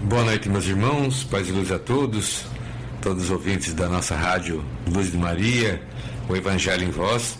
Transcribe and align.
Boa 0.00 0.22
noite, 0.22 0.48
meus 0.48 0.64
irmãos. 0.64 1.24
Paz 1.24 1.48
e 1.48 1.52
luz 1.52 1.72
a 1.72 1.78
todos, 1.78 2.46
todos 3.02 3.24
os 3.24 3.30
ouvintes 3.32 3.74
da 3.74 3.88
nossa 3.88 4.14
rádio 4.14 4.64
Luz 4.86 5.10
de 5.10 5.18
Maria, 5.18 5.82
o 6.28 6.36
Evangelho 6.36 6.84
em 6.84 6.90
Voz. 6.90 7.36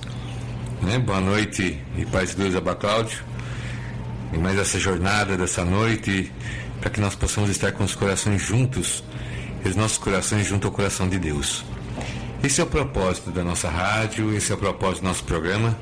Né? 0.82 0.98
Boa 0.98 1.20
noite 1.20 1.80
e 1.96 2.04
paz 2.06 2.32
e 2.32 2.42
luz 2.42 2.56
a 2.56 2.60
Bacláudio. 2.60 3.24
E 4.32 4.38
mais 4.38 4.58
essa 4.58 4.76
jornada 4.76 5.36
dessa 5.36 5.64
noite, 5.64 6.32
para 6.80 6.90
que 6.90 7.00
nós 7.00 7.14
possamos 7.14 7.48
estar 7.48 7.70
com 7.70 7.84
os 7.84 7.94
corações 7.94 8.42
juntos, 8.42 9.04
e 9.64 9.68
os 9.68 9.77
nossos 9.77 9.98
corações 9.98 10.44
junto 10.44 10.66
ao 10.66 10.72
coração 10.72 11.08
de 11.08 11.18
Deus. 11.18 11.64
Esse 12.42 12.60
é 12.60 12.64
o 12.64 12.66
propósito 12.66 13.30
da 13.30 13.44
nossa 13.44 13.70
rádio, 13.70 14.36
esse 14.36 14.50
é 14.50 14.54
o 14.56 14.58
propósito 14.58 15.02
do 15.02 15.06
nosso 15.06 15.22
programa, 15.22 15.78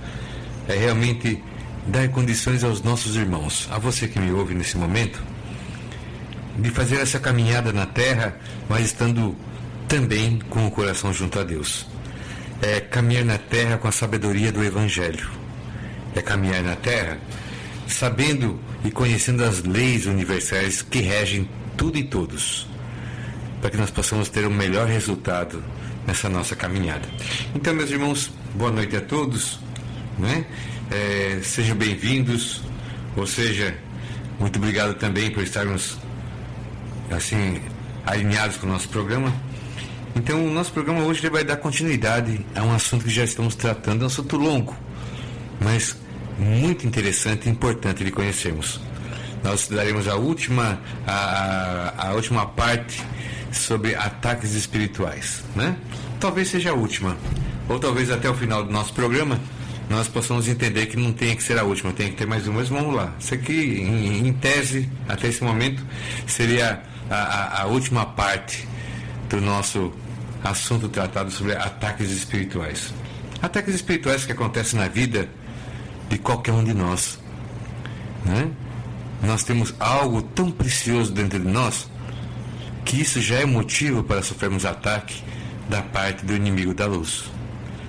é 0.68 0.76
realmente 0.76 1.42
dar 1.86 2.06
condições 2.10 2.62
aos 2.62 2.82
nossos 2.82 3.16
irmãos, 3.16 3.66
a 3.72 3.78
você 3.78 4.06
que 4.06 4.20
me 4.20 4.30
ouve 4.30 4.54
nesse 4.54 4.76
momento, 4.76 5.22
de 6.58 6.70
fazer 6.70 6.96
essa 6.96 7.18
caminhada 7.18 7.72
na 7.72 7.86
terra, 7.86 8.36
mas 8.68 8.86
estando 8.86 9.36
também 9.88 10.38
com 10.50 10.66
o 10.66 10.70
coração 10.70 11.12
junto 11.12 11.38
a 11.38 11.44
Deus. 11.44 11.86
É 12.62 12.80
caminhar 12.80 13.24
na 13.24 13.38
terra 13.38 13.76
com 13.76 13.88
a 13.88 13.92
sabedoria 13.92 14.50
do 14.50 14.64
Evangelho. 14.64 15.28
É 16.14 16.22
caminhar 16.22 16.62
na 16.62 16.76
terra 16.76 17.18
sabendo 17.86 18.60
e 18.84 18.90
conhecendo 18.90 19.44
as 19.44 19.62
leis 19.62 20.06
universais 20.06 20.82
que 20.82 21.00
regem 21.00 21.48
tudo 21.76 21.98
e 21.98 22.04
todos, 22.04 22.66
para 23.60 23.70
que 23.70 23.76
nós 23.76 23.90
possamos 23.90 24.28
ter 24.28 24.46
o 24.46 24.50
melhor 24.50 24.86
resultado 24.86 25.62
nessa 26.06 26.28
nossa 26.28 26.56
caminhada. 26.56 27.08
Então, 27.54 27.74
meus 27.74 27.90
irmãos, 27.90 28.32
boa 28.54 28.70
noite 28.70 28.96
a 28.96 29.00
todos, 29.00 29.60
né? 30.18 30.46
É, 30.90 31.40
sejam 31.42 31.76
bem-vindos, 31.76 32.62
ou 33.16 33.26
seja, 33.26 33.76
muito 34.38 34.56
obrigado 34.56 34.94
também 34.94 35.30
por 35.30 35.42
estarmos 35.42 35.98
assim 37.10 37.60
alinhados 38.04 38.56
com 38.56 38.66
o 38.66 38.70
nosso 38.70 38.88
programa. 38.88 39.32
Então, 40.14 40.46
o 40.46 40.50
nosso 40.50 40.72
programa 40.72 41.02
hoje 41.02 41.28
vai 41.28 41.44
dar 41.44 41.56
continuidade 41.56 42.44
a 42.54 42.62
um 42.62 42.72
assunto 42.72 43.04
que 43.04 43.10
já 43.10 43.24
estamos 43.24 43.54
tratando, 43.54 44.00
é 44.00 44.04
um 44.04 44.06
assunto 44.06 44.36
longo, 44.36 44.74
mas 45.60 45.96
muito 46.38 46.86
interessante 46.86 47.48
e 47.48 47.50
importante 47.50 48.02
de 48.02 48.10
conhecermos. 48.10 48.80
Nós 49.44 49.60
estudaremos 49.60 50.08
a 50.08 50.16
última, 50.16 50.80
a, 51.06 52.08
a 52.08 52.14
última 52.14 52.46
parte 52.46 53.02
sobre 53.52 53.94
ataques 53.94 54.54
espirituais, 54.54 55.44
né? 55.54 55.76
Talvez 56.18 56.48
seja 56.48 56.70
a 56.70 56.74
última, 56.74 57.16
ou 57.68 57.78
talvez 57.78 58.10
até 58.10 58.28
o 58.28 58.34
final 58.34 58.64
do 58.64 58.72
nosso 58.72 58.92
programa 58.94 59.38
nós 59.88 60.08
possamos 60.08 60.48
entender 60.48 60.86
que 60.86 60.96
não 60.96 61.12
tem 61.12 61.36
que 61.36 61.42
ser 61.42 61.58
a 61.58 61.62
última, 61.62 61.92
tem 61.92 62.10
que 62.10 62.16
ter 62.16 62.26
mais 62.26 62.46
uma, 62.46 62.58
mas 62.58 62.68
vamos 62.68 62.94
lá. 62.94 63.14
Isso 63.18 63.34
aqui, 63.34 63.80
em, 63.80 64.26
em 64.26 64.32
tese, 64.32 64.90
até 65.08 65.28
esse 65.28 65.44
momento, 65.44 65.84
seria 66.26 66.82
a, 67.10 67.62
a, 67.62 67.66
última 67.66 68.04
parte 68.06 68.66
do 69.28 69.40
nosso 69.40 69.92
assunto 70.42 70.88
tratado 70.88 71.30
sobre 71.30 71.54
ataques 71.54 72.10
espirituais. 72.10 72.92
Ataques 73.40 73.74
espirituais 73.74 74.24
que 74.24 74.32
acontecem 74.32 74.78
na 74.78 74.88
vida 74.88 75.28
de 76.08 76.18
qualquer 76.18 76.52
um 76.52 76.64
de 76.64 76.74
nós. 76.74 77.18
Né? 78.24 78.50
Nós 79.22 79.44
temos 79.44 79.74
algo 79.78 80.22
tão 80.22 80.50
precioso 80.50 81.12
dentro 81.12 81.38
de 81.38 81.46
nós 81.46 81.88
que 82.84 83.00
isso 83.00 83.20
já 83.20 83.36
é 83.36 83.44
motivo 83.44 84.02
para 84.04 84.22
sofrermos 84.22 84.64
ataque 84.64 85.22
da 85.68 85.82
parte 85.82 86.24
do 86.24 86.34
inimigo 86.34 86.72
da 86.72 86.86
luz, 86.86 87.24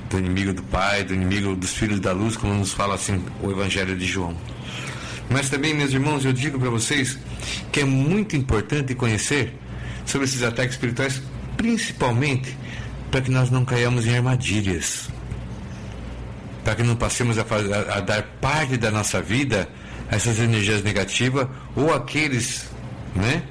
do 0.10 0.18
inimigo 0.18 0.54
do 0.54 0.64
Pai, 0.64 1.04
do 1.04 1.14
inimigo 1.14 1.56
dos 1.56 1.74
filhos 1.74 2.00
da 2.00 2.12
luz, 2.12 2.36
como 2.36 2.54
nos 2.54 2.72
fala 2.74 2.96
assim 2.96 3.24
o 3.42 3.52
Evangelho 3.52 3.96
de 3.96 4.06
João. 4.06 4.36
Mas 5.30 5.50
também, 5.50 5.74
meus 5.74 5.92
irmãos, 5.92 6.26
eu 6.26 6.34
digo 6.34 6.60
para 6.60 6.70
vocês 6.70 7.20
que 7.72 7.82
é 7.82 7.86
muito 7.86 8.36
importante 8.36 8.96
conhecer 8.96 9.54
sobre 10.06 10.26
esses 10.26 10.44
ataques 10.44 10.76
espirituais, 10.76 11.22
principalmente 11.56 12.56
para 13.12 13.22
que 13.22 13.32
nós 13.32 13.50
não 13.50 13.66
caiamos 13.66 14.06
em 14.06 14.16
armadilhas 14.16 15.10
para 16.68 16.76
que 16.76 16.84
não 16.84 16.98
passemos 16.98 17.38
a, 17.38 17.46
fazer, 17.46 17.74
a, 17.74 18.02
dar 18.02 18.24
parte 18.42 18.76
da 18.76 18.92
nossa 18.92 19.22
vida 19.22 19.70
a 20.12 20.18
essas 20.18 20.38
energias 20.38 20.84
negativas 20.84 21.48
ou 21.74 21.94
aqueles 21.94 22.66
né, 23.16 23.42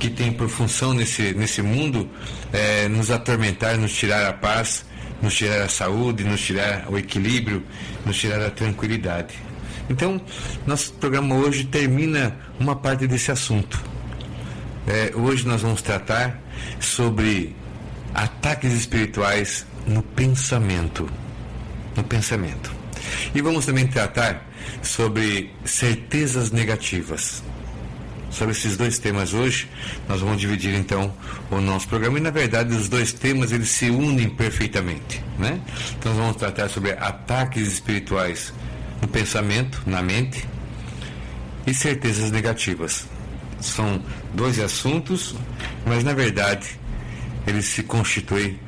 que 0.00 0.10
têm 0.10 0.32
por 0.32 0.48
função 0.48 0.92
nesse, 0.92 1.32
nesse 1.32 1.62
mundo 1.62 2.10
é, 2.52 2.88
nos 2.88 3.08
atormentar, 3.08 3.78
nos 3.78 3.92
tirar 3.92 4.26
a 4.26 4.32
paz, 4.32 4.84
nos 5.22 5.32
tirar 5.32 5.62
a 5.62 5.68
saúde, 5.68 6.24
nos 6.24 6.40
tirar 6.40 6.86
o 6.88 6.98
equilíbrio, 6.98 7.62
nos 8.04 8.18
tirar 8.18 8.44
a 8.44 8.50
tranquilidade. 8.50 9.36
Então, 9.90 10.20
nosso 10.66 10.92
programa 10.94 11.34
hoje 11.34 11.64
termina 11.64 12.34
uma 12.58 12.74
parte 12.74 13.06
desse 13.06 13.30
assunto. 13.30 13.82
É, 14.86 15.12
hoje 15.14 15.46
nós 15.46 15.60
vamos 15.60 15.82
tratar 15.82 16.40
sobre 16.78 17.54
ataques 18.14 18.72
espirituais 18.72 19.66
no 19.86 20.02
pensamento 20.02 21.10
no 21.96 22.04
pensamento. 22.04 22.72
E 23.34 23.40
vamos 23.40 23.66
também 23.66 23.86
tratar 23.86 24.46
sobre 24.82 25.50
certezas 25.64 26.50
negativas. 26.50 27.42
Sobre 28.30 28.52
esses 28.52 28.76
dois 28.76 28.98
temas 28.98 29.34
hoje, 29.34 29.68
nós 30.08 30.20
vamos 30.20 30.40
dividir 30.40 30.72
então 30.74 31.12
o 31.50 31.60
nosso 31.60 31.88
programa 31.88 32.16
e 32.18 32.20
na 32.20 32.30
verdade 32.30 32.72
os 32.74 32.88
dois 32.88 33.12
temas 33.12 33.50
eles 33.50 33.68
se 33.70 33.90
unem 33.90 34.28
perfeitamente, 34.28 35.22
né? 35.36 35.60
Então 35.98 36.14
vamos 36.14 36.36
tratar 36.36 36.68
sobre 36.68 36.92
ataques 36.92 37.66
espirituais 37.66 38.52
no 39.00 39.08
pensamento, 39.08 39.82
na 39.86 40.02
mente 40.02 40.46
e 41.66 41.74
certezas 41.74 42.30
negativas. 42.30 43.06
São 43.60 44.02
dois 44.34 44.58
assuntos, 44.58 45.34
mas 45.86 46.02
na 46.04 46.12
verdade 46.12 46.78
eles 47.46 47.66
se 47.66 47.82
constituem 47.82 48.58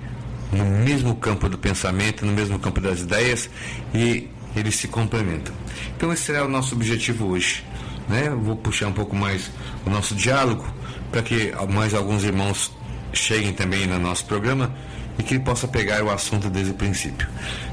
no 0.53 0.65
mesmo 0.65 1.17
campo 1.17 1.49
do 1.49 1.57
pensamento, 1.57 2.27
no 2.27 2.33
mesmo 2.33 2.59
campo 2.59 2.81
das 2.81 3.01
ideias 3.01 3.49
e 3.95 4.29
eles 4.55 4.77
se 4.77 4.89
complementam. 4.89 5.55
Então 5.97 6.13
esse 6.13 6.25
será 6.25 6.45
o 6.45 6.49
nosso 6.49 6.75
objetivo 6.75 7.27
hoje. 7.27 7.65
Né? 8.09 8.29
Vou 8.31 8.57
puxar 8.57 8.89
um 8.89 8.93
pouco 8.93 9.17
mais 9.17 9.51
o 9.87 9.91
nosso 9.91 10.15
diálogo 10.15 10.67
para 11.11 11.23
que 11.23 11.53
mais 11.71 11.95
alguns 11.95 12.25
irmãos 12.25 12.73
cheguem 13.13 13.53
também 13.53 13.87
no 13.87 13.99
nosso 13.99 14.25
programa 14.27 14.75
e 15.19 15.23
que 15.23 15.35
ele 15.35 15.45
possa 15.45 15.69
pegar 15.69 16.03
o 16.03 16.11
assunto 16.11 16.49
desde 16.49 16.73
o 16.73 16.75
princípio. 16.75 17.29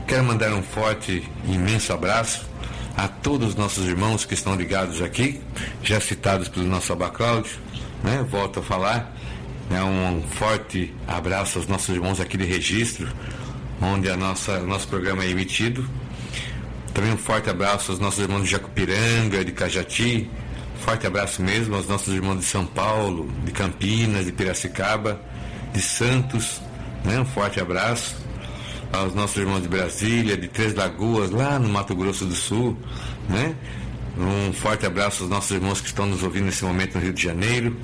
Quero 0.07 0.23
mandar 0.23 0.53
um 0.53 0.63
forte 0.63 1.23
e 1.45 1.53
imenso 1.53 1.93
abraço 1.93 2.47
a 2.97 3.07
todos 3.07 3.49
os 3.49 3.55
nossos 3.55 3.87
irmãos 3.87 4.25
que 4.25 4.33
estão 4.33 4.55
ligados 4.55 5.01
aqui, 5.01 5.41
já 5.81 5.99
citados 6.01 6.49
pelo 6.49 6.65
nosso 6.65 6.91
Abacláudio, 6.91 7.57
né? 8.03 8.25
volto 8.29 8.59
a 8.59 8.63
falar, 8.63 9.15
né, 9.69 9.81
um 9.83 10.21
forte 10.21 10.93
abraço 11.07 11.59
aos 11.59 11.67
nossos 11.67 11.95
irmãos 11.95 12.19
aqui 12.19 12.35
de 12.37 12.43
registro, 12.43 13.07
onde 13.81 14.09
a 14.09 14.17
nossa, 14.17 14.59
o 14.59 14.67
nosso 14.67 14.87
programa 14.87 15.23
é 15.23 15.29
emitido. 15.29 15.87
Também 16.93 17.13
um 17.13 17.17
forte 17.17 17.49
abraço 17.49 17.91
aos 17.91 17.99
nossos 17.99 18.19
irmãos 18.19 18.43
de 18.43 18.49
Jacupiranga, 18.49 19.45
de 19.45 19.51
Cajati. 19.51 20.29
Forte 20.83 21.05
abraço 21.05 21.41
mesmo 21.41 21.75
aos 21.75 21.87
nossos 21.87 22.13
irmãos 22.13 22.39
de 22.39 22.45
São 22.45 22.65
Paulo, 22.65 23.31
de 23.45 23.51
Campinas, 23.51 24.25
de 24.25 24.31
Piracicaba, 24.31 25.21
de 25.71 25.81
Santos. 25.81 26.61
Né? 27.03 27.19
Um 27.19 27.25
forte 27.25 27.59
abraço 27.59 28.15
aos 28.91 29.13
nossos 29.13 29.37
irmãos 29.37 29.61
de 29.61 29.67
Brasília, 29.67 30.35
de 30.35 30.47
Três 30.47 30.73
Lagoas, 30.73 31.31
lá 31.31 31.59
no 31.59 31.69
Mato 31.69 31.95
Grosso 31.95 32.25
do 32.25 32.35
Sul. 32.35 32.77
Né? 33.27 33.55
Um 34.17 34.51
forte 34.51 34.85
abraço 34.85 35.23
aos 35.23 35.29
nossos 35.29 35.51
irmãos 35.51 35.79
que 35.79 35.87
estão 35.87 36.05
nos 36.05 36.23
ouvindo 36.23 36.45
nesse 36.45 36.65
momento 36.65 36.95
no 36.95 37.01
Rio 37.01 37.13
de 37.13 37.23
Janeiro. 37.23 37.77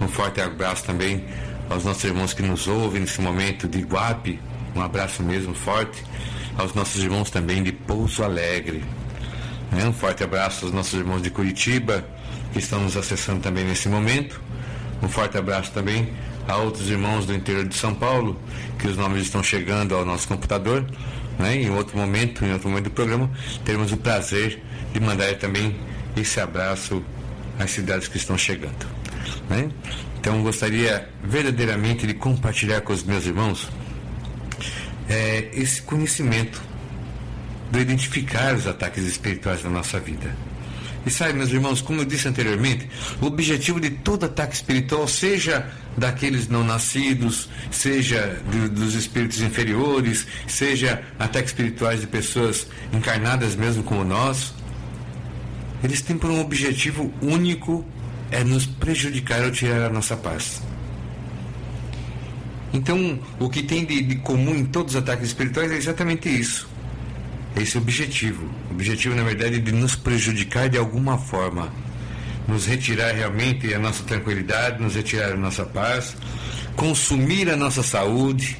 Um 0.00 0.08
forte 0.08 0.40
abraço 0.40 0.84
também 0.84 1.24
aos 1.68 1.84
nossos 1.84 2.04
irmãos 2.04 2.34
que 2.34 2.42
nos 2.42 2.66
ouvem 2.68 3.00
nesse 3.00 3.20
momento 3.20 3.66
de 3.66 3.78
Iguape. 3.78 4.38
Um 4.76 4.80
abraço 4.80 5.22
mesmo 5.22 5.54
forte. 5.54 6.04
Aos 6.56 6.74
nossos 6.74 7.02
irmãos 7.02 7.30
também 7.30 7.62
de 7.62 7.72
Pouso 7.72 8.22
Alegre. 8.22 8.84
Né? 9.70 9.86
Um 9.86 9.92
forte 9.92 10.22
abraço 10.22 10.66
aos 10.66 10.74
nossos 10.74 10.92
irmãos 10.92 11.22
de 11.22 11.30
Curitiba, 11.30 12.04
que 12.52 12.58
estão 12.58 12.80
nos 12.80 12.96
acessando 12.96 13.40
também 13.40 13.64
nesse 13.64 13.88
momento. 13.88 14.40
Um 15.02 15.08
forte 15.08 15.38
abraço 15.38 15.72
também 15.72 16.12
a 16.48 16.56
outros 16.56 16.88
irmãos 16.90 17.26
do 17.26 17.34
interior 17.34 17.66
de 17.66 17.76
São 17.76 17.94
Paulo, 17.94 18.38
que 18.78 18.86
os 18.86 18.96
nomes 18.96 19.22
estão 19.22 19.42
chegando 19.42 19.94
ao 19.94 20.04
nosso 20.04 20.26
computador. 20.28 20.84
Né? 21.38 21.56
Em 21.56 21.70
outro 21.70 21.96
momento, 21.96 22.44
em 22.44 22.52
outro 22.52 22.68
momento 22.68 22.84
do 22.84 22.90
programa, 22.90 23.30
teremos 23.64 23.92
o 23.92 23.96
prazer 23.96 24.62
de 24.92 25.00
mandar 25.00 25.34
também 25.38 25.76
esse 26.16 26.40
abraço 26.40 27.02
às 27.58 27.70
cidades 27.70 28.08
que 28.08 28.16
estão 28.16 28.36
chegando. 28.36 28.86
Né? 29.48 29.70
Então 30.20 30.42
gostaria 30.42 31.08
verdadeiramente 31.24 32.06
de 32.06 32.14
compartilhar 32.14 32.80
com 32.82 32.92
os 32.92 33.02
meus 33.02 33.26
irmãos 33.26 33.68
é, 35.08 35.50
esse 35.52 35.82
conhecimento 35.82 36.62
de 37.70 37.80
identificar 37.80 38.54
os 38.54 38.66
ataques 38.66 39.04
espirituais 39.04 39.64
na 39.64 39.70
nossa 39.70 39.98
vida. 39.98 40.34
E 41.04 41.10
sabe, 41.10 41.32
meus 41.32 41.50
irmãos, 41.50 41.80
como 41.80 42.00
eu 42.00 42.04
disse 42.04 42.28
anteriormente, 42.28 42.88
o 43.20 43.26
objetivo 43.26 43.80
de 43.80 43.90
todo 43.90 44.24
ataque 44.24 44.54
espiritual, 44.54 45.08
seja 45.08 45.68
daqueles 45.96 46.48
não 46.48 46.62
nascidos, 46.62 47.48
seja 47.70 48.40
dos 48.70 48.94
espíritos 48.94 49.40
inferiores, 49.40 50.26
seja 50.46 51.02
ataques 51.18 51.50
espirituais 51.50 52.00
de 52.00 52.06
pessoas 52.06 52.68
encarnadas 52.92 53.56
mesmo 53.56 53.82
como 53.82 54.04
nós, 54.04 54.54
eles 55.82 56.00
têm 56.00 56.16
por 56.16 56.30
um 56.30 56.40
objetivo 56.40 57.12
único 57.20 57.84
é 58.30 58.42
nos 58.42 58.64
prejudicar 58.64 59.42
ou 59.42 59.50
tirar 59.50 59.86
a 59.86 59.88
nossa 59.90 60.16
paz. 60.16 60.62
Então, 62.72 63.18
o 63.38 63.50
que 63.50 63.62
tem 63.62 63.84
de, 63.84 64.00
de 64.00 64.16
comum 64.16 64.54
em 64.54 64.64
todos 64.64 64.94
os 64.94 65.02
ataques 65.02 65.26
espirituais 65.26 65.70
é 65.70 65.76
exatamente 65.76 66.28
isso. 66.28 66.71
Esse 67.56 67.76
objetivo. 67.76 68.48
O 68.70 68.74
objetivo, 68.74 69.14
na 69.14 69.22
verdade, 69.22 69.56
é 69.56 69.58
de 69.58 69.72
nos 69.72 69.94
prejudicar 69.94 70.68
de 70.68 70.78
alguma 70.78 71.18
forma. 71.18 71.72
Nos 72.48 72.66
retirar 72.66 73.12
realmente 73.12 73.72
a 73.72 73.78
nossa 73.78 74.02
tranquilidade, 74.02 74.82
nos 74.82 74.94
retirar 74.94 75.32
a 75.32 75.36
nossa 75.36 75.64
paz, 75.64 76.16
consumir 76.74 77.48
a 77.50 77.56
nossa 77.56 77.82
saúde, 77.82 78.58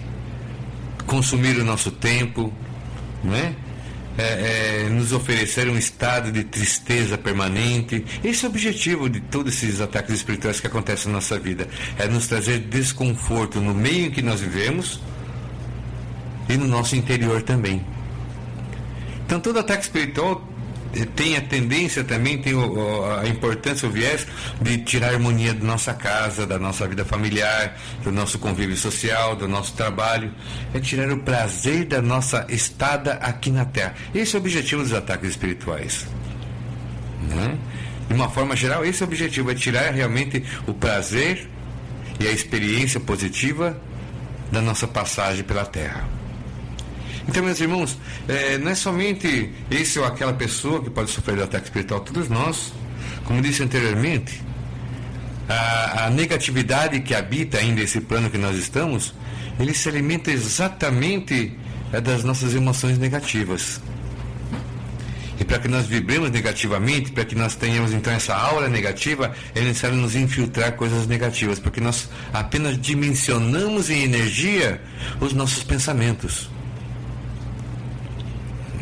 consumir 1.07 1.59
o 1.59 1.65
nosso 1.65 1.91
tempo, 1.91 2.53
não 3.25 3.35
é? 3.35 3.55
É, 4.19 4.85
é, 4.85 4.89
nos 4.91 5.11
oferecer 5.13 5.69
um 5.71 5.79
estado 5.79 6.31
de 6.31 6.45
tristeza 6.45 7.17
permanente. 7.17 8.05
Esse 8.23 8.45
é 8.45 8.49
o 8.49 8.51
objetivo 8.51 9.09
de 9.09 9.21
todos 9.21 9.55
esses 9.55 9.81
ataques 9.81 10.15
espirituais 10.15 10.61
que 10.61 10.67
acontecem 10.67 11.09
na 11.09 11.15
nossa 11.15 11.39
vida. 11.39 11.67
É 11.99 12.07
nos 12.07 12.27
trazer 12.27 12.59
desconforto 12.59 13.59
no 13.59 13.73
meio 13.73 14.07
em 14.07 14.11
que 14.11 14.21
nós 14.21 14.41
vivemos 14.41 15.01
e 16.47 16.59
no 16.59 16.69
nosso 16.69 16.95
interior 16.95 17.41
também. 17.41 17.83
Então, 19.33 19.41
todo 19.41 19.61
ataque 19.61 19.85
espiritual 19.85 20.47
tem 21.17 21.39
a 21.39 21.41
tendência 21.41 22.05
também, 22.05 22.37
tem 22.37 22.53
a 23.19 23.27
importância, 23.27 23.89
o 23.89 23.91
viés 23.91 24.27
de 24.61 24.77
tirar 24.85 25.09
a 25.09 25.13
harmonia 25.15 25.55
da 25.55 25.65
nossa 25.65 25.95
casa, 25.95 26.47
da 26.47 26.59
nossa 26.59 26.87
vida 26.87 27.03
familiar, 27.03 27.81
do 28.05 28.13
nosso 28.13 28.39
convívio 28.39 28.77
social, 28.77 29.35
do 29.35 29.49
nosso 29.49 29.73
trabalho. 29.73 30.31
É 30.75 30.81
tirar 30.81 31.11
o 31.11 31.17
prazer 31.21 31.87
da 31.87 32.03
nossa 32.03 32.45
estada 32.51 33.15
aqui 33.15 33.51
na 33.51 33.65
Terra. 33.65 33.95
Esse 34.15 34.37
é 34.37 34.39
o 34.39 34.43
objetivo 34.43 34.83
dos 34.83 34.93
ataques 34.93 35.31
espirituais. 35.31 36.07
Né? 37.23 37.57
De 38.07 38.13
uma 38.13 38.29
forma 38.29 38.55
geral, 38.55 38.85
esse 38.85 39.03
é 39.03 39.07
o 39.07 39.09
objetivo: 39.09 39.51
é 39.51 39.55
tirar 39.55 39.95
realmente 39.95 40.45
o 40.67 40.75
prazer 40.75 41.49
e 42.21 42.29
a 42.29 42.31
experiência 42.31 43.01
positiva 43.01 43.81
da 44.51 44.61
nossa 44.61 44.87
passagem 44.87 45.43
pela 45.43 45.65
Terra. 45.65 46.22
Então, 47.29 47.43
meus 47.43 47.61
irmãos, 47.61 47.99
é, 48.29 48.59
não 48.59 48.71
é 48.71 48.75
somente 48.75 49.51
esse 49.71 49.99
ou 49.99 50.05
aquela 50.05 50.33
pessoa 50.33 50.83
que 50.83 50.91
pode 50.91 51.11
sofrer 51.11 51.37
de 51.37 51.43
ataque 51.43 51.65
espiritual, 51.65 52.01
todos 52.01 52.29
nós, 52.29 52.73
como 53.25 53.41
disse 53.41 53.63
anteriormente, 53.63 54.43
a, 55.49 56.07
a 56.07 56.11
negatividade 56.11 57.01
que 57.01 57.15
habita 57.15 57.59
ainda 57.59 57.81
esse 57.81 58.01
plano 58.01 58.31
que 58.31 58.39
nós 58.39 58.57
estamos, 58.57 59.15
ele 59.59 59.75
se 59.75 59.89
alimenta 59.89 60.31
exatamente 60.31 61.57
é, 61.93 62.01
das 62.01 62.25
nossas 62.25 62.55
emoções 62.55 62.99
negativas. 62.99 63.81
E 65.39 65.45
para 65.45 65.59
que 65.59 65.69
nós 65.69 65.87
vibremos 65.87 66.31
negativamente, 66.31 67.11
para 67.11 67.25
que 67.25 67.35
nós 67.35 67.55
tenhamos 67.55 67.93
então 67.93 68.13
essa 68.13 68.35
aura 68.35 68.69
negativa, 68.69 69.33
é 69.55 69.61
necessário 69.61 69.97
nos 69.97 70.15
infiltrar 70.15 70.73
coisas 70.73 71.07
negativas, 71.07 71.59
porque 71.59 71.81
nós 71.81 72.09
apenas 72.33 72.81
dimensionamos 72.81 73.91
em 73.91 74.05
energia 74.05 74.81
os 75.21 75.33
nossos 75.33 75.65
pensamentos. 75.65 76.49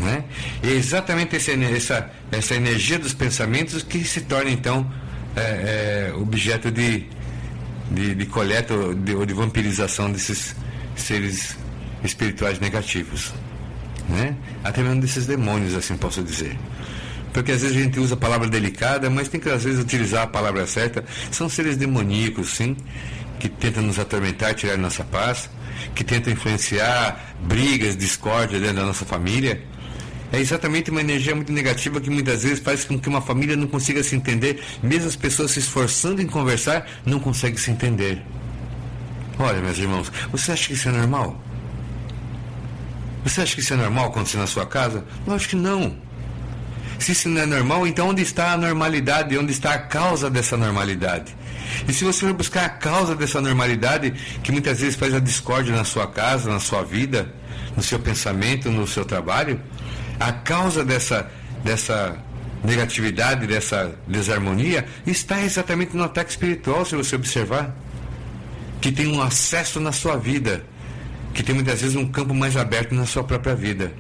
Né? 0.01 0.25
E 0.63 0.69
é 0.69 0.73
exatamente 0.73 1.37
esse, 1.37 1.53
essa, 1.53 2.11
essa 2.33 2.55
energia 2.55 2.99
dos 2.99 3.13
pensamentos 3.13 3.83
que 3.83 4.03
se 4.03 4.23
torna 4.23 4.51
então 4.51 4.91
é, 5.37 6.11
é, 6.11 6.15
objeto 6.15 6.71
de, 6.71 7.07
de, 7.91 8.15
de 8.15 8.27
coleta 8.27 8.73
ou 8.75 8.95
de, 8.95 9.15
ou 9.15 9.27
de, 9.27 9.35
vampirização 9.35 10.11
desses 10.11 10.57
seres 10.97 11.57
espirituais 12.03 12.59
negativos. 12.59 13.33
Né? 14.09 14.35
Até 14.65 14.83
mesmo 14.83 15.03
desses 15.03 15.27
demônios, 15.27 15.75
assim 15.75 15.97
posso 15.97 16.23
dizer. 16.23 16.57
Porque 17.35 17.53
às 17.53 17.61
vezes 17.61 17.77
a 17.77 17.81
gente 17.81 18.01
usa 18.01 18.15
a 18.15 18.17
palavra 18.17 18.49
delicada, 18.49 19.11
mas 19.11 19.29
tem 19.29 19.39
que 19.39 19.51
às 19.51 19.63
vezes 19.63 19.81
utilizar 19.81 20.23
a 20.23 20.27
palavra 20.27 20.67
certa. 20.67 21.05
São 21.31 21.49
seres 21.49 21.77
demoníacos, 21.77 22.57
sim, 22.57 22.75
que 23.39 23.51
tentam 23.51 23.83
nos 23.83 23.99
atormentar, 23.99 24.55
tirar 24.55 24.79
nossa 24.79 25.05
paz, 25.05 25.49
que 25.95 26.03
tentam 26.03 26.33
influenciar 26.33 27.35
brigas, 27.43 27.97
discórdia 27.97 28.59
dentro 28.59 28.77
da 28.77 28.87
nossa 28.87 29.05
família 29.05 29.63
é 30.33 30.39
exatamente 30.39 30.91
uma 30.91 31.01
energia 31.01 31.35
muito 31.35 31.53
negativa 31.53 32.01
que 32.01 32.11
muitas 32.11 32.43
vezes 32.43 32.61
faz 32.61 32.85
com 32.85 32.99
que 32.99 33.09
uma 33.09 33.21
família 33.21 33.57
não 33.57 33.67
consiga 33.67 34.03
se 34.03 34.15
entender, 34.15 34.63
mesmo 34.83 35.09
as 35.09 35.17
pessoas 35.17 35.51
se 35.51 35.59
esforçando 35.59 36.23
em 36.23 36.27
conversar, 36.27 36.87
não 37.05 37.19
conseguem 37.19 37.59
se 37.59 37.71
entender. 37.71 38.23
Olha, 39.39 39.61
meus 39.61 39.79
irmãos, 39.79 40.13
você 40.31 40.53
acha 40.53 40.69
que 40.69 40.75
isso 40.75 40.89
é 40.89 40.93
normal? 40.93 41.41
Você 43.25 43.41
acha 43.43 43.55
que 43.55 43.61
isso 43.61 43.73
é 43.73 43.77
normal 43.77 44.07
acontecer 44.07 44.39
na 44.39 44.47
sua 44.47 44.67
casa? 44.67 45.05
Lógico 45.27 45.51
que 45.51 45.57
não. 45.57 45.97
Se 46.99 47.13
isso 47.13 47.29
não 47.29 47.41
é 47.41 47.47
normal, 47.47 47.87
então 47.87 48.09
onde 48.09 48.23
está 48.23 48.53
a 48.53 48.57
normalidade? 48.57 49.37
Onde 49.37 49.53
está 49.53 49.73
a 49.73 49.79
causa 49.79 50.29
dessa 50.29 50.57
normalidade? 50.57 51.35
E 51.89 51.93
se 51.93 52.05
você 52.05 52.27
for 52.27 52.35
buscar 52.35 52.67
a 52.67 52.69
causa 52.69 53.15
dessa 53.15 53.41
normalidade, 53.41 54.13
que 54.43 54.53
muitas 54.53 54.81
vezes 54.81 54.97
faz 54.97 55.15
a 55.15 55.19
discórdia 55.19 55.75
na 55.75 55.85
sua 55.85 56.07
casa, 56.07 56.51
na 56.51 56.61
sua 56.61 56.83
vida, 56.83 57.33
no 57.77 57.83
seu 57.83 57.99
pensamento, 57.99 58.71
no 58.71 58.87
seu 58.87 59.05
trabalho, 59.05 59.61
a 60.21 60.33
causa 60.33 60.85
dessa, 60.85 61.31
dessa 61.65 62.15
negatividade, 62.63 63.47
dessa 63.47 63.99
desarmonia, 64.07 64.85
está 65.07 65.41
exatamente 65.41 65.97
no 65.97 66.05
ataque 66.05 66.31
espiritual, 66.31 66.85
se 66.85 66.95
você 66.95 67.17
observar. 67.17 67.75
Que 68.83 68.93
tem 68.93 69.07
um 69.07 69.23
acesso 69.23 69.81
na 69.81 69.93
sua 69.93 70.17
vida, 70.17 70.65
que 71.33 71.43
tem 71.43 71.55
muitas 71.55 71.81
vezes 71.81 71.97
um 71.97 72.07
campo 72.07 72.35
mais 72.35 72.57
aberto 72.57 72.95
na 72.95 73.07
sua 73.07 73.25
própria 73.25 73.55
vida. 73.55 73.93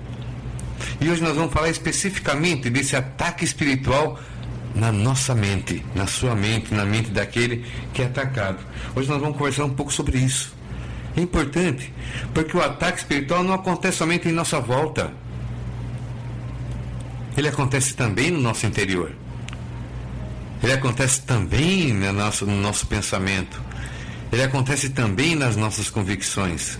E 1.00 1.08
hoje 1.08 1.22
nós 1.22 1.34
vamos 1.34 1.52
falar 1.52 1.70
especificamente 1.70 2.68
desse 2.68 2.94
ataque 2.96 3.44
espiritual 3.44 4.18
na 4.74 4.92
nossa 4.92 5.34
mente, 5.34 5.84
na 5.94 6.06
sua 6.06 6.34
mente, 6.34 6.72
na 6.72 6.84
mente 6.84 7.10
daquele 7.10 7.64
que 7.92 8.02
é 8.02 8.06
atacado. 8.06 8.58
Hoje 8.94 9.08
nós 9.08 9.20
vamos 9.20 9.36
conversar 9.36 9.64
um 9.64 9.74
pouco 9.74 9.92
sobre 9.92 10.18
isso. 10.18 10.54
É 11.16 11.20
importante, 11.20 11.92
porque 12.32 12.56
o 12.56 12.62
ataque 12.62 12.98
espiritual 12.98 13.42
não 13.42 13.54
acontece 13.54 13.98
somente 13.98 14.28
em 14.28 14.32
nossa 14.32 14.60
volta 14.60 15.12
ele 17.36 17.48
acontece 17.48 17.94
também 17.94 18.30
no 18.30 18.40
nosso 18.40 18.66
interior. 18.66 19.12
Ele 20.62 20.72
acontece 20.72 21.22
também 21.22 21.92
no 21.92 22.12
nosso, 22.12 22.46
no 22.46 22.56
nosso 22.56 22.86
pensamento. 22.86 23.60
Ele 24.32 24.42
acontece 24.42 24.90
também 24.90 25.34
nas 25.34 25.56
nossas 25.56 25.88
convicções. 25.88 26.78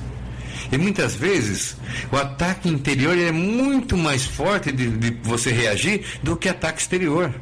E 0.71 0.78
muitas 0.78 1.14
vezes 1.14 1.76
o 2.12 2.16
ataque 2.16 2.69
interior 2.69 3.16
é 3.19 3.33
muito 3.33 3.97
mais 3.97 4.25
forte 4.25 4.71
de, 4.71 4.88
de 4.90 5.11
você 5.23 5.50
reagir 5.50 6.04
do 6.23 6.37
que 6.37 6.49
ataque 6.49 6.80
exterior. 6.80 7.35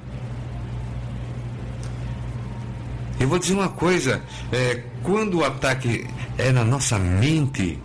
Eu 3.20 3.28
vou 3.28 3.38
dizer 3.38 3.54
uma 3.54 3.68
coisa: 3.68 4.22
é, 4.52 4.82
quando 5.02 5.38
o 5.38 5.44
ataque 5.44 6.06
é 6.38 6.52
na 6.52 6.64
nossa 6.64 6.98
mente, 6.98 7.78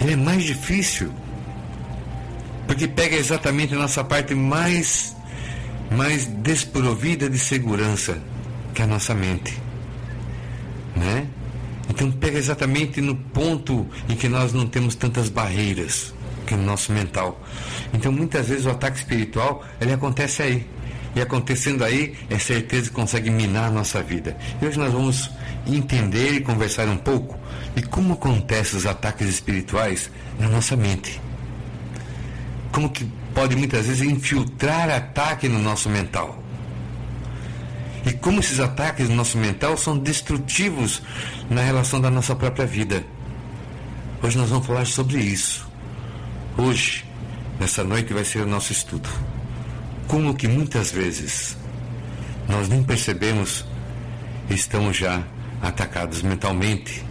ele 0.00 0.12
é 0.12 0.16
mais 0.16 0.42
difícil 0.42 1.12
porque 2.70 2.86
pega 2.86 3.16
exatamente 3.16 3.74
a 3.74 3.78
nossa 3.78 4.04
parte 4.04 4.32
mais, 4.32 5.16
mais 5.90 6.24
desprovida 6.24 7.28
de 7.28 7.36
segurança, 7.36 8.16
que 8.72 8.80
é 8.80 8.84
a 8.84 8.86
nossa 8.86 9.12
mente. 9.12 9.60
Né? 10.94 11.26
Então 11.88 12.12
pega 12.12 12.38
exatamente 12.38 13.00
no 13.00 13.16
ponto 13.16 13.88
em 14.08 14.14
que 14.14 14.28
nós 14.28 14.52
não 14.52 14.68
temos 14.68 14.94
tantas 14.94 15.28
barreiras, 15.28 16.14
que 16.46 16.54
no 16.54 16.62
nosso 16.62 16.92
mental. 16.92 17.44
Então 17.92 18.12
muitas 18.12 18.46
vezes 18.46 18.66
o 18.66 18.70
ataque 18.70 18.98
espiritual, 18.98 19.64
ele 19.80 19.92
acontece 19.92 20.40
aí. 20.40 20.64
E 21.16 21.20
acontecendo 21.20 21.82
aí, 21.82 22.14
é 22.30 22.38
certeza 22.38 22.88
que 22.88 22.94
consegue 22.94 23.30
minar 23.30 23.64
a 23.64 23.70
nossa 23.72 24.00
vida. 24.00 24.36
E 24.62 24.66
hoje 24.66 24.78
nós 24.78 24.92
vamos 24.92 25.28
entender 25.66 26.34
e 26.34 26.40
conversar 26.40 26.86
um 26.86 26.98
pouco 26.98 27.36
de 27.74 27.82
como 27.82 28.12
acontecem 28.12 28.78
os 28.78 28.86
ataques 28.86 29.28
espirituais 29.28 30.08
na 30.38 30.48
nossa 30.48 30.76
mente 30.76 31.20
como 32.72 32.90
que 32.90 33.04
pode 33.34 33.56
muitas 33.56 33.86
vezes 33.86 34.02
infiltrar 34.02 34.90
ataque 34.90 35.48
no 35.48 35.58
nosso 35.58 35.88
mental. 35.88 36.42
E 38.06 38.12
como 38.12 38.40
esses 38.40 38.60
ataques 38.60 39.08
no 39.08 39.16
nosso 39.16 39.36
mental 39.36 39.76
são 39.76 39.98
destrutivos 39.98 41.02
na 41.50 41.62
relação 41.62 42.00
da 42.00 42.10
nossa 42.10 42.34
própria 42.34 42.66
vida. 42.66 43.04
Hoje 44.22 44.38
nós 44.38 44.48
vamos 44.48 44.66
falar 44.66 44.86
sobre 44.86 45.18
isso. 45.18 45.68
Hoje, 46.56 47.04
nessa 47.58 47.84
noite, 47.84 48.12
vai 48.12 48.24
ser 48.24 48.40
o 48.40 48.46
nosso 48.46 48.72
estudo. 48.72 49.08
Como 50.06 50.34
que 50.34 50.48
muitas 50.48 50.90
vezes 50.90 51.56
nós 52.48 52.68
nem 52.68 52.82
percebemos, 52.82 53.64
estamos 54.48 54.96
já 54.96 55.22
atacados 55.62 56.22
mentalmente 56.22 57.04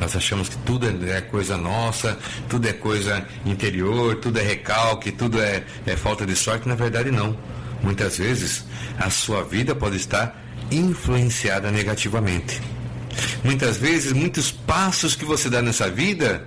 Nós 0.00 0.16
achamos 0.16 0.48
que 0.48 0.56
tudo 0.58 0.86
é 1.08 1.20
coisa 1.20 1.56
nossa, 1.56 2.18
tudo 2.48 2.66
é 2.66 2.72
coisa 2.72 3.24
interior, 3.44 4.16
tudo 4.16 4.38
é 4.38 4.42
recalque, 4.42 5.12
tudo 5.12 5.40
é, 5.40 5.64
é 5.86 5.96
falta 5.96 6.26
de 6.26 6.34
sorte. 6.34 6.68
Na 6.68 6.74
verdade, 6.74 7.10
não. 7.10 7.36
Muitas 7.82 8.18
vezes 8.18 8.64
a 8.98 9.10
sua 9.10 9.44
vida 9.44 9.74
pode 9.74 9.96
estar 9.96 10.40
influenciada 10.70 11.70
negativamente. 11.70 12.60
Muitas 13.44 13.76
vezes, 13.76 14.12
muitos 14.12 14.50
passos 14.50 15.14
que 15.14 15.24
você 15.24 15.50
dá 15.50 15.60
nessa 15.60 15.90
vida 15.90 16.44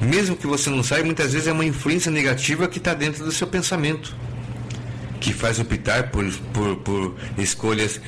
mesmo 0.00 0.36
que 0.36 0.46
você 0.46 0.70
não 0.70 0.82
saiba, 0.82 1.04
muitas 1.04 1.32
vezes 1.32 1.48
é 1.48 1.52
uma 1.52 1.64
influência 1.64 2.10
negativa 2.10 2.66
que 2.66 2.78
está 2.78 2.94
dentro 2.94 3.24
do 3.24 3.32
seu 3.32 3.46
pensamento, 3.46 4.16
que 5.20 5.32
faz 5.32 5.58
optar 5.58 6.10
por, 6.10 6.24
por, 6.52 6.76
por 6.76 7.16
escolhas 7.36 8.00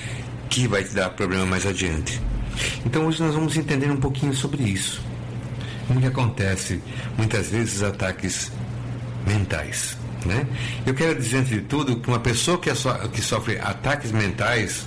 que 0.48 0.66
vai 0.66 0.84
te 0.84 0.94
dar 0.94 1.10
problema 1.10 1.46
mais 1.46 1.66
adiante. 1.66 2.20
Então 2.84 3.06
hoje 3.06 3.22
nós 3.22 3.34
vamos 3.34 3.56
entender 3.56 3.90
um 3.90 3.96
pouquinho 3.96 4.34
sobre 4.34 4.62
isso. 4.62 5.02
Como 5.86 6.00
que 6.00 6.06
acontece 6.06 6.80
muitas 7.16 7.48
vezes 7.48 7.82
ataques 7.82 8.50
mentais. 9.26 9.96
Né? 10.24 10.46
Eu 10.86 10.94
quero 10.94 11.18
dizer, 11.18 11.38
antes 11.38 11.50
de 11.50 11.60
tudo, 11.62 11.96
que 11.96 12.08
uma 12.08 12.20
pessoa 12.20 12.58
que, 12.58 12.70
é 12.70 12.74
so, 12.74 12.90
que 13.12 13.20
sofre 13.20 13.58
ataques 13.58 14.12
mentais, 14.12 14.86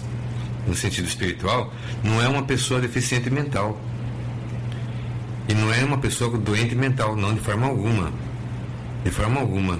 no 0.68 0.74
sentido 0.74 1.08
espiritual, 1.08 1.74
não 2.04 2.22
é 2.22 2.28
uma 2.28 2.44
pessoa 2.44 2.80
deficiente 2.80 3.30
mental. 3.30 3.80
E 5.48 5.54
não 5.54 5.74
é 5.74 5.84
uma 5.84 5.98
pessoa 5.98 6.38
doente 6.38 6.76
mental, 6.76 7.16
não, 7.16 7.34
de 7.34 7.42
forma 7.42 7.68
alguma. 7.68 8.12
De 9.04 9.12
forma 9.12 9.40
alguma. 9.40 9.80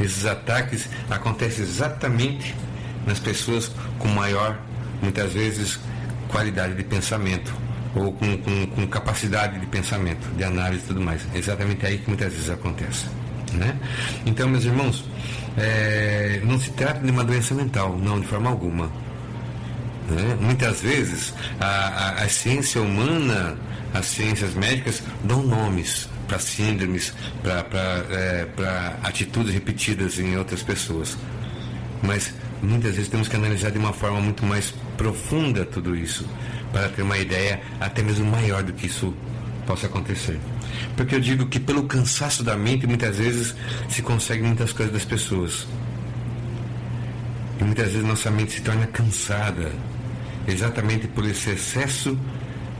Esses 0.00 0.24
ataques 0.26 0.88
acontecem 1.10 1.64
exatamente 1.64 2.54
nas 3.06 3.18
pessoas 3.18 3.70
com 3.98 4.08
maior, 4.08 4.58
muitas 5.02 5.32
vezes, 5.32 5.78
qualidade 6.28 6.74
de 6.74 6.82
pensamento 6.82 7.54
ou 7.94 8.12
com, 8.12 8.36
com, 8.38 8.66
com 8.66 8.86
capacidade 8.86 9.58
de 9.58 9.66
pensamento, 9.66 10.28
de 10.36 10.44
análise 10.44 10.84
e 10.84 10.86
tudo 10.88 11.00
mais. 11.00 11.26
É 11.34 11.38
exatamente 11.38 11.84
aí 11.86 11.98
que 11.98 12.08
muitas 12.08 12.32
vezes 12.32 12.50
acontece. 12.50 13.06
Né? 13.52 13.74
Então, 14.26 14.48
meus 14.48 14.64
irmãos, 14.64 15.04
é, 15.56 16.40
não 16.44 16.60
se 16.60 16.70
trata 16.72 17.00
de 17.00 17.10
uma 17.10 17.24
doença 17.24 17.54
mental, 17.54 17.96
não, 17.96 18.20
de 18.20 18.26
forma 18.26 18.50
alguma. 18.50 18.90
Né? 20.08 20.36
Muitas 20.40 20.80
vezes 20.80 21.34
a, 21.58 21.66
a, 21.66 22.10
a 22.22 22.28
ciência 22.28 22.80
humana 22.80 23.56
as 23.96 24.06
ciências 24.06 24.54
médicas 24.54 25.02
dão 25.24 25.42
nomes 25.42 26.08
para 26.28 26.38
síndromes, 26.38 27.14
para 27.42 28.04
é, 28.10 28.46
atitudes 29.02 29.52
repetidas 29.52 30.18
em 30.18 30.36
outras 30.36 30.62
pessoas. 30.62 31.16
Mas 32.02 32.34
muitas 32.62 32.94
vezes 32.94 33.08
temos 33.08 33.28
que 33.28 33.36
analisar 33.36 33.70
de 33.70 33.78
uma 33.78 33.92
forma 33.92 34.20
muito 34.20 34.44
mais 34.44 34.74
profunda 34.96 35.64
tudo 35.64 35.96
isso, 35.96 36.28
para 36.72 36.88
ter 36.88 37.02
uma 37.02 37.16
ideia 37.16 37.60
até 37.80 38.02
mesmo 38.02 38.30
maior 38.30 38.62
do 38.62 38.72
que 38.72 38.86
isso 38.86 39.14
possa 39.66 39.86
acontecer. 39.86 40.38
Porque 40.96 41.14
eu 41.14 41.20
digo 41.20 41.46
que 41.46 41.58
pelo 41.58 41.84
cansaço 41.84 42.42
da 42.42 42.56
mente, 42.56 42.86
muitas 42.86 43.16
vezes 43.16 43.54
se 43.88 44.02
consegue 44.02 44.42
muitas 44.42 44.72
coisas 44.72 44.92
das 44.92 45.04
pessoas. 45.04 45.66
E 47.58 47.64
muitas 47.64 47.86
vezes 47.86 48.06
nossa 48.06 48.30
mente 48.30 48.52
se 48.52 48.60
torna 48.60 48.86
cansada, 48.86 49.72
exatamente 50.46 51.08
por 51.08 51.24
esse 51.24 51.50
excesso 51.50 52.18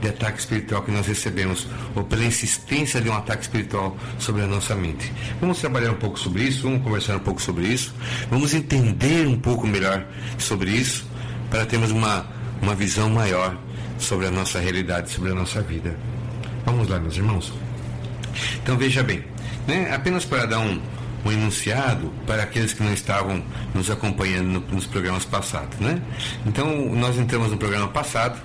de 0.01 0.09
ataque 0.09 0.39
espiritual 0.39 0.83
que 0.83 0.91
nós 0.91 1.07
recebemos, 1.07 1.67
ou 1.95 2.03
pela 2.03 2.23
insistência 2.23 3.01
de 3.01 3.09
um 3.09 3.13
ataque 3.13 3.43
espiritual 3.43 3.97
sobre 4.19 4.43
a 4.43 4.47
nossa 4.47 4.75
mente. 4.75 5.11
Vamos 5.41 5.59
trabalhar 5.59 5.91
um 5.91 5.95
pouco 5.95 6.19
sobre 6.19 6.43
isso, 6.43 6.63
vamos 6.63 6.83
conversar 6.83 7.15
um 7.15 7.19
pouco 7.19 7.41
sobre 7.41 7.67
isso, 7.67 7.93
vamos 8.29 8.53
entender 8.53 9.27
um 9.27 9.39
pouco 9.39 9.65
melhor 9.65 10.05
sobre 10.37 10.71
isso, 10.71 11.05
para 11.49 11.65
termos 11.65 11.91
uma, 11.91 12.27
uma 12.61 12.75
visão 12.75 13.09
maior 13.09 13.57
sobre 13.97 14.27
a 14.27 14.31
nossa 14.31 14.59
realidade, 14.59 15.09
sobre 15.09 15.31
a 15.31 15.35
nossa 15.35 15.61
vida. 15.61 15.97
Vamos 16.65 16.87
lá, 16.87 16.99
meus 16.99 17.17
irmãos? 17.17 17.51
Então 18.61 18.77
veja 18.77 19.01
bem, 19.01 19.23
né? 19.67 19.91
apenas 19.91 20.25
para 20.25 20.45
dar 20.45 20.59
um, 20.59 20.79
um 21.25 21.31
enunciado 21.31 22.11
para 22.25 22.43
aqueles 22.43 22.73
que 22.73 22.83
não 22.83 22.93
estavam 22.93 23.43
nos 23.73 23.89
acompanhando 23.89 24.47
no, 24.47 24.59
nos 24.59 24.85
programas 24.85 25.25
passados. 25.25 25.77
Né? 25.79 26.01
Então, 26.45 26.67
nós 26.95 27.17
entramos 27.17 27.51
no 27.51 27.57
programa 27.57 27.87
passado, 27.87 28.39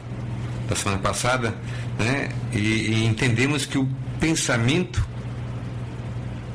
da 0.69 0.77
semana 0.77 1.01
passada, 1.01 1.55
né? 1.99 2.29
E, 2.53 2.59
e 2.59 3.05
entendemos 3.05 3.67
que 3.67 3.79
o 3.79 3.89
pensamento 4.19 5.05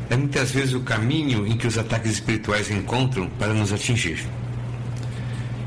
é 0.09 0.15
muitas 0.15 0.51
vezes 0.51 0.74
o 0.74 0.81
caminho 0.81 1.45
em 1.45 1.57
que 1.57 1.67
os 1.67 1.77
ataques 1.77 2.12
espirituais 2.12 2.71
encontram 2.71 3.29
para 3.31 3.53
nos 3.53 3.74
atingir. 3.74 4.25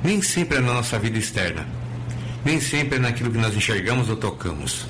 Nem 0.02 0.22
sempre 0.22 0.58
é 0.58 0.60
na 0.60 0.74
nossa 0.74 0.98
vida 0.98 1.18
externa, 1.18 1.66
nem 2.44 2.58
sempre 2.58 2.96
é 2.96 2.98
naquilo 2.98 3.30
que 3.30 3.38
nós 3.38 3.54
enxergamos 3.54 4.08
ou 4.08 4.16
tocamos. 4.16 4.86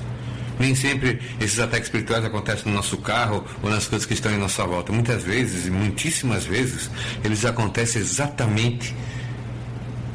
Nem 0.59 0.75
sempre 0.75 1.19
esses 1.39 1.59
ataques 1.59 1.87
espirituais 1.87 2.23
acontecem 2.23 2.71
no 2.71 2.77
nosso 2.77 2.97
carro 2.97 3.43
ou 3.63 3.69
nas 3.69 3.87
coisas 3.87 4.05
que 4.05 4.13
estão 4.13 4.31
em 4.31 4.37
nossa 4.37 4.65
volta. 4.65 4.91
Muitas 4.91 5.23
vezes, 5.23 5.67
e 5.67 5.71
muitíssimas 5.71 6.45
vezes, 6.45 6.89
eles 7.23 7.45
acontecem 7.45 8.01
exatamente 8.01 8.95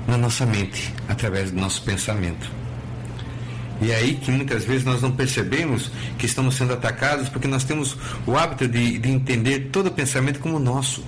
na 0.06 0.16
nossa 0.16 0.46
mente, 0.46 0.94
através 1.08 1.50
do 1.50 1.60
nosso 1.60 1.82
pensamento. 1.82 2.50
E 3.80 3.90
é 3.90 3.96
aí 3.96 4.14
que 4.14 4.30
muitas 4.30 4.64
vezes 4.64 4.84
nós 4.84 5.02
não 5.02 5.12
percebemos 5.12 5.90
que 6.18 6.26
estamos 6.26 6.54
sendo 6.54 6.72
atacados 6.72 7.28
porque 7.28 7.46
nós 7.46 7.64
temos 7.64 7.96
o 8.26 8.36
hábito 8.36 8.66
de, 8.66 8.98
de 8.98 9.10
entender 9.10 9.68
todo 9.70 9.90
pensamento 9.90 10.40
como 10.40 10.58
nosso, 10.58 11.04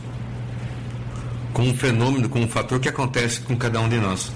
como 1.52 1.70
um 1.70 1.74
fenômeno, 1.74 2.28
como 2.28 2.44
um 2.44 2.48
fator 2.48 2.78
que 2.78 2.88
acontece 2.88 3.40
com 3.40 3.56
cada 3.56 3.80
um 3.80 3.88
de 3.88 3.96
nós. 3.96 4.30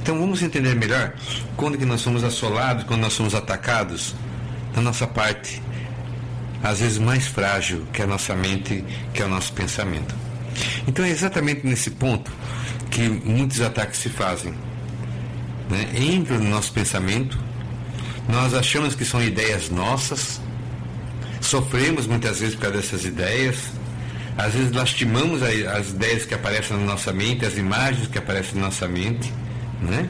Então 0.00 0.18
vamos 0.18 0.42
entender 0.42 0.76
melhor 0.76 1.12
quando 1.56 1.76
que 1.76 1.84
nós 1.84 2.00
somos 2.00 2.22
assolados, 2.22 2.84
quando 2.84 3.00
nós 3.00 3.14
somos 3.14 3.34
atacados, 3.34 4.14
da 4.74 4.80
nossa 4.80 5.06
parte, 5.06 5.62
às 6.62 6.80
vezes 6.80 6.98
mais 6.98 7.26
frágil 7.26 7.86
que 7.92 8.02
a 8.02 8.06
nossa 8.06 8.34
mente, 8.34 8.84
que 9.12 9.22
é 9.22 9.24
o 9.24 9.28
nosso 9.28 9.52
pensamento. 9.52 10.14
Então 10.86 11.04
é 11.04 11.10
exatamente 11.10 11.66
nesse 11.66 11.90
ponto 11.90 12.30
que 12.90 13.08
muitos 13.08 13.60
ataques 13.60 14.00
se 14.00 14.08
fazem. 14.08 14.54
Né? 15.70 15.88
Entram 15.94 16.38
no 16.38 16.50
nosso 16.50 16.72
pensamento, 16.72 17.38
nós 18.28 18.54
achamos 18.54 18.94
que 18.94 19.04
são 19.04 19.22
ideias 19.22 19.70
nossas, 19.70 20.40
sofremos 21.40 22.06
muitas 22.06 22.40
vezes 22.40 22.54
por 22.54 22.62
causa 22.62 22.76
dessas 22.76 23.04
ideias, 23.04 23.56
às 24.36 24.54
vezes 24.54 24.72
lastimamos 24.72 25.42
as 25.42 25.90
ideias 25.90 26.24
que 26.24 26.34
aparecem 26.34 26.76
na 26.76 26.84
nossa 26.84 27.12
mente, 27.12 27.44
as 27.44 27.56
imagens 27.56 28.06
que 28.06 28.18
aparecem 28.18 28.54
na 28.54 28.66
nossa 28.66 28.88
mente, 28.88 29.32
né? 29.80 30.08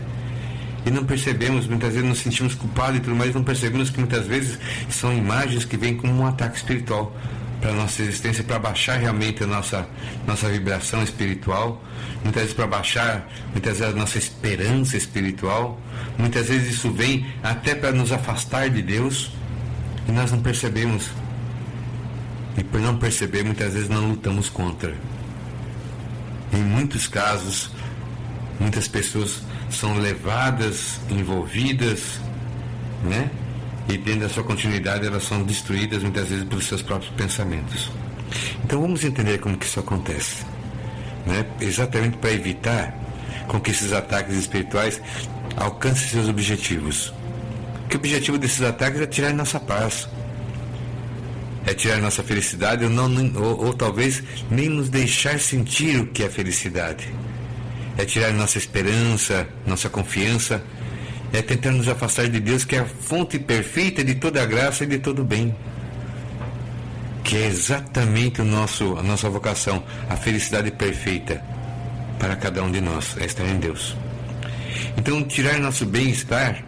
E 0.84 0.90
não 0.90 1.04
percebemos, 1.04 1.66
muitas 1.66 1.94
vezes 1.94 2.08
nos 2.08 2.18
sentimos 2.18 2.54
culpados 2.54 2.96
e 2.96 3.00
tudo 3.00 3.14
mais, 3.14 3.34
não 3.34 3.44
percebemos 3.44 3.90
que 3.90 3.98
muitas 3.98 4.26
vezes 4.26 4.58
são 4.88 5.12
imagens 5.16 5.64
que 5.64 5.76
vêm 5.76 5.96
como 5.96 6.12
um 6.12 6.26
ataque 6.26 6.56
espiritual 6.56 7.16
para 7.60 7.70
a 7.70 7.74
nossa 7.74 8.02
existência, 8.02 8.42
para 8.42 8.58
baixar 8.58 8.98
realmente 8.98 9.44
a 9.44 9.46
nossa, 9.46 9.88
nossa 10.26 10.48
vibração 10.48 11.00
espiritual, 11.04 11.80
muitas 12.24 12.42
vezes 12.42 12.56
para 12.56 12.66
baixar, 12.66 13.28
muitas 13.52 13.78
vezes 13.78 13.94
a 13.94 13.96
nossa 13.96 14.18
esperança 14.18 14.96
espiritual, 14.96 15.80
muitas 16.18 16.48
vezes 16.48 16.74
isso 16.74 16.90
vem 16.90 17.24
até 17.40 17.76
para 17.76 17.92
nos 17.92 18.10
afastar 18.10 18.68
de 18.68 18.82
Deus 18.82 19.30
e 20.08 20.12
nós 20.12 20.32
não 20.32 20.40
percebemos. 20.40 21.08
E 22.58 22.64
por 22.64 22.80
não 22.80 22.98
perceber, 22.98 23.44
muitas 23.44 23.72
vezes 23.72 23.88
não 23.88 24.08
lutamos 24.08 24.50
contra. 24.50 24.94
Em 26.52 26.62
muitos 26.62 27.06
casos, 27.06 27.70
muitas 28.60 28.88
pessoas 28.88 29.42
são 29.72 29.98
levadas, 29.98 31.00
envolvidas, 31.10 32.20
né? 33.02 33.30
E 33.88 33.98
dentro 33.98 34.20
da 34.20 34.28
sua 34.28 34.44
continuidade 34.44 35.06
elas 35.06 35.24
são 35.24 35.42
destruídas 35.42 36.02
muitas 36.02 36.28
vezes 36.28 36.44
pelos 36.44 36.66
seus 36.66 36.82
próprios 36.82 37.12
pensamentos. 37.14 37.90
Então 38.64 38.80
vamos 38.80 39.04
entender 39.04 39.38
como 39.38 39.56
que 39.56 39.66
isso 39.66 39.80
acontece, 39.80 40.44
né? 41.26 41.44
Exatamente 41.60 42.16
para 42.18 42.32
evitar 42.32 42.94
com 43.48 43.60
que 43.60 43.70
esses 43.70 43.92
ataques 43.92 44.36
espirituais 44.36 45.00
alcancem 45.56 46.08
seus 46.08 46.28
objetivos. 46.28 47.12
Que 47.88 47.96
o 47.96 47.98
objetivo 47.98 48.38
desses 48.38 48.62
ataques 48.62 49.00
é 49.00 49.06
tirar 49.06 49.34
nossa 49.34 49.58
paz, 49.60 50.08
é 51.66 51.74
tirar 51.74 51.98
nossa 51.98 52.22
felicidade 52.22 52.84
ou, 52.84 52.90
não, 52.90 53.10
ou, 53.42 53.66
ou 53.66 53.74
talvez 53.74 54.22
nem 54.50 54.68
nos 54.68 54.88
deixar 54.88 55.38
sentir 55.38 56.00
o 56.00 56.06
que 56.06 56.22
é 56.22 56.30
felicidade 56.30 57.12
é 57.96 58.04
tirar 58.04 58.32
nossa 58.32 58.58
esperança, 58.58 59.46
nossa 59.66 59.88
confiança, 59.88 60.62
é 61.32 61.40
tentar 61.40 61.72
nos 61.72 61.88
afastar 61.88 62.28
de 62.28 62.40
Deus, 62.40 62.64
que 62.64 62.76
é 62.76 62.80
a 62.80 62.84
fonte 62.84 63.38
perfeita 63.38 64.04
de 64.04 64.14
toda 64.14 64.42
a 64.42 64.46
graça 64.46 64.84
e 64.84 64.86
de 64.86 64.98
todo 64.98 65.22
o 65.22 65.24
bem. 65.24 65.54
Que 67.24 67.36
é 67.36 67.46
exatamente 67.46 68.40
o 68.40 68.44
nosso, 68.44 68.96
a 68.98 69.02
nossa 69.02 69.30
vocação, 69.30 69.82
a 70.10 70.16
felicidade 70.16 70.70
perfeita 70.70 71.42
para 72.18 72.36
cada 72.36 72.62
um 72.62 72.70
de 72.70 72.80
nós, 72.80 73.16
é 73.18 73.24
estar 73.24 73.44
em 73.44 73.58
Deus. 73.58 73.96
Então, 74.96 75.22
tirar 75.24 75.58
nosso 75.58 75.86
bem-estar 75.86 76.62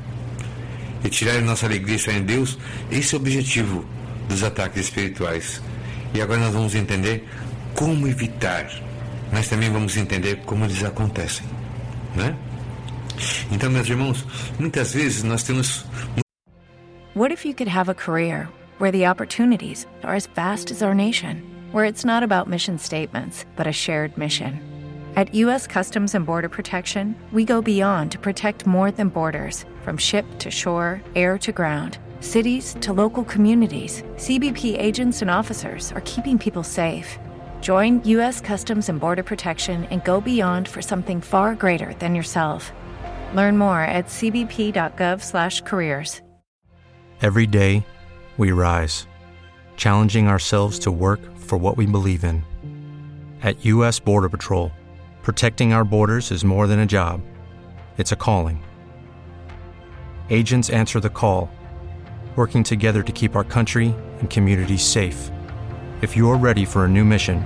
e 1.04 1.08
tirar 1.08 1.40
nossa 1.42 1.66
alegria 1.66 1.96
estar 1.96 2.12
em 2.12 2.22
Deus, 2.22 2.58
esse 2.90 3.14
é 3.14 3.18
o 3.18 3.20
objetivo 3.20 3.84
dos 4.28 4.42
ataques 4.42 4.84
espirituais. 4.84 5.60
E 6.14 6.22
agora 6.22 6.40
nós 6.40 6.54
vamos 6.54 6.74
entender 6.74 7.28
como 7.74 8.08
evitar 8.08 8.66
mas 9.32 9.48
também 9.48 9.70
vamos 9.70 9.96
entender 9.96 10.36
como 10.44 10.64
eles 10.64 10.82
acontecem, 10.84 11.46
né? 12.14 12.36
Então, 13.50 13.70
meus 13.70 13.88
irmãos, 13.88 14.26
muitas 14.58 14.92
vezes 14.92 15.22
nós 15.22 15.42
temos 15.42 15.84
What 17.14 17.32
if 17.32 17.44
you 17.44 17.54
could 17.54 17.68
have 17.68 17.88
a 17.88 17.94
career 17.94 18.48
where 18.78 18.90
the 18.90 19.06
opportunities 19.08 19.86
are 20.02 20.16
as 20.16 20.26
vast 20.34 20.72
as 20.72 20.82
our 20.82 20.94
nation, 20.94 21.42
where 21.72 21.84
it's 21.84 22.04
not 22.04 22.24
about 22.24 22.50
mission 22.50 22.76
statements, 22.76 23.46
but 23.56 23.68
a 23.68 23.72
shared 23.72 24.16
mission? 24.18 24.58
At 25.16 25.32
U.S. 25.46 25.68
Customs 25.68 26.16
and 26.16 26.26
Border 26.26 26.48
Protection, 26.48 27.14
we 27.30 27.44
go 27.44 27.62
beyond 27.62 28.10
to 28.12 28.18
protect 28.18 28.66
more 28.66 28.90
than 28.90 29.10
borders 29.10 29.64
from 29.82 29.96
ship 29.96 30.26
to 30.40 30.50
shore, 30.50 31.00
air 31.14 31.38
to 31.38 31.52
ground, 31.52 31.98
cities 32.18 32.74
to 32.80 32.92
local 32.92 33.22
communities. 33.22 34.02
CBP 34.16 34.76
agents 34.76 35.22
and 35.22 35.30
officers 35.30 35.92
are 35.92 36.00
keeping 36.00 36.36
people 36.36 36.64
safe. 36.64 37.16
Join 37.64 38.04
U.S. 38.04 38.40
Customs 38.42 38.90
and 38.90 39.00
Border 39.00 39.22
Protection 39.22 39.86
and 39.86 40.04
go 40.04 40.20
beyond 40.20 40.68
for 40.68 40.82
something 40.82 41.22
far 41.22 41.54
greater 41.54 41.94
than 41.98 42.14
yourself. 42.14 42.74
Learn 43.32 43.56
more 43.56 43.80
at 43.80 44.08
cbp.gov/careers. 44.08 46.20
Every 47.22 47.46
day, 47.46 47.86
we 48.36 48.52
rise, 48.52 49.06
challenging 49.78 50.28
ourselves 50.28 50.78
to 50.80 50.92
work 50.92 51.20
for 51.36 51.56
what 51.56 51.78
we 51.78 51.86
believe 51.86 52.22
in. 52.22 52.44
At 53.42 53.64
U.S. 53.64 53.98
Border 53.98 54.28
Patrol, 54.28 54.70
protecting 55.22 55.72
our 55.72 55.84
borders 55.84 56.30
is 56.30 56.44
more 56.44 56.66
than 56.66 56.80
a 56.80 56.86
job; 56.86 57.22
it's 57.96 58.12
a 58.12 58.16
calling. 58.16 58.62
Agents 60.28 60.68
answer 60.68 61.00
the 61.00 61.08
call, 61.08 61.48
working 62.36 62.62
together 62.62 63.02
to 63.02 63.12
keep 63.12 63.34
our 63.34 63.44
country 63.44 63.94
and 64.20 64.28
communities 64.28 64.84
safe. 64.84 65.30
If 66.02 66.14
you're 66.14 66.36
ready 66.36 66.66
for 66.66 66.84
a 66.84 66.88
new 66.88 67.06
mission, 67.06 67.42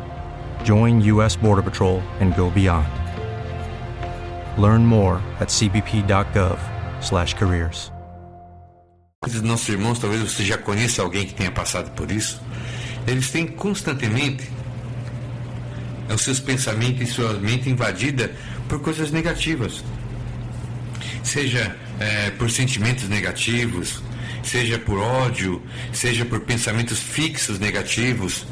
join 0.65 1.01
U.S. 1.13 1.37
Border 1.37 1.63
Patrol 1.63 2.01
and 2.21 2.35
go 2.35 2.51
beyond. 2.51 2.89
Learn 4.57 4.87
more 4.87 5.21
at 5.41 5.49
cbp.gov/careers. 5.49 7.93
Nossos 9.43 9.69
irmãos, 9.69 9.99
talvez 9.99 10.23
você 10.23 10.45
já 10.45 10.57
conheça 10.57 11.03
alguém 11.03 11.27
que 11.27 11.35
tenha 11.35 11.51
passado 11.51 11.91
por 11.91 12.11
isso. 12.11 12.41
Eles 13.07 13.31
têm 13.31 13.47
constantemente 13.47 14.49
os 16.15 16.23
seus 16.23 16.41
pensamentos 16.41 17.03
e 17.03 17.07
sua 17.07 17.35
mente 17.35 17.69
invadida 17.69 18.33
por 18.69 18.81
coisas 18.81 19.11
negativas, 19.11 19.85
seja 21.23 21.77
é, 21.99 22.31
por 22.31 22.51
sentimentos 22.51 23.09
negativos, 23.09 24.03
seja 24.43 24.79
por 24.79 24.99
ódio, 24.99 25.63
seja 25.93 26.25
por 26.25 26.41
pensamentos 26.41 26.99
fixos 26.99 27.59
negativos, 27.59 28.47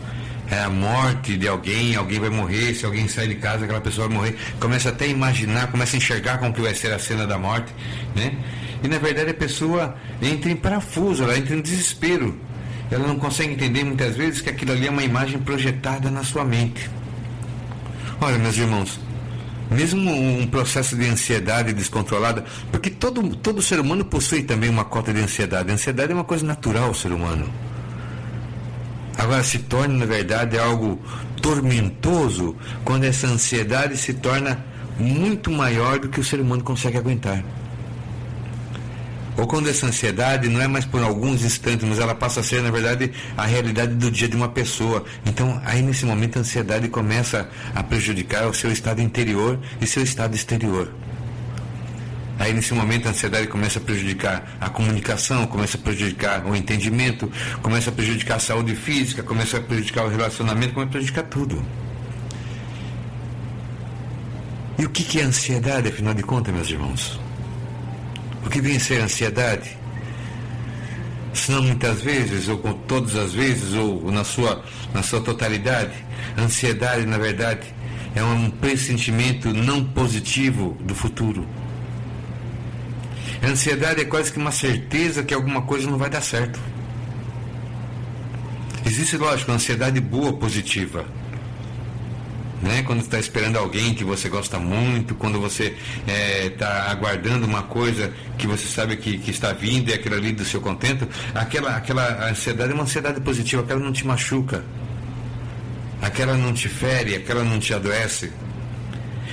é 0.51 0.61
a 0.61 0.71
morte 0.71 1.37
de 1.37 1.49
alguém, 1.49 1.97
alguém 1.97 2.21
vai 2.21 2.31
morrer, 2.31 2.75
se 2.75 2.85
alguém 2.87 3.09
sair 3.09 3.29
de 3.29 3.35
casa, 3.37 3.65
aquela 3.65 3.81
pessoa 3.81 4.09
vai 4.09 4.17
morrer, 4.17 4.37
começa 4.61 4.91
até 4.91 5.07
a 5.07 5.09
imaginar, 5.09 5.71
começa 5.71 5.97
a 5.97 5.99
enxergar 5.99 6.39
como 6.39 6.53
que 6.53 6.61
vai 6.61 6.75
ser 6.75 6.93
a 6.93 6.99
cena 6.99 7.27
da 7.27 7.39
morte, 7.39 7.73
né? 8.15 8.37
E 8.83 8.89
na 8.89 8.99
verdade 8.99 9.31
a 9.31 9.35
pessoa 9.35 9.97
entra 10.23 10.51
em 10.51 10.57
parafuso, 10.57 11.25
ela 11.25 11.37
entra 11.37 11.55
em 11.55 11.61
desespero. 11.61 12.39
Ela 12.91 13.07
não 13.09 13.19
consegue 13.19 13.55
entender 13.55 13.83
muitas 13.83 14.15
vezes 14.17 14.41
que 14.41 14.49
aquilo 14.49 14.73
ali 14.73 14.87
é 14.87 14.91
uma 14.91 15.03
imagem 15.03 15.41
projetada 15.41 16.09
na 16.11 16.23
sua 16.23 16.45
mente. 16.45 16.89
Olha, 18.21 18.39
meus 18.39 18.57
irmãos, 18.57 19.01
mesmo 19.71 20.11
um 20.11 20.47
processo 20.47 20.97
de 20.97 21.07
ansiedade 21.09 21.73
descontrolada, 21.73 22.45
porque 22.71 22.89
todo, 22.89 23.35
todo 23.37 23.61
ser 23.61 23.81
humano 23.81 24.05
possui 24.05 24.45
também 24.45 24.71
uma 24.71 24.85
cota 24.85 25.13
de 25.13 25.21
ansiedade. 25.21 25.71
A 25.71 25.75
ansiedade 25.75 26.13
é 26.13 26.15
uma 26.15 26.25
coisa 26.25 26.47
natural 26.47 26.85
ao 26.85 26.95
ser 26.95 27.11
humano. 27.11 27.51
Agora 29.19 29.43
se 29.43 29.61
torna, 29.61 29.95
na 29.99 30.07
verdade, 30.07 30.59
algo 30.59 31.01
tormentoso 31.41 32.57
quando 32.85 33.05
essa 33.05 33.27
ansiedade 33.27 33.97
se 33.97 34.15
torna 34.15 34.65
muito 34.99 35.51
maior 35.51 35.99
do 35.99 36.09
que 36.09 36.21
o 36.21 36.25
ser 36.25 36.41
humano 36.41 36.63
consegue 36.63 36.99
aguentar. 36.99 37.43
Ou 39.37 39.47
quando 39.47 39.69
essa 39.69 39.87
ansiedade 39.87 40.49
não 40.49 40.63
é 40.63 40.67
mais 40.67 40.87
por 40.87 41.03
alguns 41.03 41.45
instantes, 41.45 41.87
mas 41.87 41.99
ela 41.99 42.15
passa 42.15 42.41
a 42.41 42.43
ser, 42.43 42.63
na 42.63 42.71
verdade, 42.71 43.13
a 43.37 43.45
realidade 43.45 43.95
do 43.95 44.11
dia 44.11 44.27
de 44.27 44.35
uma 44.35 44.49
pessoa. 44.49 45.05
Então, 45.27 45.61
aí 45.65 45.83
nesse 45.83 46.07
momento 46.07 46.39
a 46.39 46.41
ansiedade 46.41 46.89
começa 46.89 47.49
a 47.75 47.83
prejudicar 47.83 48.47
o 48.47 48.55
seu 48.55 48.73
estado 48.73 49.03
interior 49.03 49.59
e 49.79 49.87
seu 49.87 50.03
estado 50.03 50.35
exterior. 50.35 50.91
Aí 52.39 52.53
nesse 52.53 52.75
momento 52.75 53.07
a 53.07 53.11
ansiedade 53.11 53.47
começa 53.47 53.79
a 53.79 53.83
prejudicar 53.83 54.57
a 54.61 54.69
comunicação, 54.69 55.47
começa 55.47 55.79
a 55.79 55.81
prejudicar 55.81 56.45
o 56.47 56.55
entendimento, 56.55 57.31
começa 57.63 57.89
a 57.89 57.93
prejudicar 57.93 58.37
a 58.37 58.41
saúde 58.41 58.77
física, 58.77 59.23
começa 59.23 59.57
a 59.57 59.61
prejudicar 59.61 60.05
o 60.05 60.09
relacionamento, 60.09 60.75
começa 60.75 60.91
a 60.91 60.93
prejudicar 60.93 61.23
tudo. 61.25 61.65
E 64.79 64.85
o 64.85 64.91
que 64.91 65.19
é 65.19 65.23
ansiedade, 65.23 65.89
afinal 65.89 66.13
de 66.13 66.23
contas, 66.23 66.55
meus 66.55 66.69
irmãos? 66.69 67.19
O 68.45 68.51
que 68.51 68.61
vem 68.61 68.79
ser 68.79 69.01
ansiedade? 69.01 69.77
Se 71.33 71.51
não 71.51 71.63
muitas 71.63 72.03
vezes, 72.03 72.49
ou 72.49 72.59
com 72.59 72.75
todas 72.75 73.17
as 73.17 73.33
vezes, 73.33 73.73
ou 73.73 74.11
na 74.11 74.25
sua, 74.25 74.63
na 74.93 75.03
sua 75.03 75.23
totalidade, 75.23 75.95
ansiedade, 76.39 77.07
na 77.07 77.17
verdade, 77.17 77.75
é 78.15 78.23
um 78.23 78.51
pressentimento 78.51 79.53
não 79.55 79.83
positivo 79.83 80.77
do 80.81 80.95
futuro 80.95 81.47
a 83.47 83.51
ansiedade 83.51 84.01
é 84.01 84.05
quase 84.05 84.33
que 84.33 84.39
uma 84.39 84.51
certeza 84.51 85.23
que 85.23 85.33
alguma 85.33 85.63
coisa 85.63 85.89
não 85.89 85.97
vai 85.97 86.11
dar 86.11 86.21
certo. 86.21 86.59
Existe, 88.85 89.17
lógico, 89.17 89.53
ansiedade 89.53 90.01
boa, 90.01 90.33
positiva. 90.33 91.05
né? 92.61 92.83
Quando 92.83 93.03
está 93.03 93.21
esperando 93.21 93.57
alguém 93.57 93.95
que 93.95 94.03
você 94.03 94.29
gosta 94.29 94.59
muito, 94.59 95.15
quando 95.15 95.41
você 95.41 95.77
está 96.45 96.87
é, 96.89 96.91
aguardando 96.91 97.47
uma 97.47 97.63
coisa 97.63 98.13
que 98.37 98.49
você 98.49 98.67
sabe 98.67 98.97
que, 98.97 99.17
que 99.19 99.31
está 99.31 99.53
vindo 99.53 99.91
e 99.91 99.95
aquilo 99.95 100.17
ali 100.17 100.33
do 100.33 100.45
seu 100.45 100.61
contento, 100.61 101.09
aquela, 101.33 101.77
aquela 101.77 102.29
ansiedade 102.29 102.73
é 102.73 102.75
uma 102.75 102.83
ansiedade 102.83 103.21
positiva, 103.21 103.63
aquela 103.63 103.79
não 103.79 103.93
te 103.93 104.05
machuca, 104.05 104.65
aquela 106.03 106.35
não 106.35 106.53
te 106.53 106.69
fere, 106.69 107.15
aquela 107.15 107.45
não 107.45 107.61
te 107.61 107.73
adoece. 107.73 108.33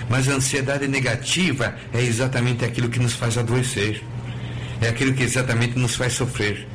Mas 0.09 0.27
a 0.27 0.33
ansiedade 0.33 0.87
negativa 0.87 1.75
é 1.93 2.01
exatamente 2.01 2.65
aquilo 2.65 2.89
que 2.89 2.99
nos 2.99 3.13
faz 3.13 3.37
adoecer, 3.37 4.03
é 4.81 4.89
aquilo 4.89 5.13
que 5.13 5.23
exatamente 5.23 5.77
nos 5.77 5.95
faz 5.95 6.13
sofrer. 6.13 6.67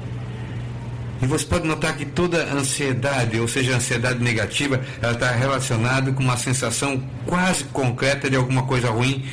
E 1.20 1.26
você 1.26 1.44
pode 1.44 1.66
notar 1.66 1.96
que 1.96 2.04
toda 2.04 2.44
ansiedade, 2.52 3.40
ou 3.40 3.48
seja, 3.48 3.76
ansiedade 3.76 4.22
negativa, 4.22 4.80
ela 5.02 5.12
está 5.12 5.32
relacionada 5.32 6.12
com 6.12 6.22
uma 6.22 6.36
sensação 6.36 7.02
quase 7.26 7.64
concreta 7.64 8.30
de 8.30 8.36
alguma 8.36 8.62
coisa 8.62 8.90
ruim 8.90 9.26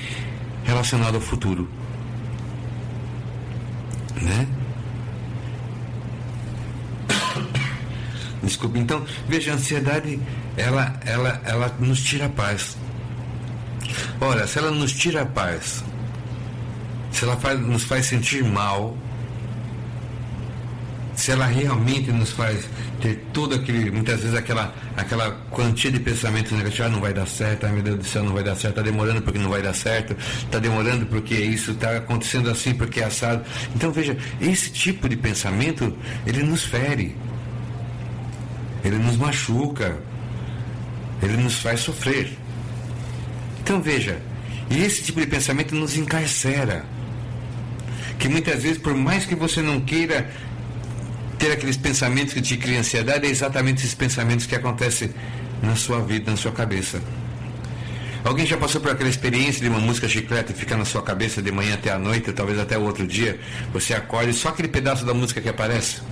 relacionada 0.63 1.17
ao 1.17 1.21
futuro. 1.21 1.69
Né? 4.19 4.47
Desculpe, 8.41 8.79
então, 8.79 9.05
veja, 9.27 9.51
a 9.51 9.55
ansiedade, 9.55 10.19
ela, 10.57 10.99
ela, 11.05 11.41
ela 11.45 11.75
nos 11.79 12.01
tira 12.01 12.25
a 12.25 12.29
paz. 12.29 12.75
Ora, 14.19 14.47
se 14.47 14.57
ela 14.59 14.71
nos 14.71 14.91
tira 14.91 15.21
a 15.21 15.25
paz, 15.25 15.83
se 17.11 17.23
ela 17.23 17.37
faz, 17.37 17.59
nos 17.59 17.83
faz 17.83 18.05
sentir 18.05 18.43
mal, 18.43 18.97
se 21.15 21.31
ela 21.31 21.45
realmente 21.45 22.11
nos 22.11 22.31
faz 22.31 22.67
ter 23.01 23.23
todo 23.33 23.55
aquele, 23.55 23.89
muitas 23.91 24.21
vezes 24.21 24.35
aquela, 24.35 24.73
aquela 24.97 25.31
quantia 25.49 25.91
de 25.91 25.99
pensamentos 25.99 26.51
negativos, 26.51 26.87
ah, 26.87 26.89
não 26.89 26.99
vai 26.99 27.13
dar 27.13 27.27
certo, 27.27 27.65
ai 27.65 27.71
meu 27.71 27.83
Deus 27.83 27.97
do 27.97 28.05
céu, 28.05 28.23
não 28.23 28.33
vai 28.33 28.43
dar 28.43 28.55
certo, 28.55 28.79
está 28.79 28.81
demorando 28.81 29.21
porque 29.21 29.39
não 29.39 29.49
vai 29.49 29.61
dar 29.61 29.73
certo, 29.73 30.15
está 30.43 30.59
demorando 30.59 31.05
porque 31.05 31.35
isso 31.35 31.71
está 31.71 31.97
acontecendo 31.97 32.49
assim, 32.49 32.73
porque 32.73 32.99
é 32.99 33.05
assado. 33.05 33.43
Então 33.75 33.91
veja, 33.91 34.17
esse 34.41 34.71
tipo 34.71 35.07
de 35.07 35.15
pensamento, 35.15 35.95
ele 36.25 36.43
nos 36.43 36.63
fere, 36.63 37.15
ele 38.83 38.97
nos 38.97 39.17
machuca, 39.17 39.97
ele 41.21 41.37
nos 41.37 41.55
faz 41.55 41.79
sofrer. 41.79 42.37
Então 43.65 43.81
veja, 43.81 44.21
esse 44.69 45.01
tipo 45.01 45.19
de 45.19 45.25
pensamento 45.25 45.73
nos 45.73 45.97
encarcera. 45.97 46.85
Que 48.19 48.29
muitas 48.29 48.61
vezes, 48.61 48.77
por 48.77 48.93
mais 48.93 49.25
que 49.25 49.33
você 49.33 49.59
não 49.59 49.81
queira 49.81 50.29
ter 51.39 51.51
aqueles 51.51 51.75
pensamentos 51.75 52.31
que 52.31 52.43
te 52.43 52.57
criam 52.57 52.81
ansiedade, 52.81 53.25
é 53.25 53.29
exatamente 53.31 53.79
esses 53.79 53.95
pensamentos 53.95 54.45
que 54.45 54.53
acontecem 54.53 55.09
na 55.63 55.75
sua 55.75 55.99
vida, 55.99 56.29
na 56.29 56.37
sua 56.37 56.51
cabeça. 56.51 57.01
Alguém 58.23 58.45
já 58.45 58.55
passou 58.55 58.79
por 58.79 58.91
aquela 58.91 59.09
experiência 59.09 59.59
de 59.59 59.67
uma 59.67 59.79
música 59.79 60.07
chiclete 60.07 60.53
ficar 60.53 60.77
na 60.77 60.85
sua 60.85 61.01
cabeça 61.01 61.41
de 61.41 61.51
manhã 61.51 61.73
até 61.73 61.91
a 61.91 61.97
noite, 61.97 62.31
talvez 62.33 62.59
até 62.59 62.77
o 62.77 62.83
outro 62.83 63.07
dia, 63.07 63.39
você 63.73 63.95
acorda 63.95 64.29
e 64.29 64.33
só 64.35 64.49
aquele 64.49 64.67
pedaço 64.67 65.03
da 65.03 65.13
música 65.15 65.41
que 65.41 65.49
aparece? 65.49 66.03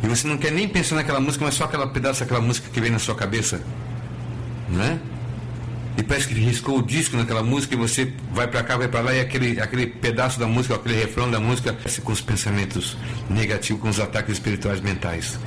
E 0.00 0.06
você 0.06 0.28
não 0.28 0.38
quer 0.38 0.52
nem 0.52 0.68
pensar 0.68 0.94
naquela 0.94 1.18
música, 1.18 1.44
mas 1.44 1.54
só 1.54 1.64
aquele 1.64 1.88
pedaço 1.88 2.20
daquela 2.20 2.40
música 2.40 2.68
que 2.72 2.80
vem 2.80 2.90
na 2.92 3.00
sua 3.00 3.16
cabeça? 3.16 3.60
Não 4.68 4.80
é? 4.84 5.11
E 5.96 6.02
parece 6.02 6.28
que 6.28 6.34
riscou 6.34 6.78
o 6.78 6.82
disco 6.82 7.16
naquela 7.16 7.42
música 7.42 7.74
e 7.74 7.76
você 7.76 8.12
vai 8.32 8.48
para 8.48 8.62
cá, 8.62 8.76
vai 8.76 8.88
para 8.88 9.00
lá 9.00 9.14
e 9.14 9.20
aquele, 9.20 9.60
aquele 9.60 9.86
pedaço 9.86 10.38
da 10.38 10.46
música, 10.46 10.74
aquele 10.74 10.94
refrão 10.94 11.30
da 11.30 11.38
música, 11.38 11.76
com 12.02 12.12
os 12.12 12.20
pensamentos 12.20 12.96
negativos, 13.28 13.82
com 13.82 13.88
os 13.88 14.00
ataques 14.00 14.34
espirituais 14.34 14.80
mentais. 14.80 15.38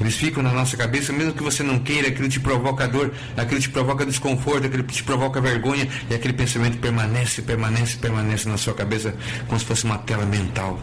Eles 0.00 0.16
ficam 0.16 0.42
na 0.42 0.52
nossa 0.52 0.76
cabeça, 0.76 1.12
mesmo 1.12 1.32
que 1.32 1.42
você 1.42 1.62
não 1.62 1.78
queira, 1.78 2.08
aquilo 2.08 2.28
te 2.28 2.38
provoca 2.38 2.86
dor, 2.86 3.14
aquilo 3.36 3.60
te 3.60 3.70
provoca 3.70 4.04
desconforto, 4.04 4.66
aquilo 4.66 4.82
te 4.82 5.02
provoca 5.02 5.40
vergonha, 5.40 5.88
e 6.10 6.14
aquele 6.14 6.34
pensamento 6.34 6.78
permanece, 6.78 7.40
permanece, 7.40 7.96
permanece 7.96 8.48
na 8.48 8.58
sua 8.58 8.74
cabeça, 8.74 9.14
como 9.46 9.58
se 9.58 9.64
fosse 9.64 9.84
uma 9.84 9.98
tela 9.98 10.26
mental. 10.26 10.78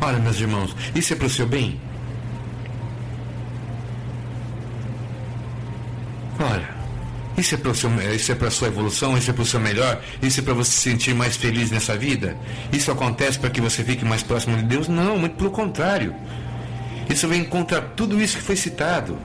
Olha, 0.00 0.18
meus 0.18 0.40
irmãos, 0.40 0.76
isso 0.94 1.12
é 1.12 1.16
para 1.16 1.26
o 1.26 1.30
seu 1.30 1.46
bem? 1.46 1.80
Olha, 6.38 6.68
isso 7.42 7.56
é 7.56 7.58
para 7.58 7.72
isso 8.14 8.32
é 8.32 8.34
para 8.36 8.50
sua 8.50 8.68
evolução, 8.68 9.18
isso 9.18 9.30
é 9.30 9.34
para 9.34 9.42
o 9.42 9.46
seu 9.46 9.58
melhor, 9.58 10.00
isso 10.22 10.38
é 10.38 10.42
para 10.42 10.54
você 10.54 10.70
se 10.70 10.78
sentir 10.78 11.12
mais 11.12 11.36
feliz 11.36 11.70
nessa 11.72 11.96
vida. 11.96 12.36
Isso 12.72 12.90
acontece 12.90 13.38
para 13.38 13.50
que 13.50 13.60
você 13.60 13.82
fique 13.82 14.04
mais 14.04 14.22
próximo 14.22 14.56
de 14.56 14.62
Deus? 14.62 14.86
Não, 14.86 15.18
muito 15.18 15.34
pelo 15.34 15.50
contrário. 15.50 16.14
Isso 17.10 17.26
vem 17.26 17.44
contra 17.44 17.82
tudo 17.82 18.22
isso 18.22 18.36
que 18.36 18.44
foi 18.44 18.54
citado. 18.54 19.18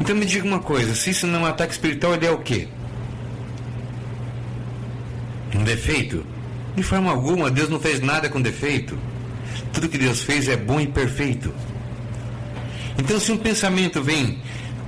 Então 0.00 0.16
me 0.16 0.24
diga 0.24 0.46
uma 0.46 0.60
coisa, 0.60 0.94
se 0.94 1.10
isso 1.10 1.26
não 1.26 1.40
é 1.40 1.42
um 1.42 1.46
ataque 1.46 1.72
espiritual, 1.74 2.14
ele 2.14 2.26
é 2.26 2.30
o 2.30 2.38
quê? 2.38 2.66
Um 5.54 5.62
defeito? 5.62 6.24
De 6.74 6.82
forma 6.82 7.10
alguma, 7.10 7.50
Deus 7.50 7.68
não 7.68 7.78
fez 7.78 8.00
nada 8.00 8.30
com 8.30 8.40
defeito. 8.40 8.98
Tudo 9.72 9.88
que 9.88 9.98
Deus 9.98 10.22
fez 10.22 10.48
é 10.48 10.56
bom 10.56 10.80
e 10.80 10.86
perfeito. 10.86 11.52
Então, 12.98 13.20
se 13.20 13.30
um 13.30 13.36
pensamento 13.36 14.02
vem 14.02 14.40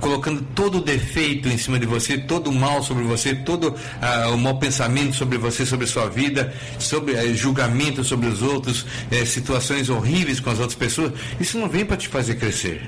colocando 0.03 0.41
todo 0.53 0.79
o 0.79 0.81
defeito 0.81 1.47
em 1.47 1.57
cima 1.57 1.79
de 1.79 1.85
você, 1.85 2.17
todo 2.17 2.49
o 2.49 2.53
mal 2.53 2.83
sobre 2.83 3.05
você, 3.05 3.33
todo 3.33 3.73
ah, 4.01 4.31
o 4.31 4.37
mau 4.37 4.59
pensamento 4.59 5.15
sobre 5.15 5.37
você, 5.37 5.65
sobre 5.65 5.85
a 5.85 5.87
sua 5.87 6.09
vida, 6.09 6.53
sobre 6.77 7.13
eh, 7.13 7.33
julgamento 7.33 8.03
sobre 8.03 8.27
os 8.27 8.41
outros, 8.41 8.85
eh, 9.09 9.23
situações 9.23 9.89
horríveis 9.89 10.41
com 10.41 10.49
as 10.49 10.59
outras 10.59 10.77
pessoas, 10.77 11.13
isso 11.39 11.57
não 11.57 11.69
vem 11.69 11.85
para 11.85 11.95
te 11.95 12.09
fazer 12.09 12.35
crescer. 12.35 12.81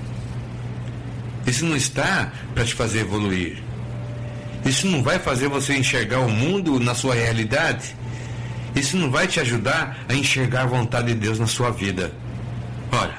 Isso 1.48 1.64
não 1.64 1.78
está 1.78 2.34
para 2.54 2.66
te 2.66 2.74
fazer 2.74 3.00
evoluir. 3.00 3.64
Isso 4.66 4.86
não 4.86 5.02
vai 5.02 5.18
fazer 5.18 5.48
você 5.48 5.74
enxergar 5.74 6.20
o 6.20 6.30
mundo 6.30 6.82
na 6.82 6.94
sua 6.94 7.16
realidade. 7.16 7.96
Isso 8.76 8.98
não 8.98 9.10
vai 9.10 9.26
te 9.26 9.40
ajudar 9.40 10.06
a 10.10 10.14
enxergar 10.14 10.64
a 10.64 10.66
vontade 10.66 11.08
de 11.08 11.16
Deus 11.16 11.40
na 11.40 11.48
sua 11.48 11.72
vida. 11.72 12.12
Olha, 12.92 13.16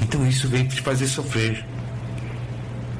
então 0.00 0.26
isso 0.26 0.48
vem 0.48 0.66
te 0.66 0.80
fazer 0.80 1.06
sofrer. 1.06 1.71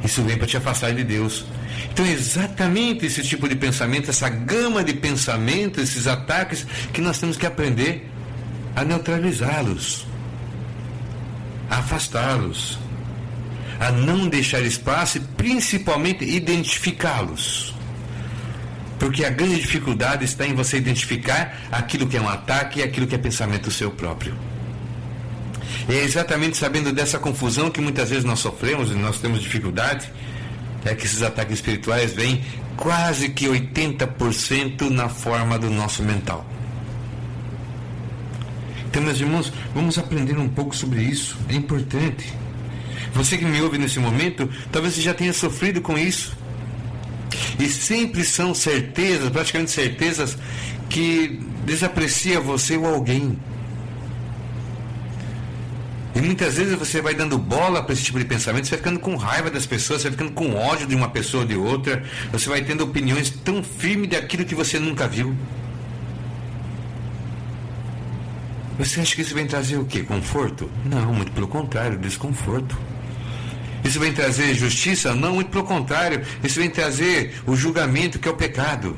Isso 0.05 0.23
vem 0.23 0.37
para 0.37 0.47
te 0.47 0.57
afastar 0.57 0.93
de 0.93 1.05
Deus. 1.05 1.45
Então, 1.93 2.05
é 2.05 2.11
exatamente 2.11 3.07
esse 3.07 3.23
tipo 3.23 3.49
de 3.49 3.55
pensamento, 3.55 4.11
essa 4.11 4.29
gama 4.29 4.83
de 4.83 4.95
pensamentos, 4.95 5.83
esses 5.83 6.07
ataques, 6.07 6.67
que 6.93 7.01
nós 7.01 7.19
temos 7.19 7.37
que 7.37 7.47
aprender 7.47 8.09
a 8.75 8.85
neutralizá-los, 8.85 10.07
a 11.71 11.79
afastá-los, 11.79 12.79
a 13.79 13.91
não 13.91 14.29
deixar 14.29 14.61
espaço 14.62 15.19
e 15.19 15.21
principalmente 15.21 16.25
identificá-los. 16.25 17.75
Porque 18.99 19.25
a 19.25 19.31
grande 19.31 19.61
dificuldade 19.61 20.25
está 20.25 20.47
em 20.47 20.55
você 20.55 20.77
identificar 20.77 21.59
aquilo 21.73 22.07
que 22.07 22.17
é 22.17 22.21
um 22.21 22.29
ataque 22.29 22.79
e 22.79 22.83
aquilo 22.83 23.07
que 23.07 23.15
é 23.15 23.19
pensamento 23.19 23.71
seu 23.71 23.91
próprio. 23.91 24.52
E 25.88 25.95
é 25.95 26.05
exatamente 26.05 26.57
sabendo 26.57 26.92
dessa 26.92 27.18
confusão 27.18 27.71
que 27.71 27.81
muitas 27.81 28.11
vezes 28.11 28.25
nós 28.25 28.38
sofremos 28.38 28.90
e 28.90 28.95
nós 28.95 29.18
temos 29.18 29.40
dificuldade, 29.40 30.11
é 30.85 30.95
que 30.95 31.07
esses 31.07 31.23
ataques 31.23 31.55
espirituais 31.55 32.12
vêm 32.12 32.42
quase 32.77 33.29
que 33.29 33.47
80% 33.47 34.88
na 34.90 35.09
forma 35.09 35.59
do 35.59 35.71
nosso 35.71 36.03
mental. 36.03 36.47
Então, 38.87 39.03
meus 39.03 39.21
irmãos, 39.21 39.53
vamos 39.75 39.97
aprender 39.97 40.37
um 40.37 40.49
pouco 40.49 40.77
sobre 40.77 41.03
isso, 41.03 41.37
é 41.49 41.55
importante. 41.55 42.33
Você 43.14 43.38
que 43.38 43.45
me 43.45 43.61
ouve 43.61 43.79
nesse 43.79 43.99
momento, 43.99 44.49
talvez 44.71 44.95
você 44.95 45.01
já 45.01 45.14
tenha 45.14 45.33
sofrido 45.33 45.81
com 45.81 45.97
isso. 45.99 46.37
E 47.59 47.68
sempre 47.68 48.25
são 48.25 48.55
certezas, 48.55 49.31
praticamente 49.31 49.71
certezas, 49.71 50.37
que 50.88 51.40
desaprecia 51.64 52.40
você 52.40 52.77
ou 52.77 52.87
alguém. 52.87 53.38
E 56.14 56.20
muitas 56.20 56.57
vezes 56.57 56.75
você 56.75 57.01
vai 57.01 57.14
dando 57.14 57.38
bola 57.38 57.83
para 57.83 57.94
esse 57.94 58.05
tipo 58.05 58.18
de 58.18 58.25
pensamento, 58.25 58.66
você 58.66 58.72
vai 58.72 58.79
ficando 58.79 59.01
com 59.01 59.16
raiva 59.16 59.51
das 59.51 59.64
pessoas, 59.64 60.03
você 60.03 60.11
vai 60.11 60.18
ficando 60.18 60.33
com 60.33 60.55
ódio 60.55 60.87
de 60.87 60.94
uma 60.94 61.09
pessoa 61.09 61.42
ou 61.42 61.48
de 61.48 61.57
outra, 61.57 62.03
você 62.31 62.51
vai 62.51 62.62
tendo 62.62 62.85
opiniões 62.85 63.31
tão 63.31 63.62
firmes 63.62 64.11
daquilo 64.11 64.44
que 64.44 64.55
você 64.55 64.79
nunca 64.79 65.09
viu. 65.09 65.35
Você 68.79 69.01
acha 69.01 69.14
que 69.14 69.22
isso 69.22 69.35
vem 69.35 69.46
trazer 69.46 69.77
o 69.77 69.85
quê? 69.85 70.03
Conforto? 70.03 70.70
Não, 70.85 71.14
muito 71.14 71.33
pelo 71.33 71.48
contrário, 71.48 71.98
desconforto. 71.98 72.77
Isso 73.85 73.98
vem 73.98 74.12
trazer 74.12 74.55
justiça? 74.55 75.14
Não, 75.14 75.35
muito 75.35 75.51
pelo 75.51 75.64
contrário. 75.64 76.22
Isso 76.42 76.61
vem 76.61 76.70
trazer 76.70 77.35
o 77.46 77.57
julgamento, 77.57 78.18
que 78.18 78.29
é 78.29 78.31
o 78.31 78.37
pecado. 78.37 78.96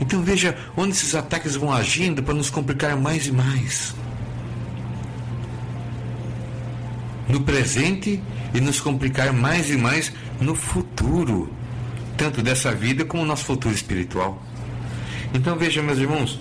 Então 0.00 0.22
veja 0.22 0.56
onde 0.76 0.92
esses 0.92 1.14
ataques 1.14 1.56
vão 1.56 1.72
agindo 1.72 2.22
para 2.22 2.34
nos 2.34 2.50
complicar 2.50 2.96
mais 2.96 3.26
e 3.26 3.32
mais. 3.32 3.94
No 7.28 7.40
presente 7.40 8.22
e 8.54 8.60
nos 8.60 8.80
complicar 8.80 9.32
mais 9.32 9.70
e 9.70 9.76
mais 9.76 10.12
no 10.40 10.54
futuro, 10.54 11.52
tanto 12.16 12.42
dessa 12.42 12.72
vida 12.72 13.04
como 13.04 13.22
no 13.22 13.28
nosso 13.28 13.44
futuro 13.44 13.74
espiritual. 13.74 14.42
Então 15.34 15.56
veja, 15.56 15.82
meus 15.82 15.98
irmãos, 15.98 16.38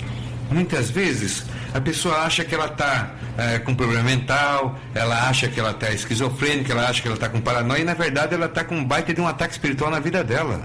Muitas 0.50 0.90
vezes 0.90 1.46
a 1.74 1.82
pessoa 1.82 2.20
acha 2.20 2.44
que 2.44 2.54
ela 2.54 2.68
está 2.68 3.14
é, 3.38 3.60
com 3.60 3.74
problema 3.74 4.04
mental, 4.04 4.78
ela 4.94 5.28
acha 5.28 5.48
que 5.48 5.60
ela 5.60 5.72
está 5.72 5.92
esquizofrênica, 5.92 6.72
ela 6.72 6.88
acha 6.88 7.02
que 7.02 7.08
ela 7.08 7.16
está 7.16 7.28
com 7.28 7.42
paranoia, 7.42 7.82
e 7.82 7.84
na 7.84 7.94
verdade 7.94 8.36
ela 8.36 8.46
está 8.46 8.64
com 8.64 8.76
um 8.76 8.86
baita 8.86 9.14
de 9.14 9.20
um 9.20 9.28
ataque 9.28 9.54
espiritual 9.54 9.90
na 9.90 10.00
vida 10.00 10.24
dela. 10.24 10.62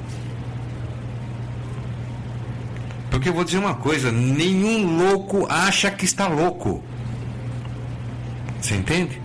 Porque 3.10 3.28
eu 3.28 3.32
vou 3.32 3.42
dizer 3.42 3.58
uma 3.58 3.74
coisa: 3.74 4.12
nenhum 4.12 4.98
louco 4.98 5.46
acha 5.50 5.90
que 5.90 6.04
está 6.04 6.28
louco. 6.28 6.84
Você 8.60 8.76
entende? 8.76 9.20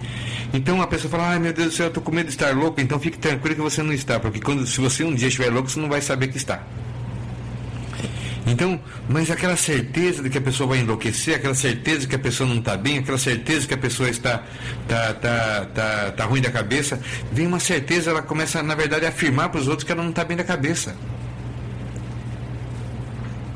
Então 0.53 0.81
a 0.81 0.87
pessoa 0.87 1.11
fala, 1.11 1.29
ai 1.29 1.39
meu 1.39 1.53
Deus 1.53 1.69
do 1.69 1.73
céu, 1.73 1.85
eu 1.85 1.89
estou 1.89 2.03
com 2.03 2.11
medo 2.11 2.27
de 2.27 2.33
estar 2.33 2.55
louco, 2.55 2.79
então 2.79 2.99
fique 2.99 3.17
tranquilo 3.17 3.55
que 3.55 3.61
você 3.61 3.83
não 3.83 3.93
está, 3.93 4.19
porque 4.19 4.39
quando, 4.39 4.65
se 4.65 4.79
você 4.79 5.03
um 5.03 5.13
dia 5.13 5.27
estiver 5.27 5.49
louco, 5.49 5.69
você 5.69 5.79
não 5.79 5.89
vai 5.89 6.01
saber 6.01 6.27
que 6.27 6.37
está. 6.37 6.63
Então, 8.47 8.79
mas 9.09 9.31
aquela 9.31 9.57
certeza 9.57 10.21
de 10.21 10.29
que 10.29 10.37
a 10.37 10.41
pessoa 10.41 10.69
vai 10.69 10.79
enlouquecer, 10.79 11.35
aquela 11.35 11.55
certeza 11.55 12.01
de 12.01 12.07
que 12.07 12.15
a 12.15 12.19
pessoa 12.19 12.47
não 12.47 12.59
está 12.59 12.77
bem, 12.77 12.99
aquela 12.99 13.17
certeza 13.17 13.61
de 13.61 13.67
que 13.67 13.73
a 13.73 13.77
pessoa 13.77 14.07
está 14.07 14.43
tá, 14.87 15.13
tá, 15.15 15.65
tá, 15.73 16.11
tá 16.11 16.25
ruim 16.25 16.41
da 16.41 16.51
cabeça, 16.51 16.99
vem 17.31 17.47
uma 17.47 17.59
certeza, 17.59 18.11
ela 18.11 18.21
começa, 18.21 18.61
na 18.61 18.75
verdade, 18.75 19.05
a 19.05 19.09
afirmar 19.09 19.49
para 19.49 19.59
os 19.59 19.67
outros 19.67 19.83
que 19.83 19.91
ela 19.91 20.03
não 20.03 20.11
está 20.11 20.23
bem 20.23 20.37
da 20.37 20.43
cabeça. 20.43 20.95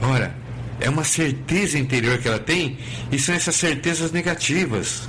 Ora, 0.02 0.36
é 0.80 0.90
uma 0.90 1.04
certeza 1.04 1.78
interior 1.78 2.18
que 2.18 2.28
ela 2.28 2.40
tem 2.40 2.80
e 3.12 3.20
são 3.20 3.36
essas 3.36 3.56
certezas 3.56 4.12
negativas. 4.12 5.08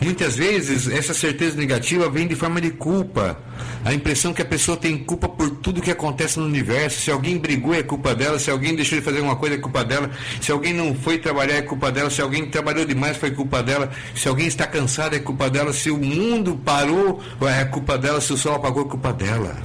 Muitas 0.00 0.36
vezes 0.36 0.86
essa 0.88 1.12
certeza 1.12 1.56
negativa 1.56 2.08
vem 2.08 2.28
de 2.28 2.36
forma 2.36 2.60
de 2.60 2.70
culpa. 2.70 3.38
A 3.84 3.92
impressão 3.92 4.32
que 4.32 4.40
a 4.40 4.44
pessoa 4.44 4.76
tem 4.76 4.96
culpa 4.96 5.28
por 5.28 5.50
tudo 5.50 5.80
que 5.80 5.90
acontece 5.90 6.38
no 6.38 6.46
universo. 6.46 7.00
Se 7.00 7.10
alguém 7.10 7.36
brigou 7.36 7.74
é 7.74 7.82
culpa 7.82 8.14
dela, 8.14 8.38
se 8.38 8.50
alguém 8.50 8.76
deixou 8.76 8.98
de 8.98 9.04
fazer 9.04 9.20
uma 9.20 9.34
coisa 9.34 9.56
é 9.56 9.58
culpa 9.58 9.84
dela, 9.84 10.10
se 10.40 10.52
alguém 10.52 10.72
não 10.72 10.94
foi 10.94 11.18
trabalhar 11.18 11.56
é 11.56 11.62
culpa 11.62 11.90
dela, 11.90 12.10
se 12.10 12.22
alguém 12.22 12.46
trabalhou 12.46 12.84
demais 12.84 13.16
foi 13.16 13.32
culpa 13.32 13.60
dela, 13.60 13.90
se 14.14 14.28
alguém 14.28 14.46
está 14.46 14.66
cansado 14.66 15.16
é 15.16 15.18
culpa 15.18 15.50
dela, 15.50 15.72
se 15.72 15.90
o 15.90 15.98
mundo 15.98 16.60
parou 16.64 17.20
é 17.42 17.64
culpa 17.64 17.98
dela, 17.98 18.20
se 18.20 18.32
o 18.32 18.36
sol 18.36 18.54
apagou 18.54 18.86
é 18.86 18.88
culpa 18.88 19.12
dela. 19.12 19.56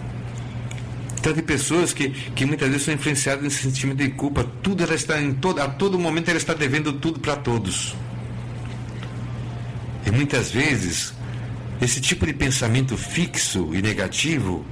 Então 1.20 1.32
tem 1.32 1.44
pessoas 1.44 1.94
que, 1.94 2.10
que 2.10 2.46
muitas 2.46 2.68
vezes 2.68 2.84
são 2.84 2.94
influenciadas 2.94 3.44
nesse 3.44 3.62
sentimento 3.62 4.00
de 4.00 4.10
culpa. 4.10 4.44
Tudo 4.62 4.84
ela 4.84 4.96
está 4.96 5.22
em 5.22 5.32
todo, 5.34 5.60
a 5.62 5.70
todo 5.70 5.98
momento 5.98 6.28
ela 6.30 6.38
está 6.38 6.54
devendo 6.54 6.92
tudo 6.94 7.20
para 7.20 7.36
todos. 7.36 7.96
E 10.06 10.12
muitas 10.12 10.52
vezes, 10.52 11.14
esse 11.82 12.02
tipo 12.02 12.26
de 12.26 12.34
pensamento 12.34 12.98
fixo 12.98 13.70
e 13.74 13.82
negativo, 13.82 14.66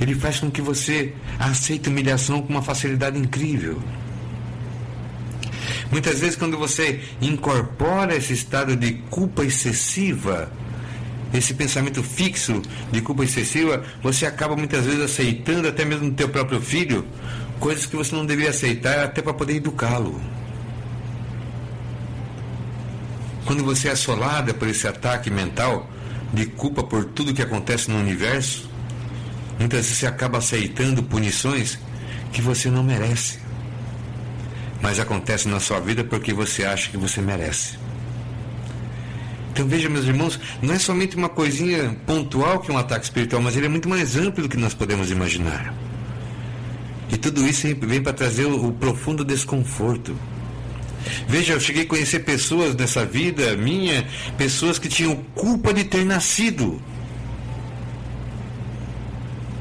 ele 0.00 0.14
faz 0.14 0.40
com 0.40 0.50
que 0.50 0.62
você 0.62 1.14
aceite 1.38 1.88
humilhação 1.88 2.40
com 2.40 2.48
uma 2.48 2.62
facilidade 2.62 3.18
incrível. 3.18 3.82
Muitas 5.90 6.20
vezes, 6.20 6.36
quando 6.36 6.56
você 6.56 7.00
incorpora 7.20 8.14
esse 8.14 8.32
estado 8.32 8.76
de 8.76 8.92
culpa 9.10 9.44
excessiva, 9.44 10.50
esse 11.34 11.52
pensamento 11.52 12.02
fixo 12.02 12.62
de 12.92 13.00
culpa 13.00 13.24
excessiva, 13.24 13.84
você 14.02 14.24
acaba 14.24 14.56
muitas 14.56 14.84
vezes 14.84 15.00
aceitando, 15.00 15.68
até 15.68 15.84
mesmo 15.84 16.06
no 16.06 16.12
teu 16.12 16.28
próprio 16.28 16.60
filho, 16.60 17.04
coisas 17.58 17.86
que 17.86 17.96
você 17.96 18.14
não 18.14 18.24
deveria 18.24 18.50
aceitar, 18.50 19.04
até 19.04 19.20
para 19.20 19.34
poder 19.34 19.56
educá-lo. 19.56 20.20
Quando 23.44 23.64
você 23.64 23.88
é 23.88 23.92
assolada 23.92 24.54
por 24.54 24.68
esse 24.68 24.86
ataque 24.86 25.30
mental 25.30 25.90
de 26.32 26.46
culpa 26.46 26.82
por 26.82 27.04
tudo 27.04 27.34
que 27.34 27.42
acontece 27.42 27.90
no 27.90 27.98
universo, 27.98 28.68
muitas 29.58 29.80
vezes 29.80 29.98
você 29.98 30.06
acaba 30.06 30.38
aceitando 30.38 31.02
punições 31.02 31.78
que 32.32 32.40
você 32.40 32.70
não 32.70 32.82
merece. 32.82 33.38
Mas 34.82 34.98
acontece 34.98 35.48
na 35.48 35.60
sua 35.60 35.80
vida 35.80 36.04
porque 36.04 36.32
você 36.32 36.64
acha 36.64 36.90
que 36.90 36.96
você 36.96 37.20
merece. 37.20 37.78
Então 39.52 39.66
veja, 39.66 39.88
meus 39.88 40.06
irmãos, 40.06 40.38
não 40.62 40.74
é 40.74 40.78
somente 40.78 41.16
uma 41.16 41.28
coisinha 41.28 41.94
pontual 42.06 42.60
que 42.60 42.70
é 42.70 42.74
um 42.74 42.78
ataque 42.78 43.04
espiritual, 43.04 43.42
mas 43.42 43.56
ele 43.56 43.66
é 43.66 43.68
muito 43.68 43.88
mais 43.88 44.16
amplo 44.16 44.44
do 44.44 44.48
que 44.48 44.56
nós 44.56 44.72
podemos 44.72 45.10
imaginar. 45.10 45.74
E 47.12 47.16
tudo 47.16 47.44
isso 47.46 47.66
vem 47.80 48.00
para 48.00 48.12
trazer 48.12 48.46
o, 48.46 48.68
o 48.68 48.72
profundo 48.72 49.24
desconforto. 49.24 50.14
Veja, 51.28 51.54
eu 51.54 51.60
cheguei 51.60 51.84
a 51.84 51.86
conhecer 51.86 52.20
pessoas 52.20 52.74
nessa 52.74 53.04
vida 53.04 53.56
minha, 53.56 54.06
pessoas 54.36 54.78
que 54.78 54.88
tinham 54.88 55.16
culpa 55.34 55.72
de 55.72 55.84
ter 55.84 56.04
nascido. 56.04 56.80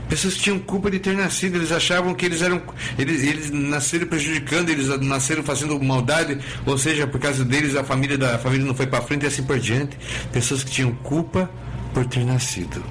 Pessoas 0.10 0.34
que 0.34 0.42
tinham 0.42 0.58
culpa 0.58 0.90
de 0.90 0.98
ter 0.98 1.16
nascido, 1.16 1.56
eles 1.56 1.72
achavam 1.72 2.16
que 2.16 2.26
eles 2.26 2.42
eram. 2.42 2.60
Eles, 2.98 3.22
eles 3.24 3.52
nasceram 3.52 4.08
prejudicando, 4.08 4.70
eles 4.70 4.88
nasceram 5.02 5.44
fazendo 5.44 5.80
maldade, 5.80 6.40
ou 6.66 6.80
seja, 6.80 7.06
por 7.06 7.20
causa 7.22 7.46
deles 7.46 7.76
a 7.76 7.84
família, 7.84 8.18
da, 8.18 8.36
a 8.36 8.40
família 8.40 8.66
não 8.66 8.74
foi 8.74 8.88
para 8.88 9.04
frente 9.04 9.24
e 9.24 9.28
assim 9.28 9.44
por 9.44 9.60
diante. 9.60 9.96
Pessoas 10.34 10.64
que 10.64 10.72
tinham 10.72 10.92
culpa 10.96 11.50
por 11.94 12.06
ter 12.08 12.26
nascido. 12.26 12.84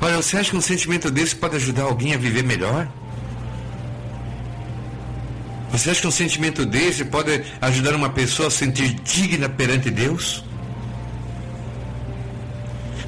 Olha, 0.00 0.16
você 0.16 0.36
acha 0.36 0.50
que 0.50 0.56
um 0.56 0.60
sentimento 0.60 1.10
desse 1.10 1.34
pode 1.34 1.56
ajudar 1.56 1.82
alguém 1.82 2.14
a 2.14 2.16
viver 2.16 2.44
melhor? 2.44 2.88
Você 5.72 5.90
acha 5.90 6.02
que 6.02 6.06
um 6.06 6.12
sentimento 6.12 6.66
desse 6.66 7.02
pode 7.02 7.42
ajudar 7.60 7.94
uma 7.94 8.10
pessoa 8.10 8.48
a 8.48 8.50
se 8.50 8.58
sentir 8.58 8.94
digna 9.02 9.48
perante 9.48 9.90
Deus? 9.90 10.44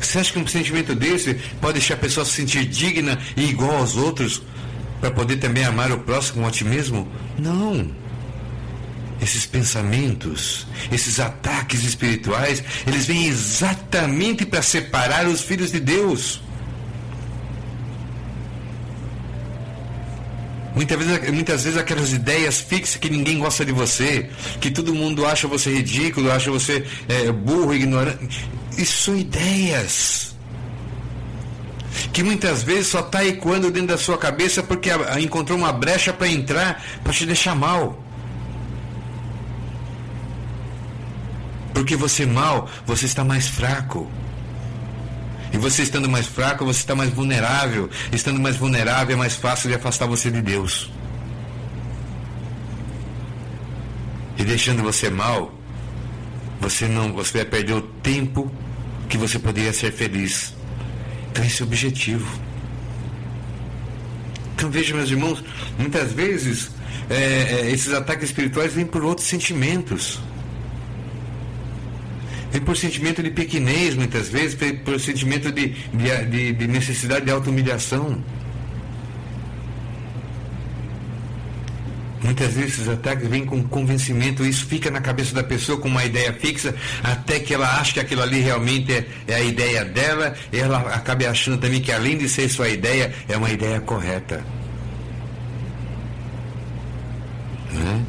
Você 0.00 0.18
acha 0.18 0.33
que 0.33 0.38
um 0.38 0.46
sentimento 0.46 0.94
desse 0.94 1.35
pode 1.61 1.74
deixar 1.74 1.94
a 1.94 1.98
pessoa 1.98 2.24
se 2.24 2.33
sentir 2.33 2.64
digna 2.64 3.18
e 3.37 3.44
igual 3.50 3.77
aos 3.77 3.96
outros 3.96 4.42
para 5.00 5.11
poder 5.11 5.37
também 5.37 5.64
amar 5.64 5.92
o 5.92 5.98
próximo 5.98 6.40
com 6.40 6.48
otimismo? 6.48 7.07
Não. 7.38 7.90
Esses 9.20 9.44
pensamentos, 9.44 10.66
esses 10.90 11.20
ataques 11.20 11.85
espirituais, 11.85 12.62
eles 12.87 13.07
vêm 13.07 13.27
exatamente 13.27 14.46
para 14.46 14.62
separar 14.62 15.27
os 15.27 15.42
filhos 15.42 15.70
de 15.70 15.81
Deus. 15.81 16.40
Muitas 20.75 20.99
vezes, 20.99 21.31
muitas 21.31 21.65
vezes 21.65 21.79
aquelas 21.79 22.13
ideias 22.13 22.61
fixas 22.61 22.97
que 22.97 23.09
ninguém 23.09 23.39
gosta 23.39 23.65
de 23.65 23.71
você, 23.71 24.29
que 24.61 24.71
todo 24.71 24.93
mundo 24.95 25.25
acha 25.25 25.47
você 25.47 25.73
ridículo, 25.73 26.33
acha 26.33 26.51
você 26.51 26.85
é, 27.09 27.31
burro, 27.31 27.73
ignorante. 27.73 28.49
Isso 28.77 29.05
são 29.05 29.17
ideias. 29.17 30.35
Que 32.13 32.25
muitas 32.25 32.65
vezes 32.65 32.89
só 32.89 33.01
está 33.01 33.25
ecoando 33.25 33.71
dentro 33.71 33.89
da 33.89 33.99
sua 33.99 34.19
cabeça 34.19 34.63
porque 34.65 34.91
encontrou 35.21 35.57
uma 35.57 35.73
brecha 35.73 36.13
para 36.13 36.29
entrar, 36.29 36.85
para 37.05 37.13
te 37.13 37.25
deixar 37.25 37.55
mal. 37.55 38.03
Porque 41.73 41.95
você 41.95 42.27
mal, 42.27 42.69
você 42.85 43.07
está 43.07 43.25
mais 43.25 43.47
fraco. 43.47 44.11
E 45.55 45.57
você 45.57 45.85
estando 45.85 46.09
mais 46.09 46.27
fraco, 46.27 46.64
você 46.64 46.81
está 46.81 46.97
mais 46.97 47.11
vulnerável. 47.11 47.88
Estando 48.12 48.40
mais 48.40 48.57
vulnerável, 48.57 49.14
é 49.14 49.19
mais 49.19 49.37
fácil 49.37 49.69
de 49.69 49.77
afastar 49.77 50.05
você 50.05 50.29
de 50.29 50.43
Deus. 50.43 50.90
E 54.37 54.43
deixando 54.43 54.83
você 54.83 55.09
mal, 55.09 55.55
você 56.61 56.88
não, 56.88 57.12
você 57.12 57.38
vai 57.38 57.45
perder 57.47 57.75
o 57.75 57.83
tempo 57.83 58.53
que 59.09 59.17
você 59.17 59.38
poderia 59.38 59.73
ser 59.73 59.93
feliz. 59.93 60.53
Então 61.31 61.45
esse 61.45 61.62
é 61.62 61.64
o 61.64 61.69
objetivo. 61.69 62.27
Então 64.57 64.69
veja, 64.71 64.93
meus 64.93 65.09
irmãos, 65.09 65.45
muitas 65.79 66.12
vezes 66.12 66.73
é, 67.09 67.14
é, 67.14 67.71
esses 67.71 67.93
ataques 67.93 68.31
espirituais 68.31 68.75
vêm 68.75 68.87
por 68.87 69.05
outros 69.05 69.29
sentimentos. 69.29 70.19
Vem 72.55 72.62
por 72.62 72.77
sentimento 72.77 73.21
de 73.21 73.33
pequenez, 73.33 73.97
muitas 73.97 74.29
vezes, 74.29 74.57
por 74.85 75.01
sentimento 75.01 75.51
de, 75.51 75.71
de, 76.31 76.53
de 76.53 76.67
necessidade 76.69 77.25
de 77.25 77.33
auto-humilhação. 77.33 78.23
Muitas 82.23 82.55
vezes 82.55 82.75
esses 82.75 82.88
ataques 82.88 83.27
vêm 83.27 83.45
com 83.45 83.61
convencimento, 83.64 84.47
isso 84.47 84.67
fica 84.67 84.88
na 84.88 85.01
cabeça 85.01 85.35
da 85.35 85.43
pessoa 85.43 85.81
com 85.81 85.88
uma 85.88 86.05
ideia 86.05 86.33
fixa, 86.33 86.73
até 87.03 87.40
que 87.40 87.53
ela 87.53 87.67
acha 87.81 87.95
que 87.95 88.01
aquilo 88.01 88.23
ali 88.23 88.40
realmente 88.40 88.93
é, 88.93 89.05
é 89.27 89.35
a 89.35 89.40
ideia 89.40 89.85
dela, 89.85 90.33
e 90.53 90.57
ela 90.61 90.79
acabe 90.95 91.27
achando 91.27 91.59
também 91.59 91.81
que 91.81 91.90
além 91.90 92.17
de 92.17 92.29
ser 92.29 92.49
sua 92.49 92.69
ideia, 92.69 93.12
é 93.29 93.37
uma 93.37 93.51
ideia 93.51 93.81
correta. 93.81 94.45
Né? 97.73 98.05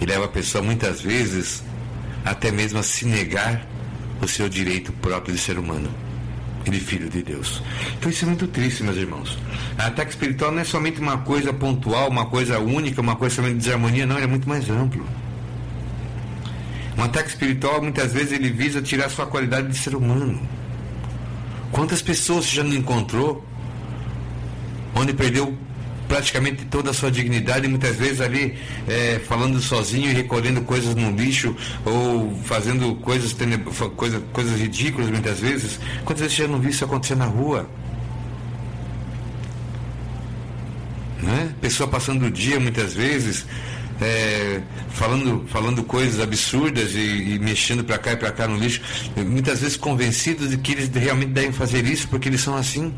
E 0.00 0.06
leva 0.06 0.24
a 0.24 0.28
pessoa 0.28 0.64
muitas 0.64 1.02
vezes 1.02 1.65
até 2.26 2.50
mesmo 2.50 2.80
a 2.80 2.82
se 2.82 3.06
negar 3.06 3.64
o 4.20 4.26
seu 4.26 4.48
direito 4.48 4.92
próprio 4.92 5.32
de 5.32 5.40
ser 5.40 5.58
humano 5.58 5.88
e 6.66 6.70
de 6.70 6.80
filho 6.80 7.08
de 7.08 7.22
Deus. 7.22 7.62
Então 7.96 8.10
isso 8.10 8.24
é 8.24 8.28
muito 8.28 8.48
triste, 8.48 8.82
meus 8.82 8.96
irmãos. 8.96 9.38
A 9.78 9.86
ataque 9.86 10.10
espiritual 10.10 10.50
não 10.50 10.58
é 10.58 10.64
somente 10.64 11.00
uma 11.00 11.18
coisa 11.18 11.52
pontual, 11.52 12.08
uma 12.08 12.26
coisa 12.26 12.58
única, 12.58 13.00
uma 13.00 13.14
coisa 13.14 13.36
somente 13.36 13.54
de 13.54 13.60
desarmonia, 13.60 14.04
não, 14.04 14.16
ele 14.16 14.24
é 14.24 14.28
muito 14.28 14.48
mais 14.48 14.68
amplo. 14.68 15.06
Um 16.98 17.02
ataque 17.02 17.28
espiritual, 17.28 17.80
muitas 17.80 18.12
vezes, 18.12 18.32
ele 18.32 18.50
visa 18.50 18.82
tirar 18.82 19.08
sua 19.08 19.26
qualidade 19.26 19.68
de 19.68 19.78
ser 19.78 19.94
humano. 19.94 20.40
Quantas 21.70 22.02
pessoas 22.02 22.46
você 22.46 22.56
já 22.56 22.64
não 22.64 22.74
encontrou 22.74 23.46
onde 24.94 25.12
perdeu 25.12 25.56
praticamente 26.08 26.64
toda 26.66 26.90
a 26.90 26.94
sua 26.94 27.10
dignidade, 27.10 27.68
muitas 27.68 27.96
vezes 27.96 28.20
ali 28.20 28.56
é, 28.88 29.20
falando 29.26 29.60
sozinho 29.60 30.10
e 30.10 30.14
recolhendo 30.14 30.62
coisas 30.62 30.94
no 30.94 31.10
lixo 31.10 31.54
ou 31.84 32.36
fazendo 32.44 32.94
coisas, 32.96 33.34
coisa, 33.96 34.20
coisas 34.32 34.58
ridículas 34.58 35.10
muitas 35.10 35.40
vezes. 35.40 35.78
Quantas 36.04 36.22
vezes 36.22 36.36
você 36.36 36.42
já 36.42 36.48
não 36.48 36.60
viu 36.60 36.70
isso 36.70 36.84
acontecer 36.84 37.16
na 37.16 37.26
rua? 37.26 37.68
Né? 41.22 41.54
Pessoa 41.60 41.88
passando 41.88 42.26
o 42.26 42.30
dia 42.30 42.60
muitas 42.60 42.94
vezes 42.94 43.46
é, 44.00 44.60
falando, 44.90 45.44
falando 45.48 45.82
coisas 45.82 46.20
absurdas 46.20 46.94
e, 46.94 47.34
e 47.34 47.38
mexendo 47.38 47.84
para 47.84 47.98
cá 47.98 48.12
e 48.12 48.16
para 48.16 48.30
cá 48.30 48.46
no 48.46 48.56
lixo, 48.56 48.80
muitas 49.16 49.60
vezes 49.60 49.76
convencidos 49.76 50.50
de 50.50 50.58
que 50.58 50.72
eles 50.72 50.90
realmente 50.94 51.30
devem 51.32 51.52
fazer 51.52 51.84
isso 51.84 52.08
porque 52.08 52.28
eles 52.28 52.40
são 52.40 52.56
assim. 52.56 52.92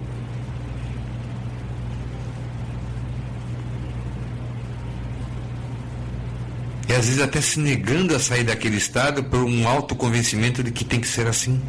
Às 6.99 7.07
vezes 7.07 7.23
até 7.23 7.41
se 7.41 7.59
negando 7.59 8.15
a 8.15 8.19
sair 8.19 8.45
daquele 8.45 8.77
estado 8.77 9.25
por 9.25 9.41
um 9.43 9.67
autoconvencimento 9.67 10.63
de 10.63 10.71
que 10.71 10.85
tem 10.85 11.01
que 11.01 11.09
ser 11.09 11.27
assim. 11.27 11.61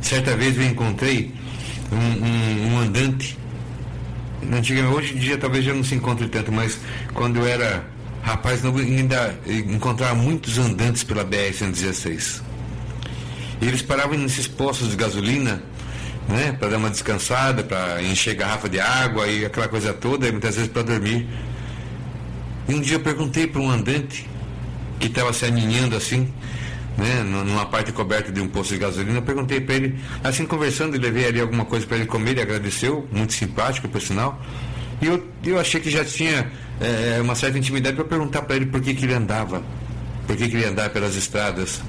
Certa 0.00 0.36
vez 0.36 0.56
eu 0.56 0.64
encontrei 0.64 1.32
um, 1.92 1.96
um, 1.96 2.74
um 2.74 2.78
andante 2.78 3.38
Antigamente, 4.50 4.94
hoje 4.94 5.14
em 5.14 5.18
dia 5.18 5.38
talvez 5.38 5.64
já 5.64 5.72
não 5.72 5.84
se 5.84 5.94
encontre 5.94 6.26
tanto, 6.28 6.50
mas 6.50 6.78
quando 7.14 7.38
eu 7.38 7.46
era 7.46 7.84
rapaz, 8.22 8.62
não, 8.62 8.76
ainda 8.76 9.38
encontrava 9.46 10.14
muitos 10.14 10.58
andantes 10.58 11.04
pela 11.04 11.24
BR-116. 11.24 12.42
E 13.60 13.66
eles 13.66 13.82
paravam 13.82 14.16
nesses 14.18 14.48
postos 14.48 14.90
de 14.90 14.96
gasolina, 14.96 15.62
né, 16.28 16.52
para 16.58 16.70
dar 16.70 16.78
uma 16.78 16.90
descansada, 16.90 17.62
para 17.62 18.02
encher 18.02 18.34
garrafa 18.34 18.68
de 18.68 18.80
água 18.80 19.26
e 19.28 19.44
aquela 19.44 19.68
coisa 19.68 19.92
toda, 19.92 20.26
e 20.26 20.32
muitas 20.32 20.56
vezes 20.56 20.70
para 20.70 20.82
dormir. 20.82 21.26
E 22.68 22.74
um 22.74 22.80
dia 22.80 22.96
eu 22.96 23.00
perguntei 23.00 23.46
para 23.46 23.60
um 23.60 23.70
andante 23.70 24.28
que 25.00 25.08
estava 25.08 25.32
se 25.32 25.44
aninhando 25.44 25.96
assim, 25.96 26.32
né, 26.96 27.22
numa 27.22 27.66
parte 27.66 27.90
coberta 27.90 28.30
de 28.30 28.40
um 28.40 28.48
posto 28.48 28.74
de 28.74 28.80
gasolina, 28.80 29.18
eu 29.18 29.22
perguntei 29.22 29.60
para 29.60 29.74
ele, 29.74 29.98
assim 30.22 30.46
conversando, 30.46 30.98
levei 30.98 31.26
ali 31.26 31.40
alguma 31.40 31.64
coisa 31.64 31.86
para 31.86 31.96
ele 31.96 32.06
comer, 32.06 32.32
ele 32.32 32.42
agradeceu, 32.42 33.08
muito 33.10 33.32
simpático 33.32 33.88
por 33.88 34.00
sinal. 34.00 34.40
E 35.00 35.06
eu, 35.06 35.26
eu 35.44 35.58
achei 35.58 35.80
que 35.80 35.90
já 35.90 36.04
tinha 36.04 36.50
é, 36.80 37.20
uma 37.20 37.34
certa 37.34 37.58
intimidade 37.58 37.96
para 37.96 38.04
perguntar 38.04 38.42
para 38.42 38.54
ele 38.54 38.66
por 38.66 38.80
que, 38.80 38.94
que 38.94 39.04
ele 39.04 39.14
andava, 39.14 39.62
por 40.26 40.36
que, 40.36 40.48
que 40.48 40.56
ele 40.56 40.66
andava 40.66 40.90
pelas 40.90 41.16
estradas. 41.16 41.82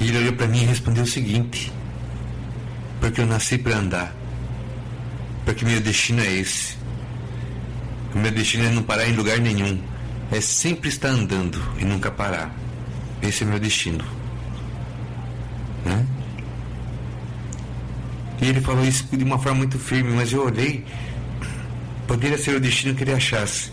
E 0.00 0.08
ele 0.08 0.18
olhou 0.18 0.32
para 0.32 0.46
mim 0.46 0.62
e 0.62 0.64
respondeu 0.64 1.02
o 1.02 1.06
seguinte: 1.06 1.70
Porque 3.00 3.20
eu 3.20 3.26
nasci 3.26 3.58
para 3.58 3.76
andar, 3.76 4.14
porque 5.44 5.64
meu 5.64 5.80
destino 5.80 6.22
é 6.22 6.32
esse. 6.32 6.77
O 8.14 8.18
meu 8.18 8.30
destino 8.30 8.64
é 8.64 8.70
não 8.70 8.82
parar 8.82 9.08
em 9.08 9.12
lugar 9.12 9.38
nenhum 9.38 9.80
é 10.30 10.40
sempre 10.40 10.88
estar 10.88 11.08
andando 11.08 11.60
e 11.78 11.84
nunca 11.84 12.10
parar. 12.10 12.54
Esse 13.22 13.44
é 13.44 13.46
meu 13.46 13.58
destino. 13.58 14.04
Né? 15.84 16.06
E 18.40 18.46
ele 18.48 18.60
falou 18.60 18.84
isso 18.84 19.04
de 19.10 19.24
uma 19.24 19.38
forma 19.38 19.58
muito 19.58 19.78
firme, 19.78 20.12
mas 20.12 20.32
eu 20.32 20.44
olhei, 20.44 20.84
poderia 22.06 22.38
ser 22.38 22.54
o 22.54 22.60
destino 22.60 22.94
que 22.94 23.04
ele 23.04 23.12
achasse. 23.12 23.72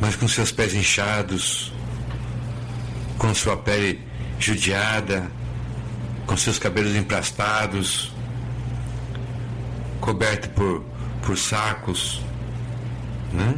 Mas 0.00 0.16
com 0.16 0.26
seus 0.28 0.50
pés 0.50 0.74
inchados, 0.74 1.72
com 3.16 3.32
sua 3.34 3.56
pele 3.56 4.00
judiada, 4.38 5.30
com 6.26 6.36
seus 6.36 6.58
cabelos 6.58 6.94
emplastados, 6.96 8.12
coberto 10.00 10.50
por, 10.50 10.84
por 11.24 11.38
sacos, 11.38 12.20
né? 13.32 13.54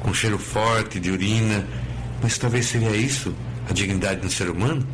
com 0.00 0.12
cheiro 0.12 0.38
forte 0.38 0.98
de 0.98 1.10
urina. 1.10 1.66
Mas 2.22 2.36
talvez 2.36 2.66
seria 2.66 2.94
isso 2.96 3.34
a 3.68 3.72
dignidade 3.72 4.20
do 4.20 4.30
ser 4.30 4.50
humano? 4.50 4.86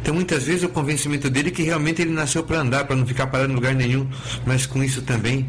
Então, 0.00 0.14
muitas 0.14 0.44
vezes, 0.44 0.62
o 0.64 0.68
convencimento 0.68 1.30
dele 1.30 1.48
é 1.48 1.50
que 1.50 1.62
realmente 1.62 2.02
ele 2.02 2.12
nasceu 2.12 2.42
para 2.42 2.58
andar, 2.60 2.84
para 2.84 2.96
não 2.96 3.06
ficar 3.06 3.26
parado 3.26 3.52
em 3.52 3.54
lugar 3.54 3.74
nenhum, 3.74 4.06
mas 4.44 4.66
com 4.66 4.82
isso 4.82 5.02
também 5.02 5.48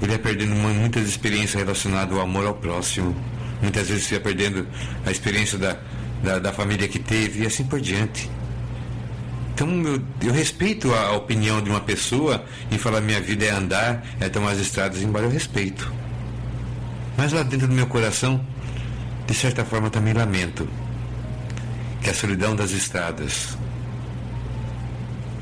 ele 0.00 0.12
ia 0.12 0.18
perdendo 0.18 0.54
muitas 0.54 1.08
experiências 1.08 1.54
relacionadas 1.54 2.14
ao 2.14 2.22
amor 2.22 2.46
ao 2.46 2.54
próximo. 2.54 3.16
Muitas 3.60 3.88
vezes 3.88 4.10
ia 4.12 4.20
perdendo 4.20 4.66
a 5.04 5.10
experiência 5.10 5.58
da, 5.58 5.76
da, 6.22 6.38
da 6.38 6.52
família 6.52 6.86
que 6.86 7.00
teve 7.00 7.42
e 7.42 7.46
assim 7.46 7.64
por 7.64 7.80
diante. 7.80 8.30
Então, 9.58 9.68
eu, 9.82 10.00
eu, 10.22 10.32
respeito 10.32 10.94
a 10.94 11.16
opinião 11.16 11.60
de 11.60 11.68
uma 11.68 11.80
pessoa 11.80 12.44
em 12.70 12.78
falar 12.78 13.00
minha 13.00 13.20
vida 13.20 13.44
é 13.44 13.50
andar, 13.50 14.06
é 14.20 14.28
tomar 14.28 14.52
as 14.52 14.60
estradas, 14.60 15.02
embora 15.02 15.26
eu 15.26 15.30
respeito. 15.30 15.92
Mas 17.16 17.32
lá 17.32 17.42
dentro 17.42 17.66
do 17.66 17.74
meu 17.74 17.88
coração, 17.88 18.40
de 19.26 19.34
certa 19.34 19.64
forma, 19.64 19.90
também 19.90 20.14
lamento 20.14 20.68
que 22.00 22.08
a 22.08 22.14
solidão 22.14 22.54
das 22.54 22.70
estradas, 22.70 23.58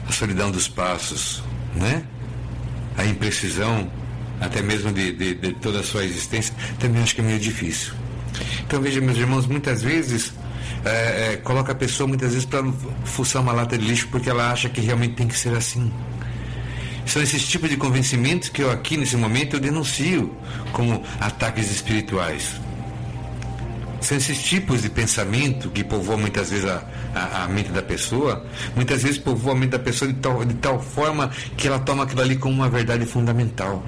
a 0.08 0.12
solidão 0.12 0.50
dos 0.50 0.66
passos, 0.66 1.42
né? 1.74 2.02
a 2.96 3.04
imprecisão, 3.04 3.92
até 4.40 4.62
mesmo 4.62 4.94
de, 4.94 5.12
de, 5.12 5.34
de 5.34 5.52
toda 5.56 5.80
a 5.80 5.82
sua 5.82 6.06
existência, 6.06 6.54
também 6.78 7.02
acho 7.02 7.14
que 7.14 7.20
é 7.20 7.24
meio 7.24 7.38
difícil. 7.38 7.92
Então 8.66 8.80
veja, 8.80 8.98
meus 8.98 9.18
irmãos, 9.18 9.46
muitas 9.46 9.82
vezes 9.82 10.32
é, 10.84 11.32
é, 11.32 11.36
coloca 11.38 11.72
a 11.72 11.74
pessoa 11.74 12.06
muitas 12.06 12.30
vezes 12.30 12.44
para 12.44 12.64
fuçar 13.04 13.42
uma 13.42 13.52
lata 13.52 13.76
de 13.76 13.84
lixo 13.84 14.08
porque 14.10 14.30
ela 14.30 14.50
acha 14.50 14.68
que 14.68 14.80
realmente 14.80 15.14
tem 15.14 15.26
que 15.26 15.38
ser 15.38 15.54
assim. 15.56 15.92
São 17.04 17.22
esses 17.22 17.46
tipos 17.46 17.70
de 17.70 17.76
convencimentos 17.76 18.48
que 18.48 18.62
eu 18.62 18.70
aqui 18.70 18.96
nesse 18.96 19.16
momento 19.16 19.56
eu 19.56 19.60
denuncio 19.60 20.34
como 20.72 21.02
ataques 21.20 21.70
espirituais. 21.70 22.60
São 24.00 24.16
esses 24.16 24.42
tipos 24.42 24.82
de 24.82 24.90
pensamento 24.90 25.70
que 25.70 25.82
povoam 25.82 26.18
muitas 26.18 26.50
vezes 26.50 26.68
a, 26.68 26.84
a, 27.14 27.44
a, 27.44 27.48
mente 27.48 27.70
da 27.70 27.82
pessoa, 27.82 28.44
muitas 28.74 29.02
vezes 29.02 29.18
povoam 29.18 29.56
a 29.56 29.58
mente 29.58 29.70
da 29.70 29.78
pessoa 29.78 30.12
de 30.12 30.18
tal, 30.18 30.44
de 30.44 30.54
tal 30.54 30.80
forma 30.80 31.30
que 31.56 31.66
ela 31.66 31.78
toma 31.78 32.04
aquilo 32.04 32.20
ali 32.20 32.36
como 32.36 32.54
uma 32.54 32.68
verdade 32.68 33.06
fundamental 33.06 33.82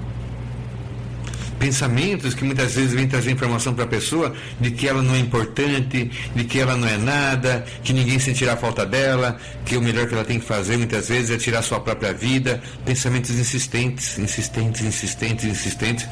pensamentos 1.59 2.33
que 2.33 2.43
muitas 2.43 2.73
vezes 2.73 2.93
vêm 2.93 3.07
trazer 3.07 3.31
informação 3.31 3.73
para 3.73 3.83
a 3.83 3.87
pessoa 3.87 4.33
de 4.59 4.71
que 4.71 4.87
ela 4.87 5.03
não 5.03 5.13
é 5.13 5.19
importante, 5.19 6.09
de 6.33 6.43
que 6.45 6.59
ela 6.59 6.75
não 6.75 6.87
é 6.87 6.97
nada, 6.97 7.65
que 7.83 7.91
ninguém 7.91 8.17
sentirá 8.17 8.55
falta 8.55 8.85
dela, 8.85 9.37
que 9.65 9.75
o 9.75 9.81
melhor 9.81 10.07
que 10.07 10.13
ela 10.13 10.23
tem 10.23 10.39
que 10.39 10.45
fazer 10.45 10.77
muitas 10.77 11.09
vezes 11.09 11.29
é 11.29 11.37
tirar 11.37 11.61
sua 11.61 11.79
própria 11.79 12.13
vida. 12.13 12.61
Pensamentos 12.85 13.31
insistentes, 13.31 14.17
insistentes, 14.17 14.81
insistentes, 14.81 15.45
insistentes, 15.45 16.07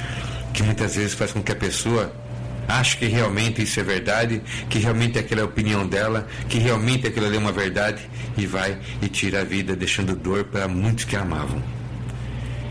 que 0.54 0.62
muitas 0.62 0.96
vezes 0.96 1.14
faz 1.14 1.32
com 1.32 1.42
que 1.42 1.52
a 1.52 1.56
pessoa 1.56 2.14
ache 2.68 2.98
que 2.98 3.06
realmente 3.06 3.62
isso 3.62 3.80
é 3.80 3.84
verdade, 3.84 4.42
que 4.70 4.78
realmente 4.78 5.18
aquela 5.18 5.42
é 5.42 5.44
a 5.44 5.48
opinião 5.48 5.88
dela, 5.88 6.28
que 6.50 6.58
realmente 6.58 7.08
aquilo 7.08 7.34
é 7.34 7.38
uma 7.38 7.52
verdade 7.52 8.02
e 8.38 8.46
vai 8.46 8.78
e 9.02 9.08
tira 9.08 9.42
a 9.42 9.44
vida, 9.44 9.76
deixando 9.76 10.16
dor 10.16 10.44
para 10.44 10.68
muitos 10.68 11.06
que 11.06 11.16
a 11.16 11.22
amavam. 11.22 11.77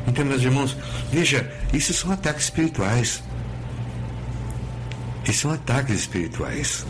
Então, 0.07 0.25
meus 0.25 0.43
irmãos, 0.43 0.77
veja, 1.11 1.51
isso 1.73 1.93
são 1.93 2.11
ataques 2.13 2.45
espirituais. 2.45 3.23
Isso 5.25 5.41
são 5.41 5.51
ataques 5.53 5.97
espirituais. 5.97 6.87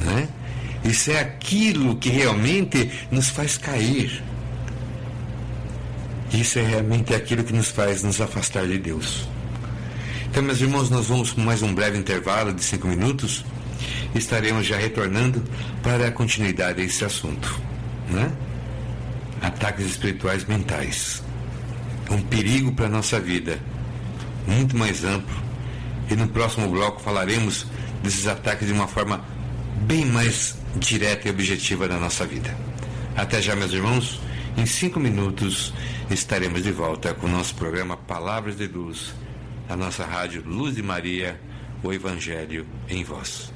Né? 0.00 0.28
Isso 0.84 1.10
é 1.10 1.20
aquilo 1.20 1.96
que 1.96 2.08
realmente 2.08 2.90
nos 3.10 3.28
faz 3.28 3.56
cair. 3.56 4.22
Isso 6.32 6.58
é 6.58 6.62
realmente 6.62 7.14
aquilo 7.14 7.44
que 7.44 7.52
nos 7.52 7.68
faz 7.68 8.02
nos 8.02 8.20
afastar 8.20 8.66
de 8.66 8.78
Deus. 8.78 9.28
Então, 10.28 10.42
meus 10.42 10.60
irmãos, 10.60 10.90
nós 10.90 11.06
vamos 11.06 11.30
com 11.30 11.40
mais 11.40 11.62
um 11.62 11.72
breve 11.72 11.96
intervalo 11.96 12.52
de 12.52 12.62
cinco 12.62 12.88
minutos. 12.88 13.44
Estaremos 14.14 14.66
já 14.66 14.76
retornando 14.76 15.42
para 15.82 16.08
a 16.08 16.12
continuidade 16.12 16.82
desse 16.82 17.04
assunto. 17.04 17.60
Né? 18.10 18.30
Ataques 19.40 19.86
espirituais 19.86 20.44
mentais 20.44 21.22
um 22.10 22.20
perigo 22.22 22.72
para 22.72 22.86
a 22.86 22.90
nossa 22.90 23.18
vida, 23.20 23.58
muito 24.46 24.76
mais 24.76 25.04
amplo. 25.04 25.34
E 26.10 26.14
no 26.14 26.28
próximo 26.28 26.68
bloco 26.68 27.00
falaremos 27.00 27.66
desses 28.02 28.26
ataques 28.26 28.68
de 28.68 28.72
uma 28.72 28.86
forma 28.86 29.24
bem 29.82 30.04
mais 30.04 30.56
direta 30.76 31.28
e 31.28 31.30
objetiva 31.30 31.88
na 31.88 31.98
nossa 31.98 32.24
vida. 32.24 32.56
Até 33.16 33.40
já, 33.40 33.56
meus 33.56 33.72
irmãos. 33.72 34.20
Em 34.56 34.64
cinco 34.64 34.98
minutos 34.98 35.74
estaremos 36.10 36.62
de 36.62 36.72
volta 36.72 37.12
com 37.12 37.26
o 37.26 37.30
nosso 37.30 37.54
programa 37.56 37.94
Palavras 37.94 38.56
de 38.56 38.66
Luz, 38.66 39.12
a 39.68 39.76
nossa 39.76 40.04
rádio 40.04 40.42
Luz 40.46 40.74
de 40.74 40.82
Maria, 40.82 41.38
o 41.82 41.92
Evangelho 41.92 42.66
em 42.88 43.04
Voz. 43.04 43.55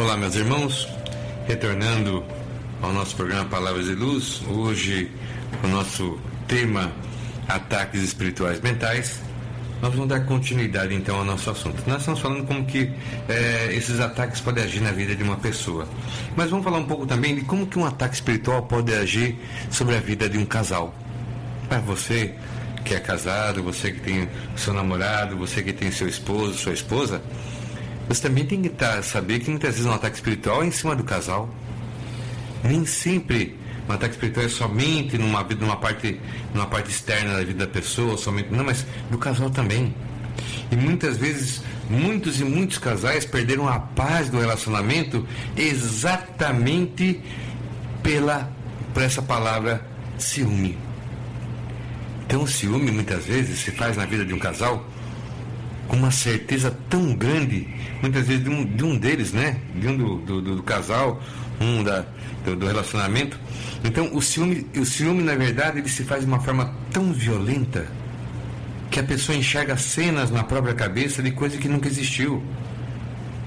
Olá, 0.00 0.16
meus 0.16 0.34
irmãos, 0.34 0.88
retornando 1.46 2.24
ao 2.80 2.90
nosso 2.90 3.14
programa 3.14 3.44
Palavras 3.50 3.84
de 3.84 3.94
Luz, 3.94 4.40
hoje 4.48 5.12
o 5.62 5.68
nosso 5.68 6.18
tema 6.48 6.90
ataques 7.46 8.02
espirituais 8.02 8.62
mentais. 8.62 9.20
Nós 9.82 9.92
vamos 9.92 10.08
dar 10.08 10.20
continuidade 10.20 10.94
então 10.94 11.18
ao 11.18 11.24
nosso 11.24 11.50
assunto. 11.50 11.82
Nós 11.86 11.98
estamos 11.98 12.18
falando 12.18 12.46
como 12.46 12.64
que 12.64 12.90
é, 13.28 13.74
esses 13.74 14.00
ataques 14.00 14.40
podem 14.40 14.64
agir 14.64 14.80
na 14.80 14.90
vida 14.90 15.14
de 15.14 15.22
uma 15.22 15.36
pessoa. 15.36 15.86
Mas 16.34 16.48
vamos 16.48 16.64
falar 16.64 16.78
um 16.78 16.86
pouco 16.86 17.04
também 17.04 17.34
de 17.34 17.42
como 17.42 17.66
que 17.66 17.78
um 17.78 17.84
ataque 17.84 18.14
espiritual 18.14 18.62
pode 18.62 18.94
agir 18.94 19.38
sobre 19.70 19.96
a 19.96 20.00
vida 20.00 20.30
de 20.30 20.38
um 20.38 20.46
casal. 20.46 20.94
Para 21.68 21.80
você 21.80 22.34
que 22.86 22.94
é 22.94 23.00
casado, 23.00 23.62
você 23.62 23.92
que 23.92 24.00
tem 24.00 24.26
seu 24.56 24.72
namorado, 24.72 25.36
você 25.36 25.62
que 25.62 25.74
tem 25.74 25.90
seu 25.90 26.08
esposo, 26.08 26.54
sua 26.54 26.72
esposa, 26.72 27.20
você 28.10 28.22
também 28.22 28.44
tem 28.44 28.60
que 28.60 28.68
tá, 28.68 29.00
saber 29.04 29.38
que 29.38 29.48
muitas 29.48 29.74
vezes 29.74 29.86
um 29.86 29.92
ataque 29.92 30.16
espiritual 30.16 30.64
é 30.64 30.66
em 30.66 30.72
cima 30.72 30.96
do 30.96 31.04
casal. 31.04 31.48
Nem 32.64 32.84
sempre 32.84 33.56
um 33.88 33.92
ataque 33.92 34.14
espiritual 34.14 34.46
é 34.46 34.48
somente 34.48 35.16
numa, 35.16 35.44
numa, 35.44 35.76
parte, 35.76 36.20
numa 36.52 36.66
parte 36.66 36.90
externa 36.90 37.34
da 37.34 37.44
vida 37.44 37.64
da 37.64 37.72
pessoa, 37.72 38.18
somente. 38.18 38.48
Não, 38.50 38.64
mas 38.64 38.84
do 39.12 39.16
casal 39.16 39.48
também. 39.48 39.94
E 40.72 40.76
muitas 40.76 41.18
vezes, 41.18 41.62
muitos 41.88 42.40
e 42.40 42.44
muitos 42.44 42.78
casais 42.78 43.24
perderam 43.24 43.68
a 43.68 43.78
paz 43.78 44.28
do 44.28 44.40
relacionamento 44.40 45.24
exatamente 45.56 47.20
pela, 48.02 48.52
por 48.92 49.04
essa 49.04 49.22
palavra 49.22 49.86
ciúme. 50.18 50.76
Então, 52.26 52.42
o 52.42 52.48
ciúme 52.48 52.90
muitas 52.90 53.24
vezes 53.24 53.60
se 53.60 53.70
faz 53.70 53.96
na 53.96 54.04
vida 54.04 54.24
de 54.24 54.34
um 54.34 54.38
casal 54.40 54.89
com 55.90 55.96
uma 55.96 56.12
certeza 56.12 56.72
tão 56.88 57.12
grande, 57.16 57.66
muitas 58.00 58.24
vezes 58.24 58.44
de 58.44 58.48
um, 58.48 58.64
de 58.64 58.84
um 58.84 58.96
deles, 58.96 59.32
né? 59.32 59.56
De 59.74 59.88
um 59.88 59.96
do, 59.96 60.16
do, 60.18 60.40
do 60.40 60.62
casal, 60.62 61.20
um 61.60 61.82
da, 61.82 62.06
do, 62.44 62.54
do, 62.54 62.64
relacionamento. 62.64 63.36
Então 63.82 64.08
o 64.14 64.22
ciúme, 64.22 64.64
o 64.76 64.84
ciúme, 64.84 65.20
na 65.20 65.34
verdade, 65.34 65.80
ele 65.80 65.88
se 65.88 66.04
faz 66.04 66.20
de 66.20 66.28
uma 66.28 66.38
forma 66.38 66.72
tão 66.92 67.12
violenta 67.12 67.88
que 68.88 69.00
a 69.00 69.02
pessoa 69.02 69.36
enxerga 69.36 69.76
cenas 69.76 70.30
na 70.30 70.44
própria 70.44 70.74
cabeça 70.74 71.24
de 71.24 71.32
coisa 71.32 71.58
que 71.58 71.66
nunca 71.66 71.88
existiu. 71.88 72.40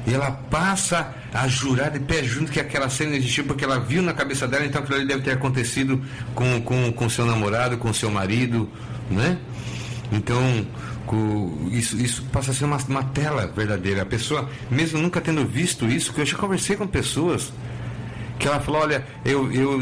E 0.06 0.14
ela 0.14 0.30
passa 0.30 1.16
a 1.34 1.48
jurar 1.48 1.91
de 1.91 2.02
pé 2.02 2.26
junto 2.26 2.52
que 2.52 2.60
aquela 2.60 2.89
cena 2.89 3.16
existiu 3.16 3.46
porque 3.46 3.64
ela 3.64 3.80
viu 3.80 4.02
na 4.02 4.12
cabeça 4.12 4.50
dela, 4.50 4.66
então 4.66 4.82
aquilo 4.82 4.98
ali 4.98 5.08
deve 5.08 5.22
ter 5.22 5.32
acontecido 5.32 6.04
com, 6.36 6.62
com, 6.62 6.91
com 6.91 7.08
seu 7.08 7.26
namorado, 7.26 7.78
com 7.78 7.94
seu 7.94 8.12
marido, 8.12 8.70
né? 9.10 9.38
Então, 10.12 10.68
isso, 11.72 11.97
isso 11.97 12.24
passa 12.32 12.51
a 12.51 12.54
ser 12.54 12.66
uma, 12.66 12.78
uma 12.88 13.04
tela 13.04 13.47
verdadeira. 13.47 14.04
A 14.04 14.06
pessoa, 14.06 14.49
mesmo 14.72 14.99
nunca 14.99 15.20
tendo 15.20 15.45
visto 15.45 15.86
isso, 15.86 16.14
que 16.14 16.22
eu 16.22 16.26
já 16.26 16.38
conversei 16.38 16.76
com 16.76 16.88
pessoas 16.88 17.51
que 18.39 18.47
ela 18.47 18.60
falou, 18.60 18.82
olha, 18.82 19.06
eu 19.24 19.51
eu 19.51 19.80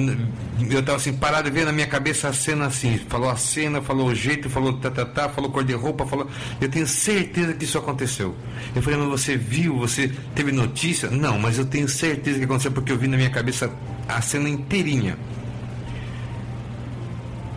eu 0.70 0.96
assim 0.96 1.14
parado 1.14 1.48
e 1.48 1.52
vendo 1.52 1.66
na 1.66 1.72
minha 1.72 1.88
cabeça 1.88 2.28
a 2.28 2.34
cena 2.34 2.68
assim, 2.68 3.00
falou 3.10 3.30
a 3.30 3.36
cena, 3.36 3.82
falou 3.82 4.10
o 4.10 4.16
jeito, 4.16 4.50
falou 4.50 4.74
tá, 4.74 4.92
tá, 4.92 5.06
tá, 5.06 5.30
falou 5.30 5.50
cor 5.50 5.64
de 5.64 5.74
roupa, 5.74 6.06
falou, 6.06 6.28
eu 6.60 6.70
tenho 6.70 6.86
certeza 6.86 7.54
que 7.54 7.66
isso 7.66 7.78
aconteceu. 7.78 8.36
Eu 8.76 8.82
falei, 8.82 9.00
mas 9.00 9.10
você 9.10 9.36
viu, 9.36 9.80
você 9.80 10.12
teve 10.36 10.52
notícia? 10.52 11.10
Não, 11.10 11.40
mas 11.40 11.58
eu 11.58 11.66
tenho 11.66 11.88
certeza 11.88 12.38
que 12.38 12.46
aconteceu 12.46 12.72
porque 12.72 12.92
eu 12.92 12.98
vi 12.98 13.08
na 13.08 13.18
minha 13.18 13.30
cabeça 13.30 13.72
a 14.08 14.22
cena 14.22 14.50
inteirinha. 14.50 15.18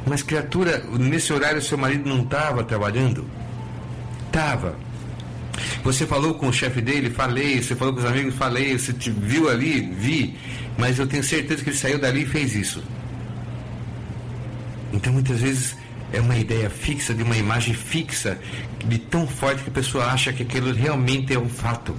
Mas 0.07 0.23
criatura, 0.23 0.85
nesse 0.99 1.33
horário 1.33 1.61
seu 1.61 1.77
marido 1.77 2.09
não 2.09 2.23
estava 2.23 2.63
trabalhando? 2.63 3.27
Estava. 4.35 4.75
Você 5.85 6.05
falou 6.05 6.35
com 6.35 6.49
o 6.49 6.53
chefe 6.53 6.81
dele? 6.81 7.09
Falei. 7.09 7.63
Você 7.63 7.77
falou 7.77 7.95
com 7.95 8.01
os 8.01 8.05
amigos? 8.05 8.35
Falei. 8.35 8.77
Você 8.77 8.93
te 8.93 9.09
viu 9.09 9.49
ali? 9.49 9.81
Vi. 9.97 10.37
Mas 10.77 10.99
eu 10.99 11.07
tenho 11.07 11.23
certeza 11.23 11.63
que 11.63 11.71
ele 11.71 11.77
saiu 11.77 12.01
dali 12.01 12.23
e 12.23 12.27
fez 12.27 12.57
isso. 12.57 12.83
Então 14.93 15.13
muitas 15.13 15.39
vezes 15.39 15.77
é 16.13 16.21
uma 16.21 16.37
ideia 16.37 16.69
fixa, 16.69 17.15
de 17.15 17.23
uma 17.23 17.37
imagem 17.37 17.75
fixa, 17.75 18.37
de 18.85 18.99
tão 18.99 19.25
forte 19.25 19.63
que 19.63 19.71
a 19.71 19.73
pessoa 19.73 20.07
acha 20.07 20.33
que 20.33 20.43
aquilo 20.43 20.73
realmente 20.73 21.33
é 21.33 21.39
um 21.39 21.49
fato. 21.49 21.95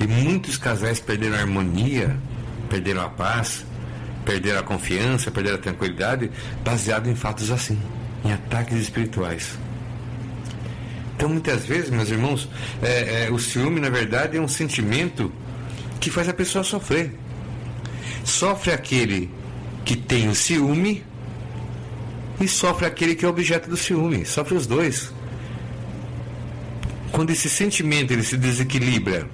E 0.00 0.06
muitos 0.06 0.56
casais 0.56 1.00
perderam 1.00 1.36
a 1.36 1.40
harmonia, 1.40 2.16
perderam 2.70 3.02
a 3.02 3.10
paz, 3.10 3.66
perderam 4.24 4.60
a 4.60 4.62
confiança, 4.62 5.30
perderam 5.30 5.56
a 5.58 5.60
tranquilidade, 5.60 6.30
baseado 6.64 7.10
em 7.10 7.14
fatos 7.14 7.50
assim, 7.50 7.78
em 8.24 8.32
ataques 8.32 8.78
espirituais. 8.78 9.63
Então, 11.16 11.28
muitas 11.28 11.64
vezes, 11.64 11.90
meus 11.90 12.10
irmãos, 12.10 12.48
é, 12.82 13.26
é, 13.26 13.30
o 13.30 13.38
ciúme, 13.38 13.80
na 13.80 13.88
verdade, 13.88 14.36
é 14.36 14.40
um 14.40 14.48
sentimento 14.48 15.32
que 16.00 16.10
faz 16.10 16.28
a 16.28 16.34
pessoa 16.34 16.64
sofrer. 16.64 17.12
Sofre 18.24 18.72
aquele 18.72 19.30
que 19.84 19.96
tem 19.96 20.28
o 20.28 20.34
ciúme 20.34 21.04
e 22.40 22.48
sofre 22.48 22.86
aquele 22.86 23.14
que 23.14 23.24
é 23.24 23.28
objeto 23.28 23.70
do 23.70 23.76
ciúme. 23.76 24.24
Sofre 24.24 24.54
os 24.56 24.66
dois. 24.66 25.12
Quando 27.12 27.30
esse 27.30 27.48
sentimento 27.48 28.12
ele 28.12 28.24
se 28.24 28.36
desequilibra, 28.36 29.28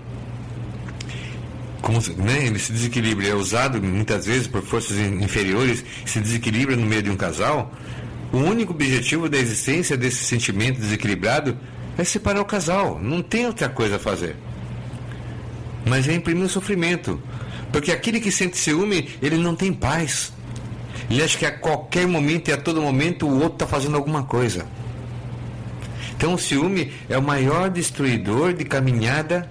como, 1.80 1.98
né, 2.18 2.46
ele 2.46 2.58
se 2.58 2.72
desequilibra, 2.72 3.26
é 3.26 3.34
usado 3.34 3.82
muitas 3.82 4.26
vezes 4.26 4.46
por 4.46 4.62
forças 4.62 4.98
inferiores, 4.98 5.82
se 6.04 6.20
desequilibra 6.20 6.76
no 6.76 6.84
meio 6.84 7.02
de 7.02 7.10
um 7.10 7.16
casal, 7.16 7.72
o 8.32 8.38
único 8.38 8.72
objetivo 8.72 9.28
da 9.28 9.38
existência 9.38 9.96
desse 9.96 10.24
sentimento 10.24 10.80
desequilibrado 10.80 11.56
é 11.98 12.04
separar 12.04 12.40
o 12.40 12.44
casal. 12.44 12.98
Não 13.00 13.22
tem 13.22 13.46
outra 13.46 13.68
coisa 13.68 13.96
a 13.96 13.98
fazer. 13.98 14.36
Mas 15.84 16.08
é 16.08 16.14
imprimir 16.14 16.44
o 16.44 16.48
sofrimento. 16.48 17.20
Porque 17.72 17.90
aquele 17.90 18.20
que 18.20 18.30
sente 18.30 18.56
ciúme, 18.56 19.08
ele 19.20 19.36
não 19.36 19.56
tem 19.56 19.72
paz. 19.72 20.32
Ele 21.10 21.22
acha 21.22 21.36
que 21.36 21.46
a 21.46 21.50
qualquer 21.50 22.06
momento 22.06 22.48
e 22.48 22.52
a 22.52 22.56
todo 22.56 22.80
momento 22.80 23.26
o 23.26 23.34
outro 23.34 23.54
está 23.54 23.66
fazendo 23.66 23.96
alguma 23.96 24.22
coisa. 24.22 24.66
Então 26.16 26.34
o 26.34 26.38
ciúme 26.38 26.92
é 27.08 27.18
o 27.18 27.22
maior 27.22 27.68
destruidor 27.68 28.52
de 28.52 28.64
caminhada 28.64 29.50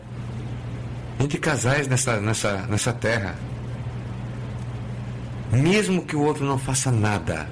entre 1.20 1.38
casais 1.38 1.88
nessa, 1.88 2.22
nessa, 2.22 2.66
nessa 2.70 2.94
terra. 2.94 3.36
Mesmo 5.52 6.06
que 6.06 6.16
o 6.16 6.22
outro 6.22 6.46
não 6.46 6.58
faça 6.58 6.92
nada, 6.92 7.50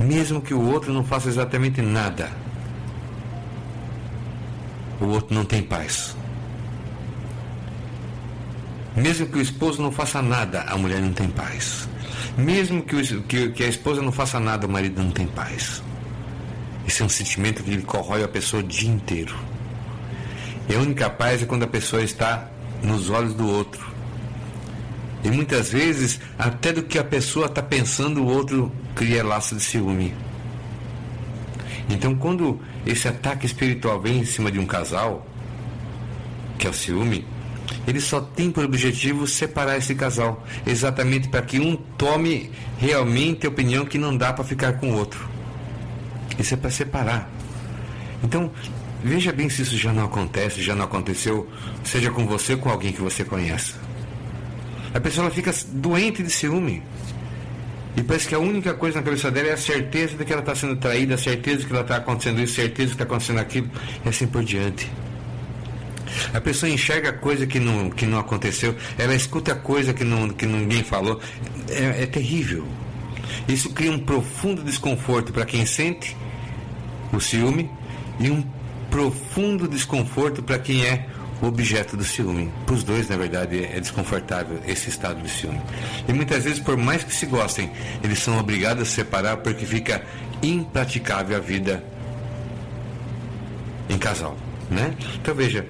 mesmo 0.00 0.40
que 0.40 0.54
o 0.54 0.60
outro 0.60 0.92
não 0.92 1.04
faça 1.04 1.28
exatamente 1.28 1.80
nada, 1.80 2.30
o 5.00 5.06
outro 5.06 5.34
não 5.34 5.44
tem 5.44 5.62
paz. 5.62 6.16
Mesmo 8.96 9.26
que 9.26 9.38
o 9.38 9.40
esposo 9.40 9.82
não 9.82 9.90
faça 9.90 10.22
nada, 10.22 10.62
a 10.62 10.76
mulher 10.76 11.00
não 11.00 11.12
tem 11.12 11.28
paz. 11.28 11.88
Mesmo 12.36 12.82
que, 12.82 12.96
o, 12.96 13.22
que, 13.22 13.50
que 13.50 13.64
a 13.64 13.68
esposa 13.68 14.00
não 14.00 14.12
faça 14.12 14.38
nada, 14.38 14.66
o 14.66 14.70
marido 14.70 15.02
não 15.02 15.10
tem 15.10 15.26
paz. 15.26 15.82
Esse 16.86 17.02
é 17.02 17.04
um 17.04 17.08
sentimento 17.08 17.62
que 17.62 17.70
ele 17.70 17.82
corrói 17.82 18.22
a 18.22 18.28
pessoa 18.28 18.62
o 18.62 18.66
dia 18.66 18.90
inteiro. 18.90 19.34
E 20.68 20.74
a 20.74 20.78
única 20.78 21.10
paz 21.10 21.42
é 21.42 21.46
quando 21.46 21.64
a 21.64 21.68
pessoa 21.68 22.02
está 22.02 22.48
nos 22.82 23.10
olhos 23.10 23.34
do 23.34 23.48
outro. 23.48 23.84
E 25.24 25.30
muitas 25.30 25.72
vezes, 25.72 26.20
até 26.38 26.72
do 26.72 26.82
que 26.82 26.98
a 26.98 27.04
pessoa 27.04 27.46
está 27.46 27.62
pensando, 27.62 28.22
o 28.22 28.26
outro 28.26 28.70
cria 28.94 29.24
laço 29.24 29.56
de 29.56 29.62
ciúme. 29.62 30.14
Então, 31.88 32.14
quando 32.14 32.60
esse 32.86 33.06
ataque 33.08 33.46
espiritual 33.46 34.00
vem 34.00 34.20
em 34.20 34.24
cima 34.24 34.50
de 34.50 34.58
um 34.58 34.66
casal, 34.66 35.26
que 36.58 36.66
é 36.66 36.70
o 36.70 36.72
ciúme, 36.72 37.26
ele 37.86 38.00
só 38.00 38.20
tem 38.20 38.50
por 38.50 38.64
objetivo 38.64 39.26
separar 39.26 39.76
esse 39.76 39.94
casal, 39.94 40.44
exatamente 40.66 41.28
para 41.28 41.42
que 41.42 41.58
um 41.58 41.76
tome 41.76 42.50
realmente 42.78 43.46
a 43.46 43.50
opinião 43.50 43.84
que 43.84 43.98
não 43.98 44.16
dá 44.16 44.32
para 44.32 44.44
ficar 44.44 44.74
com 44.74 44.92
o 44.92 44.96
outro. 44.96 45.28
Isso 46.38 46.54
é 46.54 46.56
para 46.56 46.70
separar. 46.70 47.30
Então, 48.22 48.50
veja 49.02 49.32
bem 49.32 49.48
se 49.50 49.62
isso 49.62 49.76
já 49.76 49.92
não 49.92 50.04
acontece, 50.04 50.62
já 50.62 50.74
não 50.74 50.84
aconteceu, 50.84 51.48
seja 51.84 52.10
com 52.10 52.26
você 52.26 52.54
ou 52.54 52.58
com 52.58 52.70
alguém 52.70 52.92
que 52.92 53.02
você 53.02 53.24
conheça. 53.24 53.74
A 54.94 55.00
pessoa 55.00 55.30
fica 55.30 55.52
doente 55.72 56.22
de 56.22 56.30
ciúme. 56.30 56.82
E 57.96 58.02
parece 58.02 58.28
que 58.28 58.34
a 58.34 58.38
única 58.38 58.74
coisa 58.74 58.98
na 58.98 59.04
cabeça 59.04 59.30
dela 59.30 59.48
é 59.48 59.52
a 59.52 59.56
certeza 59.56 60.16
de 60.16 60.24
que 60.24 60.32
ela 60.32 60.42
está 60.42 60.54
sendo 60.54 60.76
traída, 60.76 61.14
a 61.14 61.18
certeza 61.18 61.58
de 61.58 61.66
que 61.66 61.72
ela 61.72 61.82
está 61.82 61.96
acontecendo 61.96 62.40
isso, 62.40 62.60
a 62.60 62.64
certeza 62.64 62.90
de 62.90 62.96
que 62.96 63.02
está 63.02 63.04
acontecendo 63.04 63.38
aquilo, 63.38 63.70
e 64.04 64.08
assim 64.08 64.26
por 64.26 64.42
diante. 64.42 64.90
A 66.32 66.40
pessoa 66.40 66.70
enxerga 66.70 67.12
coisa 67.12 67.46
que 67.46 67.58
não, 67.58 67.90
que 67.90 68.06
não 68.06 68.18
aconteceu, 68.18 68.74
ela 68.98 69.14
escuta 69.14 69.54
coisa 69.54 69.92
que, 69.92 70.04
não, 70.04 70.28
que 70.28 70.46
ninguém 70.46 70.82
falou. 70.82 71.20
É, 71.68 72.02
é 72.02 72.06
terrível. 72.06 72.66
Isso 73.48 73.70
cria 73.70 73.90
um 73.90 73.98
profundo 73.98 74.62
desconforto 74.62 75.32
para 75.32 75.44
quem 75.44 75.64
sente 75.64 76.16
o 77.12 77.20
ciúme 77.20 77.70
e 78.18 78.30
um 78.30 78.44
profundo 78.90 79.66
desconforto 79.66 80.42
para 80.42 80.58
quem 80.58 80.84
é 80.84 81.06
objeto 81.46 81.96
do 81.96 82.04
ciúme. 82.04 82.52
Para 82.66 82.74
os 82.74 82.84
dois, 82.84 83.08
na 83.08 83.16
verdade, 83.16 83.64
é 83.64 83.80
desconfortável 83.80 84.60
esse 84.66 84.88
estado 84.88 85.22
de 85.22 85.30
ciúme. 85.30 85.60
E 86.08 86.12
muitas 86.12 86.44
vezes, 86.44 86.60
por 86.60 86.76
mais 86.76 87.02
que 87.04 87.14
se 87.14 87.26
gostem, 87.26 87.70
eles 88.02 88.18
são 88.18 88.38
obrigados 88.38 88.82
a 88.82 88.86
se 88.86 88.92
separar 88.92 89.38
porque 89.38 89.66
fica 89.66 90.02
impraticável 90.42 91.36
a 91.36 91.40
vida 91.40 91.84
em 93.88 93.98
casal. 93.98 94.36
Né? 94.70 94.94
Então 95.16 95.34
veja, 95.34 95.66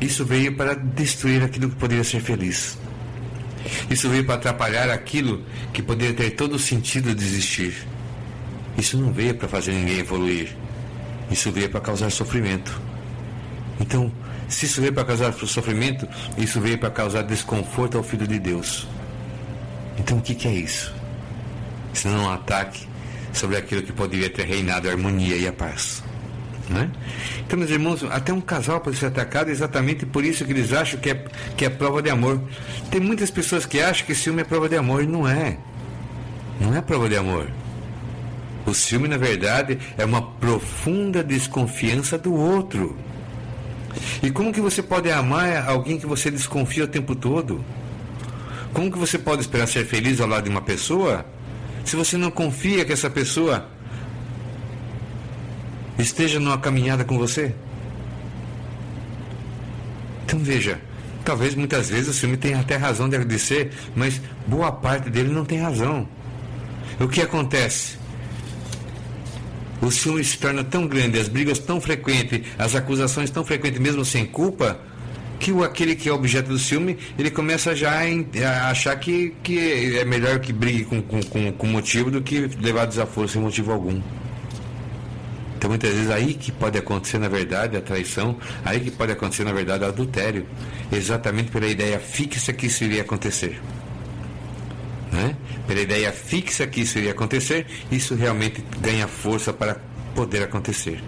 isso 0.00 0.24
veio 0.24 0.56
para 0.56 0.74
destruir 0.74 1.42
aquilo 1.42 1.70
que 1.70 1.76
poderia 1.76 2.04
ser 2.04 2.20
feliz. 2.20 2.78
Isso 3.88 4.08
veio 4.08 4.24
para 4.24 4.34
atrapalhar 4.34 4.90
aquilo 4.90 5.42
que 5.72 5.82
poderia 5.82 6.14
ter 6.14 6.30
todo 6.30 6.54
o 6.54 6.58
sentido 6.58 7.14
de 7.14 7.24
existir. 7.24 7.86
Isso 8.76 8.98
não 8.98 9.12
veio 9.12 9.34
para 9.34 9.48
fazer 9.48 9.72
ninguém 9.72 9.98
evoluir. 9.98 10.54
Isso 11.30 11.50
veio 11.50 11.70
para 11.70 11.80
causar 11.80 12.10
sofrimento. 12.10 12.80
Então, 13.80 14.12
se 14.48 14.66
isso 14.66 14.80
veio 14.80 14.92
para 14.92 15.04
causar 15.04 15.32
sofrimento, 15.32 16.08
isso 16.36 16.60
veio 16.60 16.78
para 16.78 16.90
causar 16.90 17.22
desconforto 17.22 17.96
ao 17.96 18.04
Filho 18.04 18.26
de 18.26 18.38
Deus. 18.38 18.86
Então, 19.98 20.18
o 20.18 20.20
que, 20.20 20.34
que 20.34 20.48
é 20.48 20.52
isso? 20.52 20.92
Se 21.92 22.08
não 22.08 22.24
um 22.24 22.30
ataque 22.30 22.86
sobre 23.32 23.56
aquilo 23.56 23.82
que 23.82 23.92
poderia 23.92 24.30
ter 24.30 24.44
reinado 24.44 24.88
a 24.88 24.92
harmonia 24.92 25.36
e 25.36 25.46
a 25.46 25.52
paz. 25.52 26.02
Né? 26.68 26.90
Então, 27.46 27.58
meus 27.58 27.70
irmãos, 27.70 28.02
até 28.04 28.32
um 28.32 28.40
casal 28.40 28.80
pode 28.80 28.96
ser 28.96 29.06
atacado 29.06 29.50
exatamente 29.50 30.06
por 30.06 30.24
isso 30.24 30.44
que 30.44 30.52
eles 30.52 30.72
acham 30.72 30.98
que 30.98 31.10
é, 31.10 31.24
que 31.56 31.64
é 31.64 31.68
prova 31.68 32.00
de 32.00 32.10
amor. 32.10 32.40
Tem 32.90 33.00
muitas 33.00 33.30
pessoas 33.30 33.66
que 33.66 33.80
acham 33.80 34.06
que 34.06 34.14
ciúme 34.14 34.42
é 34.42 34.44
prova 34.44 34.68
de 34.68 34.76
amor 34.76 35.02
e 35.02 35.06
não 35.06 35.28
é. 35.28 35.58
Não 36.60 36.74
é 36.74 36.80
prova 36.80 37.08
de 37.08 37.16
amor. 37.16 37.50
O 38.66 38.72
ciúme, 38.72 39.08
na 39.08 39.18
verdade, 39.18 39.78
é 39.98 40.04
uma 40.04 40.22
profunda 40.22 41.22
desconfiança 41.22 42.16
do 42.16 42.34
outro. 42.34 42.96
E 44.22 44.30
como 44.30 44.52
que 44.52 44.60
você 44.60 44.82
pode 44.82 45.10
amar 45.10 45.68
alguém 45.68 45.98
que 45.98 46.06
você 46.06 46.30
desconfia 46.30 46.84
o 46.84 46.88
tempo 46.88 47.14
todo? 47.14 47.64
Como 48.72 48.90
que 48.90 48.98
você 48.98 49.18
pode 49.18 49.42
esperar 49.42 49.68
ser 49.68 49.86
feliz 49.86 50.20
ao 50.20 50.28
lado 50.28 50.44
de 50.44 50.50
uma 50.50 50.62
pessoa 50.62 51.24
se 51.84 51.96
você 51.96 52.16
não 52.16 52.30
confia 52.30 52.84
que 52.84 52.92
essa 52.92 53.10
pessoa 53.10 53.68
esteja 55.98 56.40
numa 56.40 56.58
caminhada 56.58 57.04
com 57.04 57.18
você? 57.18 57.54
Então 60.24 60.38
veja, 60.38 60.80
talvez 61.24 61.54
muitas 61.54 61.90
vezes 61.90 62.08
o 62.08 62.12
ciúme 62.12 62.36
tenha 62.36 62.58
até 62.58 62.76
razão 62.76 63.08
de 63.08 63.14
agradecer, 63.14 63.72
mas 63.94 64.20
boa 64.46 64.72
parte 64.72 65.08
dele 65.10 65.30
não 65.30 65.44
tem 65.44 65.60
razão. 65.60 66.08
O 66.98 67.06
que 67.06 67.20
acontece? 67.20 68.03
O 69.84 69.90
ciúme 69.90 70.24
se 70.24 70.38
torna 70.38 70.64
tão 70.64 70.86
grande, 70.86 71.18
as 71.18 71.28
brigas 71.28 71.58
tão 71.58 71.78
frequentes, 71.78 72.40
as 72.58 72.74
acusações 72.74 73.28
tão 73.28 73.44
frequentes, 73.44 73.78
mesmo 73.78 74.02
sem 74.02 74.24
culpa, 74.24 74.80
que 75.38 75.52
o, 75.52 75.62
aquele 75.62 75.94
que 75.94 76.08
é 76.08 76.12
objeto 76.12 76.48
do 76.48 76.58
ciúme, 76.58 76.96
ele 77.18 77.30
começa 77.30 77.76
já 77.76 78.00
a, 78.00 78.70
achar 78.70 78.96
que, 78.96 79.34
que 79.42 79.98
é 79.98 80.04
melhor 80.06 80.38
que 80.38 80.54
brigue 80.54 80.86
com, 80.86 81.02
com, 81.02 81.22
com, 81.22 81.52
com 81.52 81.66
motivo 81.66 82.10
do 82.10 82.22
que 82.22 82.48
levar 82.62 82.86
desaforo 82.86 83.28
sem 83.28 83.42
motivo 83.42 83.72
algum. 83.72 84.00
Então 85.58 85.68
muitas 85.68 85.92
vezes 85.92 86.10
aí 86.10 86.32
que 86.32 86.50
pode 86.50 86.78
acontecer 86.78 87.18
na 87.18 87.28
verdade 87.28 87.76
a 87.76 87.82
traição, 87.82 88.38
aí 88.64 88.80
que 88.80 88.90
pode 88.90 89.12
acontecer 89.12 89.44
na 89.44 89.52
verdade 89.52 89.84
o 89.84 89.88
adultério, 89.88 90.46
exatamente 90.90 91.50
pela 91.50 91.66
ideia 91.66 91.98
fixa 91.98 92.54
que 92.54 92.68
isso 92.68 92.84
iria 92.84 93.02
acontecer. 93.02 93.60
Né? 95.12 95.36
Pela 95.66 95.80
ideia 95.80 96.12
fixa 96.12 96.66
que 96.66 96.82
isso 96.82 96.98
iria 96.98 97.12
acontecer, 97.12 97.66
isso 97.90 98.14
realmente 98.14 98.62
ganha 98.80 99.08
força 99.08 99.52
para 99.52 99.80
poder 100.14 100.42
acontecer. 100.42 101.02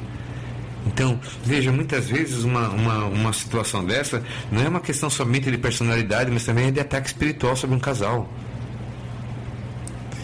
Então, 0.86 1.18
veja, 1.44 1.72
muitas 1.72 2.06
vezes 2.08 2.44
uma, 2.44 2.68
uma, 2.68 3.04
uma 3.06 3.32
situação 3.32 3.84
dessa 3.84 4.22
não 4.50 4.62
é 4.62 4.68
uma 4.68 4.80
questão 4.80 5.10
somente 5.10 5.50
de 5.50 5.58
personalidade, 5.58 6.30
mas 6.30 6.44
também 6.44 6.68
é 6.68 6.70
de 6.70 6.80
ataque 6.80 7.08
espiritual 7.08 7.56
sobre 7.56 7.76
um 7.76 7.80
casal. 7.80 8.28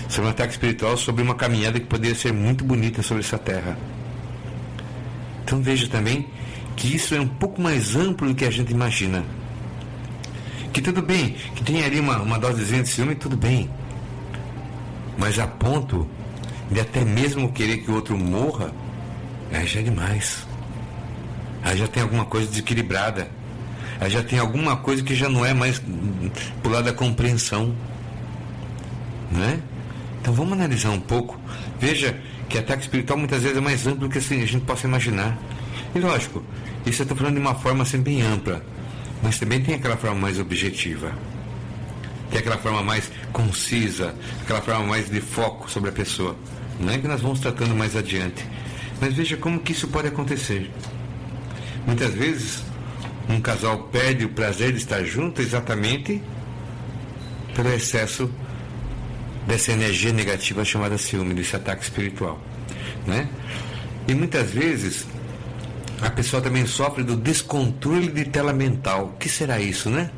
Sobre 0.09 0.29
um 0.29 0.31
ataque 0.31 0.53
espiritual 0.53 0.97
sobre 0.97 1.23
uma 1.23 1.35
caminhada 1.35 1.81
que 1.81 1.87
poderia 1.87 2.15
ser 2.15 2.33
muito 2.33 2.65
bonita 2.65 3.03
sobre 3.03 3.25
essa 3.25 3.39
terra. 3.39 3.77
Então 5.45 5.61
veja 5.61 5.89
também 5.89 6.29
que 6.77 6.95
isso 6.95 7.15
é 7.15 7.21
um 7.21 7.29
pouco 7.29 7.61
mais 7.61 7.97
amplo 7.97 8.29
do 8.29 8.35
que 8.35 8.45
a 8.45 8.51
gente 8.51 8.73
imagina. 8.73 9.25
Que 10.73 10.81
tudo 10.81 11.03
bem, 11.03 11.37
que 11.55 11.65
tem 11.65 11.85
ali 11.85 11.99
uma, 12.01 12.23
uma 12.23 12.39
dosezinha 12.39 12.83
de 12.83 12.89
ciúme, 12.89 13.15
tudo 13.15 13.37
bem. 13.37 13.69
Mas 15.17 15.39
a 15.39 15.47
ponto 15.47 16.09
de 16.71 16.81
até 16.81 17.05
mesmo 17.05 17.53
querer 17.53 17.79
que 17.79 17.91
o 17.91 17.95
outro 17.95 18.17
morra, 18.17 18.73
aí 19.53 19.67
já 19.67 19.81
é 19.81 19.83
demais. 19.83 20.47
Aí 21.63 21.77
já 21.77 21.87
tem 21.87 22.03
alguma 22.03 22.25
coisa 22.25 22.49
desequilibrada. 22.49 23.31
Aí 24.01 24.11
já 24.11 24.23
tem 24.23 24.39
alguma 24.39 24.77
coisa 24.77 25.03
que 25.03 25.15
já 25.15 25.29
não 25.29 25.45
é 25.45 25.55
mais 25.55 25.81
pro 26.63 26.73
lado 26.73 26.85
da 26.85 26.93
compreensão. 26.93 27.75
Né? 29.31 29.61
Então 30.21 30.35
vamos 30.35 30.55
analisar 30.55 30.91
um 30.91 31.01
pouco. 31.01 31.39
Veja 31.79 32.19
que 32.49 32.59
ataque 32.59 32.83
espiritual 32.83 33.19
muitas 33.19 33.43
vezes 33.43 33.57
é 33.57 33.61
mais 33.61 33.87
amplo 33.87 34.01
do 34.01 34.09
que 34.09 34.19
assim, 34.19 34.43
a 34.43 34.47
gente 34.47 34.65
possa 34.65 34.87
imaginar. 34.87 35.39
E 35.95 35.99
lógico, 35.99 36.43
isso 36.85 37.03
eu 37.03 37.05
estou 37.05 37.17
falando 37.17 37.35
de 37.35 37.41
uma 37.41 37.55
forma 37.55 37.83
assim, 37.83 37.99
bem 38.01 38.23
ampla, 38.23 38.65
mas 39.23 39.39
também 39.39 39.63
tem 39.63 39.75
aquela 39.75 39.97
forma 39.97 40.21
mais 40.21 40.39
objetiva. 40.39 41.13
Tem 42.33 42.41
aquela 42.41 42.57
forma 42.57 42.83
mais 42.83 43.13
concisa, 43.31 44.15
aquela 44.41 44.63
forma 44.63 44.87
mais 44.87 45.11
de 45.11 45.21
foco 45.21 45.71
sobre 45.71 45.91
a 45.91 45.93
pessoa. 45.93 46.35
Não 46.81 46.91
é 46.91 46.99
que 46.99 47.07
nós 47.07 47.21
vamos 47.21 47.41
tratando 47.41 47.75
mais 47.75 47.95
adiante. 47.95 48.43
Mas 48.99 49.13
veja 49.13 49.37
como 49.37 49.61
que 49.61 49.73
isso 49.73 49.87
pode 49.89 50.09
acontecer. 50.09 50.71
Muitas 51.87 52.15
vezes 52.15 52.63
um 53.29 53.39
casal 53.39 53.81
perde 53.93 54.25
o 54.25 54.31
prazer 54.31 54.73
de 54.73 54.79
estar 54.79 55.05
junto 55.05 55.43
exatamente 55.43 56.23
pelo 57.55 57.71
excesso 57.71 58.33
dessa 59.47 59.73
energia 59.73 60.13
negativa 60.13 60.65
chamada 60.65 60.97
ciúme, 60.97 61.35
desse 61.35 61.55
ataque 61.55 61.83
espiritual. 61.83 62.41
Né? 63.07 63.29
E 64.09 64.15
muitas 64.15 64.51
vezes 64.51 65.07
a 66.01 66.09
pessoa 66.09 66.41
também 66.41 66.65
sofre 66.65 67.05
do 67.05 67.15
descontrole 67.15 68.09
de 68.09 68.25
tela 68.25 68.55
mental. 68.55 69.13
O 69.15 69.19
que 69.19 69.29
será 69.29 69.61
isso, 69.61 69.91
né? 69.91 70.11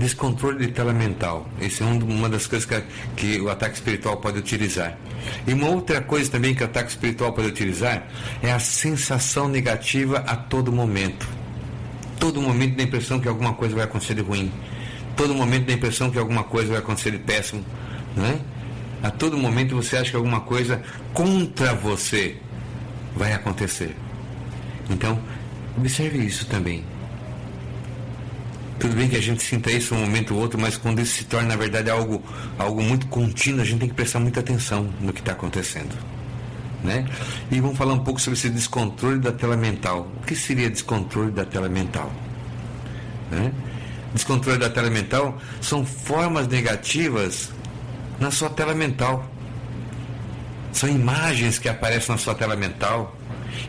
Descontrole 0.00 0.66
de 0.66 0.72
tela 0.72 0.92
mental. 0.92 1.46
Essa 1.60 1.84
é 1.84 1.86
uma 1.86 2.28
das 2.28 2.46
coisas 2.46 2.66
que, 2.66 2.82
que, 3.16 3.40
o 3.40 3.50
ataque 3.50 3.74
espiritual 3.74 4.16
pode 4.16 4.38
utilizar. 4.38 4.98
E 5.46 5.52
uma 5.52 5.68
outra 5.68 6.00
coisa 6.00 6.30
também 6.30 6.54
que 6.54 6.62
o 6.62 6.66
ataque 6.66 6.90
espiritual 6.90 7.32
pode 7.32 7.48
utilizar 7.48 8.08
é 8.42 8.50
a 8.50 8.58
sensação 8.58 9.46
negativa 9.46 10.18
a 10.26 10.34
todo 10.34 10.72
momento. 10.72 11.28
Todo 12.18 12.40
momento 12.40 12.76
da 12.76 12.82
impressão 12.82 13.20
que 13.20 13.28
alguma 13.28 13.54
coisa 13.54 13.74
vai 13.74 13.84
acontecer 13.84 14.14
de 14.14 14.22
ruim 14.22 14.50
todo 15.20 15.34
momento 15.34 15.66
dá 15.66 15.72
a 15.74 15.76
impressão 15.76 16.10
que 16.10 16.18
alguma 16.18 16.44
coisa 16.44 16.70
vai 16.70 16.78
acontecer 16.78 17.10
de 17.10 17.18
péssimo, 17.18 17.62
né? 18.16 18.40
A 19.02 19.10
todo 19.10 19.36
momento 19.36 19.76
você 19.76 19.98
acha 19.98 20.10
que 20.10 20.16
alguma 20.16 20.40
coisa 20.40 20.80
contra 21.12 21.74
você 21.74 22.38
vai 23.14 23.34
acontecer. 23.34 23.94
Então, 24.88 25.20
observe 25.76 26.24
isso 26.24 26.46
também. 26.46 26.84
Tudo 28.80 28.96
bem 28.96 29.10
que 29.10 29.16
a 29.16 29.20
gente 29.20 29.42
sinta 29.42 29.70
isso 29.70 29.94
um 29.94 29.98
momento 29.98 30.34
ou 30.34 30.40
outro, 30.40 30.58
mas 30.58 30.78
quando 30.78 31.00
isso 31.00 31.18
se 31.18 31.24
torna, 31.24 31.48
na 31.48 31.56
verdade, 31.56 31.90
algo, 31.90 32.22
algo 32.58 32.82
muito 32.82 33.06
contínuo, 33.08 33.60
a 33.60 33.64
gente 33.64 33.80
tem 33.80 33.88
que 33.90 33.94
prestar 33.94 34.20
muita 34.20 34.40
atenção 34.40 34.90
no 34.98 35.12
que 35.12 35.20
está 35.20 35.32
acontecendo. 35.32 35.94
Né? 36.82 37.06
E 37.50 37.60
vamos 37.60 37.76
falar 37.76 37.92
um 37.92 37.98
pouco 37.98 38.18
sobre 38.18 38.38
esse 38.38 38.48
descontrole 38.48 39.18
da 39.18 39.32
tela 39.32 39.54
mental. 39.54 40.10
O 40.16 40.26
que 40.26 40.34
seria 40.34 40.70
descontrole 40.70 41.30
da 41.30 41.44
tela 41.44 41.68
mental? 41.68 42.10
Né? 43.30 43.52
Descontrole 44.14 44.58
da 44.58 44.70
tela 44.70 44.88
mental 44.88 45.38
são 45.60 45.84
formas 45.84 46.48
negativas 46.48 47.50
na 48.18 48.30
sua 48.30 48.48
tela 48.48 48.74
mental. 48.74 49.30
São 50.72 50.88
imagens 50.88 51.58
que 51.58 51.68
aparecem 51.68 52.12
na 52.12 52.18
sua 52.18 52.34
tela 52.34 52.56
mental 52.56 53.14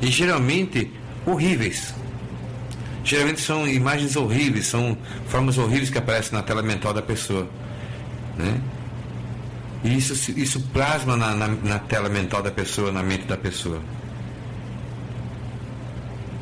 e 0.01 0.07
geralmente 0.07 0.89
horríveis. 1.25 1.93
Geralmente 3.03 3.41
são 3.41 3.67
imagens 3.67 4.15
horríveis, 4.15 4.67
são 4.67 4.97
formas 5.27 5.57
horríveis 5.57 5.89
que 5.89 5.97
aparecem 5.97 6.33
na 6.33 6.43
tela 6.43 6.61
mental 6.61 6.93
da 6.93 7.01
pessoa. 7.01 7.47
Né? 8.37 8.61
E 9.83 9.97
isso, 9.97 10.31
isso 10.37 10.59
plasma 10.71 11.17
na, 11.17 11.35
na, 11.35 11.47
na 11.47 11.79
tela 11.79 12.09
mental 12.09 12.43
da 12.43 12.51
pessoa, 12.51 12.91
na 12.91 13.01
mente 13.01 13.25
da 13.25 13.37
pessoa. 13.37 13.81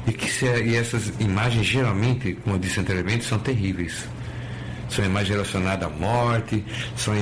E, 0.05 0.11
que 0.11 0.29
se, 0.29 0.45
e 0.45 0.75
essas 0.75 1.13
imagens 1.19 1.65
geralmente, 1.65 2.33
como 2.43 2.55
eu 2.55 2.59
disse 2.59 2.79
anteriormente, 2.79 3.23
são 3.23 3.39
terríveis. 3.39 4.05
São 4.89 5.05
imagens 5.05 5.29
relacionadas 5.29 5.87
à 5.87 5.89
morte, 5.91 6.65
são, 6.97 7.13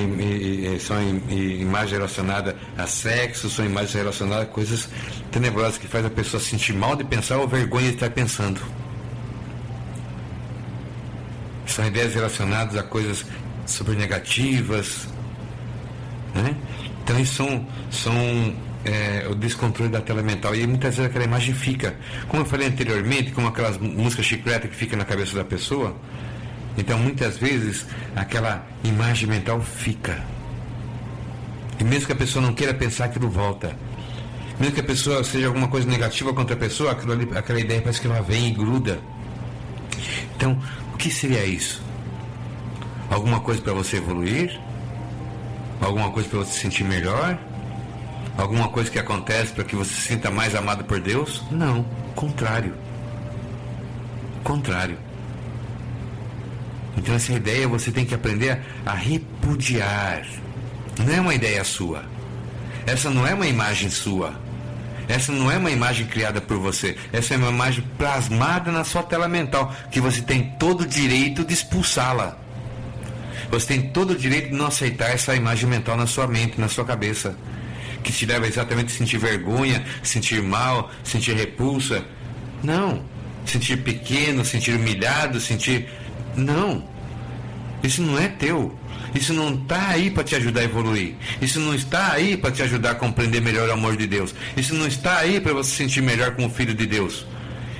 são 0.80 0.96
imagens 1.38 1.92
relacionadas 1.92 2.54
a 2.78 2.86
sexo, 2.86 3.50
são 3.50 3.64
imagens 3.66 3.92
relacionadas 3.92 4.44
a 4.44 4.46
coisas 4.46 4.88
tenebrosas 5.30 5.76
que 5.76 5.86
faz 5.86 6.04
a 6.04 6.10
pessoa 6.10 6.42
sentir 6.42 6.72
mal 6.72 6.96
de 6.96 7.04
pensar 7.04 7.36
ou 7.36 7.46
vergonha 7.46 7.88
de 7.88 7.94
estar 7.94 8.10
pensando. 8.10 8.60
São 11.78 11.86
ideias 11.86 12.12
relacionadas 12.12 12.76
a 12.76 12.82
coisas 12.82 13.24
super 13.64 13.94
negativas, 13.94 15.06
né? 16.34 16.56
Então, 17.04 17.20
isso 17.20 17.34
são, 17.34 17.66
são 17.88 18.54
é, 18.84 19.28
o 19.30 19.34
descontrole 19.36 19.88
da 19.88 20.00
tela 20.00 20.20
mental. 20.20 20.56
E 20.56 20.66
muitas 20.66 20.96
vezes 20.96 21.08
aquela 21.08 21.24
imagem 21.24 21.54
fica, 21.54 21.94
como 22.26 22.42
eu 22.42 22.46
falei 22.46 22.66
anteriormente, 22.66 23.30
como 23.30 23.46
aquelas 23.46 23.78
músicas 23.78 24.26
chicleta 24.26 24.66
que 24.66 24.74
fica 24.74 24.96
na 24.96 25.04
cabeça 25.04 25.36
da 25.36 25.44
pessoa. 25.44 25.94
Então, 26.76 26.98
muitas 26.98 27.38
vezes, 27.38 27.86
aquela 28.16 28.66
imagem 28.82 29.28
mental 29.28 29.60
fica. 29.60 30.20
E 31.78 31.84
mesmo 31.84 32.06
que 32.06 32.12
a 32.12 32.16
pessoa 32.16 32.44
não 32.44 32.54
queira 32.54 32.74
pensar, 32.74 33.04
aquilo 33.04 33.30
volta. 33.30 33.76
Mesmo 34.58 34.74
que 34.74 34.80
a 34.80 34.84
pessoa 34.84 35.22
seja 35.22 35.46
alguma 35.46 35.68
coisa 35.68 35.88
negativa 35.88 36.34
contra 36.34 36.56
a 36.56 36.58
pessoa, 36.58 36.90
ali, 36.90 37.28
aquela 37.36 37.60
ideia 37.60 37.80
parece 37.80 38.00
que 38.00 38.08
ela 38.08 38.20
vem 38.20 38.48
e 38.48 38.50
gruda. 38.50 38.98
Então, 40.34 40.60
que 40.98 41.10
seria 41.10 41.44
isso? 41.44 41.80
Alguma 43.08 43.40
coisa 43.40 43.62
para 43.62 43.72
você 43.72 43.96
evoluir? 43.96 44.60
Alguma 45.80 46.10
coisa 46.10 46.28
para 46.28 46.40
você 46.40 46.52
se 46.52 46.60
sentir 46.60 46.84
melhor? 46.84 47.38
Alguma 48.36 48.68
coisa 48.68 48.90
que 48.90 48.98
acontece 48.98 49.52
para 49.52 49.64
que 49.64 49.76
você 49.76 49.94
se 49.94 50.00
sinta 50.02 50.30
mais 50.30 50.54
amado 50.54 50.84
por 50.84 51.00
Deus? 51.00 51.42
Não, 51.50 51.84
contrário. 52.14 52.74
Contrário. 54.42 54.98
Então 56.96 57.14
essa 57.14 57.32
ideia 57.32 57.68
você 57.68 57.92
tem 57.92 58.04
que 58.04 58.14
aprender 58.14 58.60
a 58.84 58.92
repudiar. 58.92 60.26
Não 60.98 61.14
é 61.14 61.20
uma 61.20 61.34
ideia 61.34 61.62
sua. 61.62 62.04
Essa 62.86 63.08
não 63.08 63.26
é 63.26 63.34
uma 63.34 63.46
imagem 63.46 63.88
sua. 63.88 64.34
Essa 65.08 65.32
não 65.32 65.50
é 65.50 65.56
uma 65.56 65.70
imagem 65.70 66.06
criada 66.06 66.40
por 66.40 66.58
você. 66.58 66.94
Essa 67.12 67.34
é 67.34 67.36
uma 67.38 67.48
imagem 67.48 67.82
plasmada 67.96 68.70
na 68.70 68.84
sua 68.84 69.02
tela 69.02 69.26
mental, 69.26 69.74
que 69.90 70.00
você 70.00 70.20
tem 70.20 70.54
todo 70.58 70.82
o 70.82 70.86
direito 70.86 71.44
de 71.44 71.54
expulsá-la. 71.54 72.36
Você 73.50 73.66
tem 73.66 73.88
todo 73.88 74.10
o 74.10 74.16
direito 74.16 74.50
de 74.50 74.54
não 74.54 74.66
aceitar 74.66 75.10
essa 75.10 75.34
imagem 75.34 75.68
mental 75.68 75.96
na 75.96 76.06
sua 76.06 76.26
mente, 76.26 76.60
na 76.60 76.68
sua 76.68 76.84
cabeça, 76.84 77.34
que 78.04 78.12
te 78.12 78.26
leva 78.26 78.46
exatamente 78.46 78.92
a 78.92 78.96
sentir 78.96 79.16
vergonha, 79.16 79.82
sentir 80.02 80.42
mal, 80.42 80.90
sentir 81.02 81.34
repulsa. 81.34 82.04
Não. 82.62 83.02
Sentir 83.46 83.78
pequeno, 83.78 84.44
sentir 84.44 84.74
humilhado, 84.74 85.40
sentir. 85.40 85.88
Não. 86.36 86.86
Isso 87.82 88.02
não 88.02 88.18
é 88.18 88.28
teu. 88.28 88.78
Isso 89.14 89.32
não 89.32 89.54
está 89.54 89.88
aí 89.88 90.10
para 90.10 90.24
te 90.24 90.34
ajudar 90.36 90.60
a 90.60 90.64
evoluir. 90.64 91.14
Isso 91.40 91.58
não 91.60 91.74
está 91.74 92.12
aí 92.12 92.36
para 92.36 92.50
te 92.50 92.62
ajudar 92.62 92.92
a 92.92 92.94
compreender 92.94 93.40
melhor 93.40 93.68
o 93.68 93.72
amor 93.72 93.96
de 93.96 94.06
Deus. 94.06 94.34
Isso 94.56 94.74
não 94.74 94.86
está 94.86 95.18
aí 95.18 95.40
para 95.40 95.52
você 95.52 95.70
se 95.70 95.76
sentir 95.76 96.02
melhor 96.02 96.34
como 96.34 96.50
filho 96.50 96.74
de 96.74 96.86
Deus. 96.86 97.26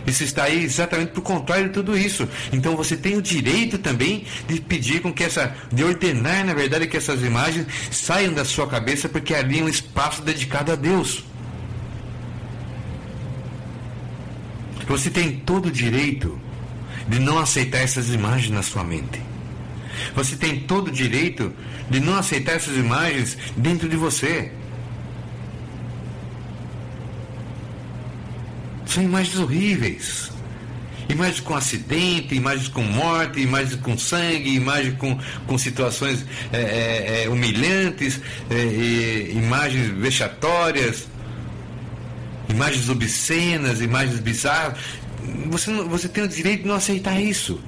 Isso 0.06 0.24
está 0.24 0.44
aí 0.44 0.64
exatamente 0.64 1.12
por 1.12 1.20
contrário 1.20 1.66
de 1.66 1.74
tudo 1.74 1.96
isso. 1.96 2.26
Então 2.50 2.74
você 2.74 2.96
tem 2.96 3.16
o 3.16 3.22
direito 3.22 3.76
também 3.76 4.24
de 4.46 4.58
pedir 4.58 5.02
com 5.02 5.12
que 5.12 5.22
essa, 5.22 5.54
de 5.70 5.84
ordenar, 5.84 6.46
na 6.46 6.54
verdade, 6.54 6.86
que 6.86 6.96
essas 6.96 7.22
imagens 7.22 7.66
saiam 7.90 8.32
da 8.32 8.44
sua 8.44 8.66
cabeça, 8.66 9.08
porque 9.08 9.34
ali 9.34 9.60
é 9.60 9.62
um 9.62 9.68
espaço 9.68 10.22
dedicado 10.22 10.72
a 10.72 10.76
Deus. 10.76 11.24
Você 14.86 15.10
tem 15.10 15.32
todo 15.32 15.66
o 15.66 15.70
direito 15.70 16.40
de 17.06 17.18
não 17.18 17.38
aceitar 17.38 17.78
essas 17.78 18.08
imagens 18.08 18.50
na 18.50 18.62
sua 18.62 18.82
mente. 18.82 19.27
Você 20.14 20.36
tem 20.36 20.60
todo 20.60 20.88
o 20.88 20.92
direito 20.92 21.52
de 21.90 22.00
não 22.00 22.16
aceitar 22.16 22.52
essas 22.56 22.76
imagens 22.76 23.36
dentro 23.56 23.88
de 23.88 23.96
você. 23.96 24.50
São 28.86 29.02
imagens 29.02 29.38
horríveis. 29.38 30.30
Imagens 31.08 31.40
com 31.40 31.54
acidente, 31.54 32.34
imagens 32.34 32.68
com 32.68 32.82
morte, 32.82 33.40
imagens 33.40 33.80
com 33.80 33.96
sangue, 33.96 34.54
imagens 34.54 34.98
com, 34.98 35.18
com 35.46 35.56
situações 35.56 36.24
é, 36.52 36.60
é, 36.60 37.24
é 37.24 37.28
humilhantes, 37.30 38.20
é, 38.50 39.30
imagens 39.32 39.88
vexatórias, 39.96 41.08
imagens 42.48 42.90
obscenas, 42.90 43.80
imagens 43.80 44.20
bizarras. 44.20 44.78
Você, 45.46 45.72
você 45.72 46.08
tem 46.08 46.24
o 46.24 46.28
direito 46.28 46.62
de 46.62 46.68
não 46.68 46.74
aceitar 46.74 47.18
isso. 47.18 47.58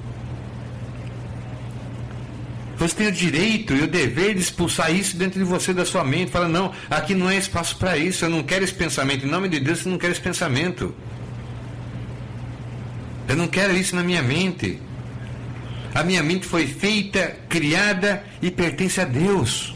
Você 2.81 2.95
tem 2.95 3.07
o 3.09 3.11
direito 3.11 3.75
e 3.75 3.83
o 3.83 3.87
dever 3.87 4.33
de 4.33 4.41
expulsar 4.41 4.91
isso 4.91 5.15
dentro 5.15 5.37
de 5.37 5.45
você, 5.45 5.71
da 5.71 5.85
sua 5.85 6.03
mente. 6.03 6.31
Fala, 6.31 6.47
não, 6.47 6.71
aqui 6.89 7.13
não 7.13 7.29
é 7.29 7.37
espaço 7.37 7.77
para 7.77 7.95
isso, 7.95 8.25
eu 8.25 8.29
não 8.29 8.41
quero 8.41 8.63
esse 8.63 8.73
pensamento. 8.73 9.23
Em 9.23 9.29
nome 9.29 9.47
de 9.49 9.59
Deus, 9.59 9.85
eu 9.85 9.91
não 9.91 9.99
quero 9.99 10.13
esse 10.13 10.21
pensamento. 10.21 10.91
Eu 13.29 13.35
não 13.35 13.47
quero 13.47 13.77
isso 13.77 13.95
na 13.95 14.01
minha 14.01 14.23
mente. 14.23 14.79
A 15.93 16.03
minha 16.03 16.23
mente 16.23 16.47
foi 16.47 16.65
feita, 16.65 17.37
criada 17.47 18.23
e 18.41 18.49
pertence 18.49 18.99
a 18.99 19.05
Deus. 19.05 19.75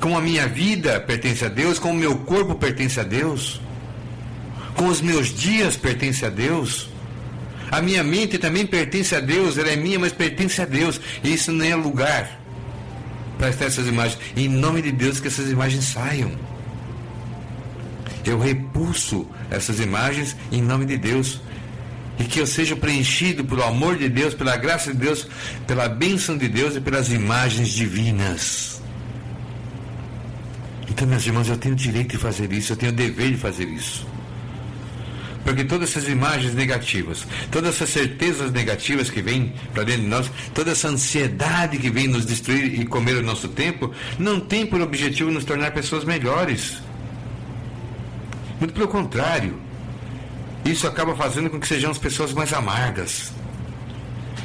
Como 0.00 0.16
a 0.16 0.22
minha 0.22 0.48
vida 0.48 0.98
pertence 1.00 1.44
a 1.44 1.50
Deus, 1.50 1.78
como 1.78 1.92
o 1.92 1.98
meu 1.98 2.16
corpo 2.20 2.54
pertence 2.54 2.98
a 2.98 3.02
Deus, 3.02 3.60
com 4.74 4.86
os 4.86 5.02
meus 5.02 5.28
dias 5.38 5.76
pertence 5.76 6.24
a 6.24 6.30
Deus. 6.30 6.88
A 7.70 7.82
minha 7.82 8.02
mente 8.02 8.38
também 8.38 8.66
pertence 8.66 9.14
a 9.14 9.20
Deus, 9.20 9.58
ela 9.58 9.68
é 9.68 9.76
minha, 9.76 9.98
mas 9.98 10.12
pertence 10.12 10.60
a 10.60 10.64
Deus. 10.64 11.00
E 11.22 11.32
isso 11.32 11.52
não 11.52 11.64
é 11.64 11.74
lugar 11.74 12.40
para 13.38 13.50
estar 13.50 13.66
essas 13.66 13.86
imagens. 13.86 14.18
Em 14.36 14.48
nome 14.48 14.82
de 14.82 14.92
Deus, 14.92 15.20
que 15.20 15.28
essas 15.28 15.50
imagens 15.50 15.84
saiam. 15.84 16.32
Eu 18.24 18.38
repulso 18.38 19.26
essas 19.50 19.80
imagens 19.80 20.36
em 20.50 20.62
nome 20.62 20.86
de 20.86 20.96
Deus. 20.96 21.40
E 22.18 22.24
que 22.24 22.40
eu 22.40 22.46
seja 22.46 22.74
preenchido 22.74 23.44
pelo 23.44 23.62
amor 23.62 23.96
de 23.96 24.08
Deus, 24.08 24.34
pela 24.34 24.56
graça 24.56 24.92
de 24.92 24.98
Deus, 24.98 25.28
pela 25.66 25.88
bênção 25.88 26.36
de 26.36 26.48
Deus 26.48 26.74
e 26.74 26.80
pelas 26.80 27.12
imagens 27.12 27.68
divinas. 27.68 28.82
Então, 30.90 31.06
meus 31.06 31.24
irmãos, 31.24 31.48
eu 31.48 31.56
tenho 31.56 31.74
o 31.74 31.78
direito 31.78 32.10
de 32.10 32.18
fazer 32.18 32.52
isso, 32.52 32.72
eu 32.72 32.76
tenho 32.76 32.90
o 32.90 32.94
dever 32.94 33.30
de 33.30 33.36
fazer 33.36 33.68
isso. 33.68 34.04
Porque 35.48 35.64
todas 35.64 35.88
essas 35.88 36.06
imagens 36.06 36.52
negativas, 36.52 37.26
todas 37.50 37.74
essas 37.74 37.88
certezas 37.88 38.52
negativas 38.52 39.08
que 39.08 39.22
vêm 39.22 39.54
para 39.72 39.82
dentro 39.82 40.02
de 40.02 40.08
nós, 40.08 40.30
toda 40.52 40.72
essa 40.72 40.88
ansiedade 40.88 41.78
que 41.78 41.88
vem 41.88 42.06
nos 42.06 42.26
destruir 42.26 42.78
e 42.78 42.84
comer 42.84 43.16
o 43.16 43.22
nosso 43.22 43.48
tempo, 43.48 43.90
não 44.18 44.38
tem 44.38 44.66
por 44.66 44.78
objetivo 44.82 45.30
nos 45.30 45.46
tornar 45.46 45.70
pessoas 45.70 46.04
melhores. 46.04 46.82
Muito 48.60 48.74
pelo 48.74 48.88
contrário. 48.88 49.58
Isso 50.66 50.86
acaba 50.86 51.16
fazendo 51.16 51.48
com 51.48 51.58
que 51.58 51.66
sejamos 51.66 51.96
pessoas 51.96 52.34
mais 52.34 52.52
amargas, 52.52 53.32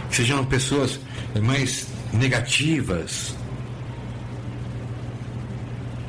que 0.09 0.15
sejam 0.15 0.45
pessoas 0.45 1.01
mais 1.41 1.85
negativas, 2.13 3.35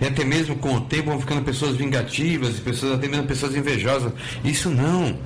e 0.04 0.06
até 0.06 0.22
mesmo 0.22 0.56
com 0.56 0.74
o 0.74 0.80
tempo 0.82 1.08
vão 1.08 1.18
ficando 1.18 1.40
pessoas 1.40 1.76
vingativas, 1.76 2.60
pessoas, 2.60 2.92
até 2.92 3.08
mesmo 3.08 3.26
pessoas 3.26 3.56
invejosas. 3.56 4.12
Isso 4.44 4.68
não. 4.68 5.18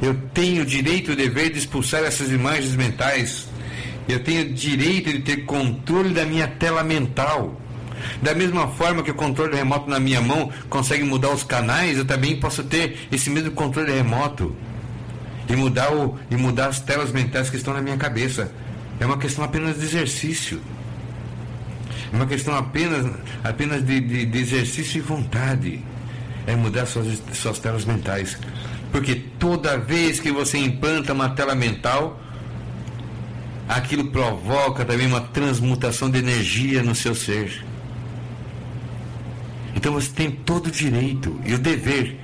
Eu 0.00 0.14
tenho 0.32 0.62
o 0.62 0.64
direito 0.64 1.10
e 1.10 1.12
o 1.12 1.16
dever 1.16 1.50
de 1.50 1.58
expulsar 1.58 2.02
essas 2.02 2.30
imagens 2.30 2.74
mentais. 2.74 3.46
Eu 4.08 4.24
tenho 4.24 4.46
o 4.46 4.54
direito 4.54 5.12
de 5.12 5.18
ter 5.18 5.44
controle 5.44 6.14
da 6.14 6.24
minha 6.24 6.48
tela 6.48 6.82
mental. 6.82 7.60
Da 8.22 8.34
mesma 8.34 8.66
forma 8.68 9.02
que 9.02 9.10
o 9.10 9.14
controle 9.14 9.54
remoto 9.54 9.90
na 9.90 10.00
minha 10.00 10.22
mão 10.22 10.50
consegue 10.70 11.04
mudar 11.04 11.28
os 11.30 11.44
canais, 11.44 11.98
eu 11.98 12.04
também 12.06 12.40
posso 12.40 12.64
ter 12.64 13.06
esse 13.12 13.28
mesmo 13.28 13.50
controle 13.50 13.92
remoto 13.92 14.56
e 15.50 15.54
mudar, 15.54 15.92
o, 15.92 16.18
e 16.30 16.36
mudar 16.36 16.68
as 16.68 16.80
telas 16.80 17.12
mentais 17.12 17.50
que 17.50 17.56
estão 17.56 17.74
na 17.74 17.82
minha 17.82 17.98
cabeça. 17.98 18.50
É 18.98 19.04
uma 19.04 19.18
questão 19.18 19.44
apenas 19.44 19.78
de 19.78 19.84
exercício. 19.84 20.62
É 22.12 22.16
uma 22.16 22.26
questão 22.26 22.54
apenas, 22.56 23.06
apenas 23.42 23.84
de, 23.84 24.00
de, 24.00 24.26
de 24.26 24.38
exercício 24.38 24.98
e 24.98 25.00
vontade. 25.00 25.82
é 26.46 26.54
mudar 26.54 26.86
suas, 26.86 27.22
suas 27.32 27.58
telas 27.58 27.84
mentais. 27.84 28.38
Porque 28.92 29.14
toda 29.38 29.76
vez 29.76 30.20
que 30.20 30.30
você 30.30 30.58
implanta 30.58 31.12
uma 31.12 31.30
tela 31.30 31.54
mental, 31.54 32.20
aquilo 33.68 34.06
provoca 34.06 34.84
também 34.84 35.06
uma 35.06 35.20
transmutação 35.20 36.08
de 36.10 36.18
energia 36.18 36.82
no 36.82 36.94
seu 36.94 37.14
ser. 37.14 37.64
Então 39.74 39.92
você 39.92 40.10
tem 40.10 40.30
todo 40.30 40.68
o 40.68 40.70
direito 40.70 41.38
e 41.44 41.54
o 41.54 41.58
dever 41.58 42.18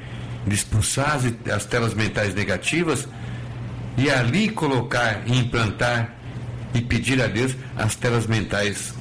de 0.47 0.55
expulsar 0.55 1.17
as, 1.17 1.53
as 1.53 1.65
telas 1.67 1.95
mentais 1.95 2.35
negativas 2.35 3.07
e 3.97 4.11
ali 4.11 4.49
colocar 4.49 5.23
e 5.27 5.39
implantar 5.39 6.15
e 6.75 6.81
pedir 6.81 7.21
a 7.21 7.27
Deus 7.27 7.55
as 7.77 7.95
telas 7.95 8.27
mentais 8.27 8.95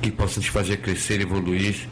que 0.00 0.10
possam 0.10 0.42
te 0.42 0.50
fazer 0.50 0.78
crescer, 0.78 1.20
evoluir, 1.20 1.88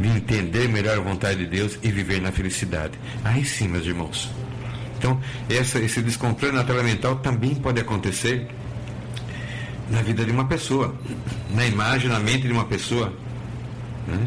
de 0.00 0.08
entender 0.08 0.68
melhor 0.68 0.98
a 0.98 1.00
vontade 1.00 1.38
de 1.38 1.46
Deus 1.46 1.78
e 1.82 1.90
viver 1.90 2.20
na 2.20 2.32
felicidade. 2.32 2.98
Aí 3.24 3.44
sim, 3.44 3.68
meus 3.68 3.86
irmãos. 3.86 4.30
Então, 4.98 5.20
essa, 5.50 5.78
esse 5.80 6.00
descontrole 6.00 6.54
na 6.54 6.64
tela 6.64 6.82
mental 6.82 7.16
também 7.16 7.54
pode 7.54 7.80
acontecer 7.80 8.48
na 9.90 10.00
vida 10.00 10.24
de 10.24 10.30
uma 10.30 10.46
pessoa, 10.46 10.94
na 11.50 11.66
imagem, 11.66 12.08
na 12.08 12.18
mente 12.18 12.46
de 12.46 12.52
uma 12.52 12.64
pessoa. 12.64 13.12
Né? 14.06 14.26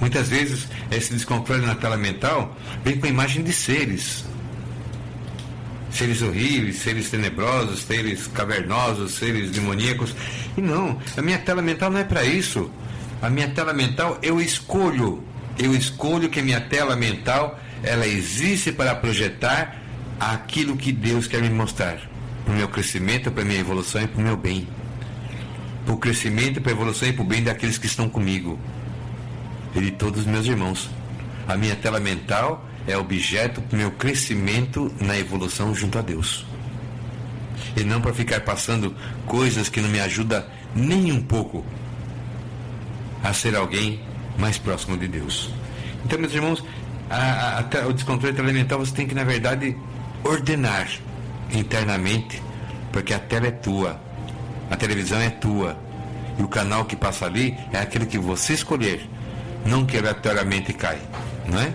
Muitas 0.00 0.28
vezes 0.28 0.68
esse 0.90 1.12
descontrole 1.12 1.64
na 1.64 1.74
tela 1.74 1.96
mental 1.96 2.56
vem 2.84 2.98
com 2.98 3.06
a 3.06 3.08
imagem 3.08 3.42
de 3.42 3.52
seres. 3.52 4.24
Seres 5.90 6.22
horríveis, 6.22 6.76
seres 6.80 7.10
tenebrosos, 7.10 7.82
seres 7.82 8.26
cavernosos, 8.26 9.14
seres 9.14 9.50
demoníacos. 9.50 10.14
E 10.56 10.60
não, 10.60 10.98
a 11.16 11.22
minha 11.22 11.38
tela 11.38 11.62
mental 11.62 11.90
não 11.90 11.98
é 11.98 12.04
para 12.04 12.24
isso. 12.24 12.70
A 13.22 13.30
minha 13.30 13.48
tela 13.48 13.72
mental 13.72 14.18
eu 14.22 14.40
escolho. 14.40 15.24
Eu 15.58 15.74
escolho 15.74 16.28
que 16.28 16.40
a 16.40 16.42
minha 16.42 16.60
tela 16.60 16.94
mental 16.94 17.58
ela 17.82 18.06
existe 18.06 18.70
para 18.70 18.94
projetar 18.94 19.76
aquilo 20.20 20.76
que 20.76 20.92
Deus 20.92 21.26
quer 21.26 21.40
me 21.40 21.50
mostrar. 21.50 21.98
Para 22.44 22.54
o 22.54 22.56
meu 22.56 22.68
crescimento, 22.68 23.30
para 23.30 23.42
a 23.42 23.46
minha 23.46 23.60
evolução 23.60 24.02
e 24.02 24.06
para 24.06 24.20
o 24.20 24.24
meu 24.24 24.36
bem. 24.36 24.68
Para 25.84 25.94
o 25.94 25.98
crescimento, 25.98 26.60
para 26.60 26.72
a 26.72 26.74
evolução 26.74 27.08
e 27.08 27.12
para 27.12 27.22
o 27.22 27.26
bem 27.26 27.42
daqueles 27.42 27.78
que 27.78 27.86
estão 27.86 28.08
comigo 28.08 28.58
e 29.74 29.80
de 29.80 29.90
todos 29.92 30.20
os 30.20 30.26
meus 30.26 30.46
irmãos. 30.46 30.88
A 31.46 31.56
minha 31.56 31.76
tela 31.76 32.00
mental 32.00 32.67
é 32.88 32.96
objeto 32.96 33.60
do 33.60 33.76
meu 33.76 33.90
crescimento 33.92 34.92
na 35.00 35.16
evolução 35.16 35.74
junto 35.74 35.98
a 35.98 36.02
Deus. 36.02 36.44
E 37.76 37.84
não 37.84 38.00
para 38.00 38.14
ficar 38.14 38.40
passando 38.40 38.94
coisas 39.26 39.68
que 39.68 39.80
não 39.80 39.88
me 39.88 40.00
ajudam 40.00 40.44
nem 40.74 41.12
um 41.12 41.22
pouco 41.22 41.64
a 43.22 43.32
ser 43.32 43.54
alguém 43.54 44.00
mais 44.38 44.58
próximo 44.58 44.96
de 44.96 45.06
Deus. 45.06 45.50
Então, 46.04 46.18
meus 46.18 46.32
irmãos, 46.32 46.64
a, 47.10 47.60
a, 47.60 47.86
o 47.86 47.92
descontrole 47.92 48.34
telemental 48.34 48.78
você 48.78 48.94
tem 48.94 49.06
que, 49.06 49.14
na 49.14 49.24
verdade, 49.24 49.76
ordenar 50.24 50.88
internamente, 51.52 52.42
porque 52.92 53.12
a 53.12 53.18
tela 53.18 53.48
é 53.48 53.50
tua, 53.50 54.00
a 54.70 54.76
televisão 54.76 55.20
é 55.20 55.30
tua, 55.30 55.78
e 56.38 56.42
o 56.42 56.48
canal 56.48 56.84
que 56.84 56.96
passa 56.96 57.26
ali 57.26 57.56
é 57.72 57.78
aquele 57.78 58.06
que 58.06 58.18
você 58.18 58.54
escolher 58.54 59.08
não 59.66 59.84
que 59.84 59.98
aleatoriamente 59.98 60.72
cai, 60.72 60.98
não 61.46 61.60
é? 61.60 61.74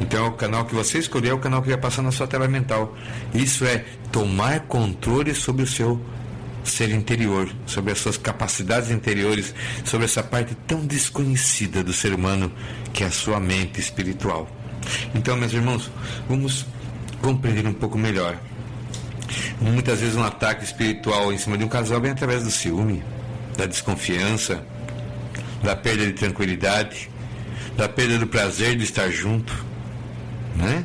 Então, 0.00 0.26
o 0.28 0.32
canal 0.32 0.64
que 0.64 0.74
você 0.74 0.98
escolher 0.98 1.30
é 1.30 1.32
o 1.32 1.38
canal 1.38 1.62
que 1.62 1.68
vai 1.68 1.78
passar 1.78 2.02
na 2.02 2.12
sua 2.12 2.26
tela 2.26 2.46
mental. 2.46 2.94
Isso 3.34 3.64
é 3.64 3.84
tomar 4.12 4.60
controle 4.60 5.34
sobre 5.34 5.62
o 5.62 5.66
seu 5.66 6.00
ser 6.62 6.90
interior, 6.90 7.48
sobre 7.64 7.92
as 7.92 7.98
suas 7.98 8.16
capacidades 8.16 8.90
interiores, 8.90 9.54
sobre 9.84 10.04
essa 10.04 10.22
parte 10.22 10.54
tão 10.66 10.84
desconhecida 10.84 11.82
do 11.82 11.92
ser 11.92 12.12
humano 12.12 12.52
que 12.92 13.04
é 13.04 13.06
a 13.06 13.10
sua 13.10 13.40
mente 13.40 13.80
espiritual. 13.80 14.48
Então, 15.14 15.36
meus 15.36 15.52
irmãos, 15.52 15.90
vamos 16.28 16.66
compreender 17.22 17.66
um 17.66 17.72
pouco 17.72 17.96
melhor. 17.96 18.38
Muitas 19.60 20.00
vezes 20.00 20.16
um 20.16 20.22
ataque 20.22 20.64
espiritual 20.64 21.32
em 21.32 21.38
cima 21.38 21.56
de 21.56 21.64
um 21.64 21.68
casal 21.68 22.00
vem 22.00 22.10
através 22.10 22.44
do 22.44 22.50
ciúme, 22.50 23.02
da 23.56 23.66
desconfiança, 23.66 24.64
da 25.62 25.74
perda 25.74 26.06
de 26.06 26.12
tranquilidade, 26.12 27.10
da 27.76 27.88
perda 27.88 28.18
do 28.18 28.26
prazer 28.26 28.76
de 28.76 28.84
estar 28.84 29.10
junto, 29.10 29.65
né? 30.56 30.84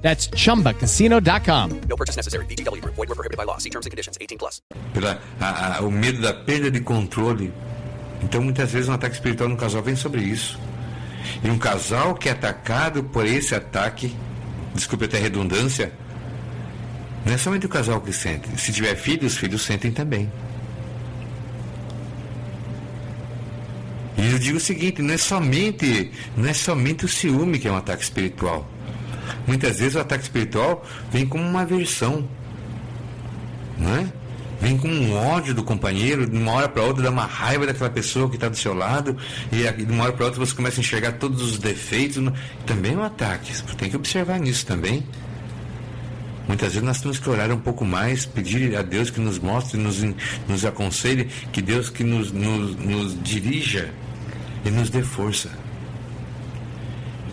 That's 0.00 0.28
chumbacasino.com. 0.30 1.80
No 1.88 1.96
purchase 1.96 2.16
necessary. 2.16 2.46
BGW. 2.46 2.82
Void 2.84 3.08
were 3.08 3.14
prohibited 3.14 3.36
by 3.36 3.44
law. 3.44 3.58
See 3.58 3.70
terms 3.70 3.86
and 3.86 3.90
conditions 3.90 4.16
18 4.20 4.38
plus. 4.38 4.62
Pela, 4.94 5.18
a, 5.40 5.78
a, 5.78 5.80
o 5.82 5.90
medo 5.90 6.20
da 6.22 6.32
perda 6.32 6.70
de 6.70 6.80
controle. 6.80 7.52
Então, 8.22 8.42
muitas 8.42 8.72
vezes, 8.72 8.88
um 8.88 8.92
ataque 8.92 9.14
espiritual 9.14 9.48
no 9.48 9.56
casal 9.56 9.82
vem 9.82 9.96
sobre 9.96 10.22
isso. 10.22 10.58
E 11.42 11.50
um 11.50 11.58
casal 11.58 12.14
que 12.14 12.28
é 12.28 12.32
atacado 12.32 13.04
por 13.04 13.26
esse 13.26 13.54
ataque, 13.54 14.14
desculpe 14.74 15.04
até 15.04 15.18
a 15.18 15.20
redundância, 15.20 15.92
não 17.24 17.34
é 17.34 17.36
somente 17.36 17.66
o 17.66 17.68
casal 17.68 18.00
que 18.00 18.12
sente. 18.12 18.48
Se 18.60 18.72
tiver 18.72 18.96
filhos, 18.96 19.32
os 19.32 19.38
filhos 19.38 19.62
sentem 19.62 19.92
também. 19.92 20.30
E 24.16 24.32
eu 24.32 24.38
digo 24.38 24.56
o 24.56 24.60
seguinte, 24.60 25.00
não 25.00 25.14
é 25.14 25.18
somente, 25.18 26.10
não 26.36 26.48
é 26.48 26.52
somente 26.52 27.04
o 27.04 27.08
ciúme 27.08 27.58
que 27.58 27.68
é 27.68 27.72
um 27.72 27.76
ataque 27.76 28.02
espiritual. 28.02 28.68
Muitas 29.46 29.78
vezes 29.78 29.94
o 29.94 30.00
ataque 30.00 30.24
espiritual 30.24 30.84
vem 31.10 31.26
como 31.26 31.44
uma 31.44 31.62
aversão. 31.62 32.28
Não 33.78 33.94
é? 33.94 34.12
Vem 34.60 34.76
com 34.76 34.88
um 34.88 35.14
ódio 35.14 35.54
do 35.54 35.62
companheiro, 35.62 36.28
de 36.28 36.36
uma 36.36 36.52
hora 36.52 36.68
para 36.68 36.82
outra 36.82 37.04
dá 37.04 37.10
uma 37.10 37.26
raiva 37.26 37.64
daquela 37.64 37.90
pessoa 37.90 38.28
que 38.28 38.34
está 38.34 38.48
do 38.48 38.56
seu 38.56 38.74
lado, 38.74 39.16
e 39.52 39.84
de 39.84 39.92
uma 39.92 40.04
hora 40.04 40.12
para 40.12 40.24
outra 40.24 40.44
você 40.44 40.52
começa 40.52 40.80
a 40.80 40.80
enxergar 40.80 41.12
todos 41.12 41.40
os 41.42 41.58
defeitos. 41.58 42.20
Também 42.66 42.94
é 42.94 42.96
um 42.96 43.04
ataque. 43.04 43.54
Você 43.54 43.76
tem 43.76 43.88
que 43.88 43.96
observar 43.96 44.40
nisso 44.40 44.66
também. 44.66 45.06
Muitas 46.48 46.72
vezes 46.72 46.82
nós 46.82 47.00
temos 47.00 47.18
que 47.18 47.28
orar 47.28 47.52
um 47.52 47.60
pouco 47.60 47.84
mais, 47.84 48.24
pedir 48.24 48.74
a 48.74 48.82
Deus 48.82 49.10
que 49.10 49.20
nos 49.20 49.38
mostre, 49.38 49.78
nos, 49.78 50.02
nos 50.48 50.64
aconselhe, 50.64 51.26
que 51.52 51.60
Deus 51.60 51.90
que 51.90 52.02
nos, 52.02 52.32
nos, 52.32 52.74
nos 52.74 53.22
dirija 53.22 53.92
e 54.64 54.70
nos 54.70 54.88
dê 54.88 55.02
força. 55.02 55.50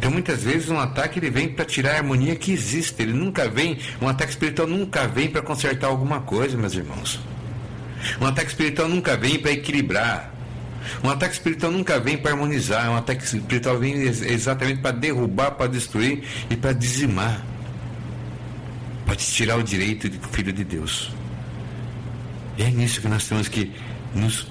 Então 0.05 0.13
muitas 0.13 0.43
vezes 0.43 0.69
um 0.69 0.79
ataque 0.79 1.17
ele 1.17 1.31
vem 1.31 1.49
para 1.49 1.65
tirar 1.65 1.93
a 1.93 1.97
harmonia 1.97 2.35
que 2.35 2.51
existe. 2.51 3.01
Ele 3.01 3.11
nunca 3.11 3.49
vem, 3.49 3.79
um 3.99 4.07
ataque 4.07 4.29
espiritual 4.29 4.67
nunca 4.67 5.07
vem 5.07 5.31
para 5.31 5.41
consertar 5.41 5.87
alguma 5.87 6.21
coisa, 6.21 6.55
meus 6.55 6.75
irmãos. 6.75 7.19
Um 8.21 8.27
ataque 8.27 8.49
espiritual 8.49 8.87
nunca 8.87 9.17
vem 9.17 9.39
para 9.39 9.49
equilibrar. 9.49 10.31
Um 11.03 11.09
ataque 11.09 11.33
espiritual 11.33 11.71
nunca 11.71 11.99
vem 11.99 12.17
para 12.19 12.33
harmonizar. 12.33 12.87
Um 12.91 12.97
ataque 12.97 13.23
espiritual 13.23 13.79
vem 13.79 13.93
exatamente 14.03 14.79
para 14.79 14.91
derrubar, 14.91 15.49
para 15.53 15.65
destruir 15.65 16.23
e 16.51 16.55
para 16.55 16.71
dizimar. 16.71 17.43
Para 19.07 19.15
te 19.15 19.25
tirar 19.25 19.57
o 19.57 19.63
direito 19.63 20.07
de 20.07 20.19
filho 20.19 20.53
de 20.53 20.63
Deus. 20.63 21.11
E 22.59 22.61
é 22.61 22.69
nisso 22.69 23.01
que 23.01 23.07
nós 23.07 23.27
temos 23.27 23.47
que 23.47 23.73
nos 24.13 24.45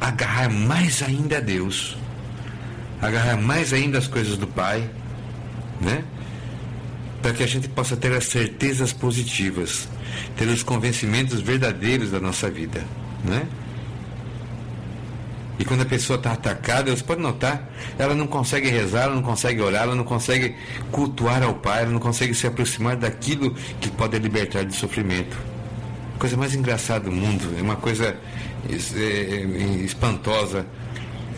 agarrar 0.00 0.48
mais 0.48 1.02
ainda 1.02 1.38
a 1.38 1.40
Deus, 1.40 1.96
agarrar 3.06 3.36
mais 3.36 3.72
ainda 3.72 3.98
as 3.98 4.06
coisas 4.06 4.36
do 4.36 4.46
Pai, 4.46 4.88
né? 5.80 6.04
Para 7.20 7.32
que 7.32 7.42
a 7.42 7.46
gente 7.46 7.68
possa 7.68 7.96
ter 7.96 8.12
as 8.12 8.24
certezas 8.24 8.92
positivas, 8.92 9.88
ter 10.36 10.48
os 10.48 10.62
convencimentos 10.62 11.40
verdadeiros 11.40 12.10
da 12.10 12.20
nossa 12.20 12.50
vida, 12.50 12.84
né? 13.24 13.46
E 15.58 15.64
quando 15.64 15.82
a 15.82 15.86
pessoa 15.86 16.16
está 16.16 16.32
atacada, 16.32 16.94
você 16.94 17.02
pode 17.02 17.20
notar, 17.20 17.70
ela 17.96 18.14
não 18.14 18.26
consegue 18.26 18.68
rezar, 18.68 19.04
ela 19.04 19.14
não 19.14 19.22
consegue 19.22 19.60
orar, 19.60 19.84
ela 19.84 19.94
não 19.94 20.04
consegue 20.04 20.56
cultuar 20.90 21.42
ao 21.42 21.54
Pai, 21.54 21.82
ela 21.82 21.92
não 21.92 22.00
consegue 22.00 22.34
se 22.34 22.46
aproximar 22.46 22.96
daquilo 22.96 23.54
que 23.80 23.88
pode 23.90 24.18
libertar 24.18 24.64
de 24.64 24.74
sofrimento. 24.74 25.36
Coisa 26.18 26.36
mais 26.36 26.54
engraçada 26.54 27.04
do 27.04 27.12
mundo, 27.12 27.54
é 27.56 27.62
uma 27.62 27.76
coisa 27.76 28.16
é, 28.68 28.74
é, 28.74 29.84
espantosa. 29.84 30.66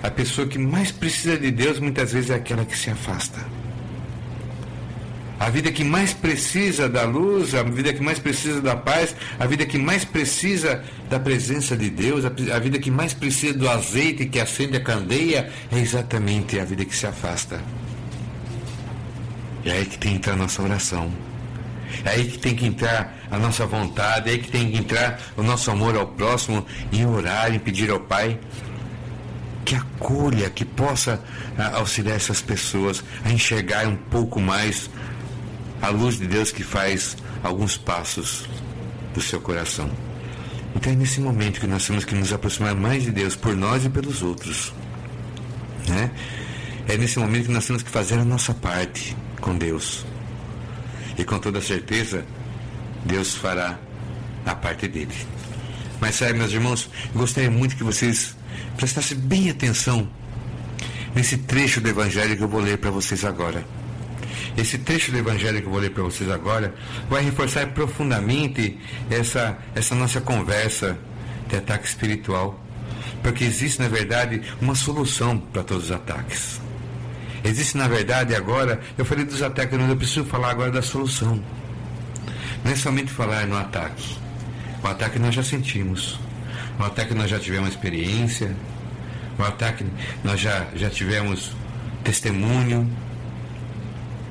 A 0.02 0.10
pessoa 0.10 0.46
que 0.46 0.58
mais 0.58 0.90
precisa 0.90 1.38
de 1.38 1.50
Deus 1.50 1.78
muitas 1.78 2.12
vezes 2.12 2.30
é 2.30 2.34
aquela 2.34 2.64
que 2.64 2.76
se 2.76 2.90
afasta. 2.90 3.40
A 5.38 5.50
vida 5.50 5.70
que 5.70 5.84
mais 5.84 6.14
precisa 6.14 6.88
da 6.88 7.04
luz, 7.04 7.54
a 7.54 7.62
vida 7.62 7.92
que 7.92 8.02
mais 8.02 8.18
precisa 8.18 8.60
da 8.62 8.74
paz, 8.74 9.14
a 9.38 9.46
vida 9.46 9.66
que 9.66 9.76
mais 9.76 10.02
precisa 10.02 10.82
da 11.10 11.20
presença 11.20 11.76
de 11.76 11.90
Deus, 11.90 12.24
a, 12.24 12.58
vida 12.58 12.78
que 12.78 12.90
mais 12.90 13.12
precisa 13.12 13.52
do 13.52 13.68
azeite 13.68 14.24
que 14.26 14.40
acende 14.40 14.78
a 14.78 14.80
candeia, 14.80 15.50
é 15.70 15.78
exatamente 15.78 16.58
a 16.58 16.64
vida 16.64 16.86
que 16.86 16.96
se 16.96 17.06
afasta. 17.06 17.60
É 19.64 19.72
aí 19.72 19.84
que 19.84 19.98
tem 19.98 20.12
que 20.12 20.16
entrar 20.16 20.32
a 20.32 20.36
nossa 20.36 20.62
oração. 20.62 21.12
É 22.04 22.10
aí 22.10 22.24
que 22.24 22.38
tem 22.38 22.54
que 22.54 22.66
entrar 22.66 23.18
a 23.30 23.38
nossa 23.38 23.66
vontade, 23.66 24.30
é 24.30 24.32
aí 24.32 24.38
que 24.38 24.50
tem 24.50 24.70
que 24.70 24.78
entrar 24.78 25.20
o 25.36 25.42
nosso 25.42 25.70
amor 25.70 25.96
ao 25.96 26.06
próximo, 26.06 26.64
em 26.90 27.04
orar, 27.04 27.54
em 27.54 27.58
pedir 27.58 27.90
ao 27.90 28.00
Pai 28.00 28.38
que 29.66 29.74
acolha, 29.74 30.48
que 30.48 30.64
possa 30.64 31.20
ah, 31.58 31.78
auxiliar 31.78 32.14
essas 32.14 32.40
pessoas 32.40 33.02
a 33.24 33.32
enxergar 33.32 33.86
um 33.88 33.96
pouco 33.96 34.40
mais 34.40 34.88
a 35.82 35.88
luz 35.88 36.18
de 36.18 36.26
Deus 36.26 36.52
que 36.52 36.62
faz 36.62 37.16
alguns 37.42 37.76
passos 37.76 38.48
do 39.12 39.20
seu 39.20 39.40
coração. 39.40 39.90
Então 40.76 40.92
é 40.92 40.96
nesse 40.96 41.20
momento 41.20 41.58
que 41.58 41.66
nós 41.66 41.84
temos 41.84 42.04
que 42.04 42.14
nos 42.14 42.32
aproximar 42.32 42.76
mais 42.76 43.02
de 43.02 43.10
Deus 43.10 43.34
por 43.34 43.56
nós 43.56 43.84
e 43.84 43.88
pelos 43.88 44.22
outros. 44.22 44.72
Né? 45.88 46.12
É 46.86 46.96
nesse 46.96 47.18
momento 47.18 47.46
que 47.46 47.52
nós 47.52 47.66
temos 47.66 47.82
que 47.82 47.90
fazer 47.90 48.18
a 48.20 48.24
nossa 48.24 48.54
parte 48.54 49.16
com 49.40 49.58
Deus. 49.58 50.06
E 51.18 51.24
com 51.24 51.40
toda 51.40 51.60
certeza, 51.60 52.24
Deus 53.04 53.34
fará 53.34 53.78
a 54.44 54.54
parte 54.54 54.86
dele. 54.86 55.16
Mas 56.00 56.14
sabe, 56.14 56.34
meus 56.34 56.52
irmãos, 56.52 56.88
gostaria 57.14 57.50
muito 57.50 57.74
que 57.74 57.82
vocês 57.82 58.35
prestassem 58.76 59.18
bem 59.18 59.50
atenção 59.50 60.08
nesse 61.14 61.38
trecho 61.38 61.80
do 61.80 61.88
Evangelho 61.88 62.36
que 62.36 62.42
eu 62.42 62.48
vou 62.48 62.60
ler 62.60 62.78
para 62.78 62.90
vocês 62.90 63.24
agora. 63.24 63.64
Esse 64.56 64.78
trecho 64.78 65.10
do 65.10 65.18
Evangelho 65.18 65.60
que 65.60 65.66
eu 65.66 65.70
vou 65.70 65.80
ler 65.80 65.90
para 65.90 66.02
vocês 66.02 66.30
agora 66.30 66.74
vai 67.08 67.22
reforçar 67.22 67.66
profundamente 67.68 68.78
essa, 69.10 69.58
essa 69.74 69.94
nossa 69.94 70.20
conversa 70.20 70.98
de 71.48 71.56
ataque 71.56 71.86
espiritual. 71.86 72.62
Porque 73.22 73.44
existe, 73.44 73.80
na 73.80 73.88
verdade, 73.88 74.42
uma 74.60 74.74
solução 74.74 75.38
para 75.38 75.62
todos 75.62 75.86
os 75.86 75.90
ataques. 75.90 76.60
Existe, 77.44 77.76
na 77.76 77.88
verdade, 77.88 78.34
agora, 78.34 78.80
eu 78.96 79.04
falei 79.04 79.24
dos 79.24 79.42
ataques, 79.42 79.78
mas 79.78 79.88
eu 79.88 79.96
preciso 79.96 80.24
falar 80.24 80.50
agora 80.50 80.70
da 80.70 80.82
solução. 80.82 81.40
Não 82.64 82.72
é 82.72 82.76
somente 82.76 83.10
falar 83.10 83.46
no 83.46 83.56
ataque. 83.56 84.16
O 84.82 84.86
ataque 84.86 85.18
nós 85.18 85.34
já 85.34 85.42
sentimos. 85.42 86.18
O 86.78 86.82
ataque 86.82 87.14
nós 87.14 87.30
já 87.30 87.38
tivemos 87.38 87.70
experiência. 87.70 88.54
O 89.38 89.42
ataque 89.42 89.84
nós 90.24 90.40
já, 90.40 90.66
já 90.74 90.90
tivemos 90.90 91.52
testemunho. 92.04 92.90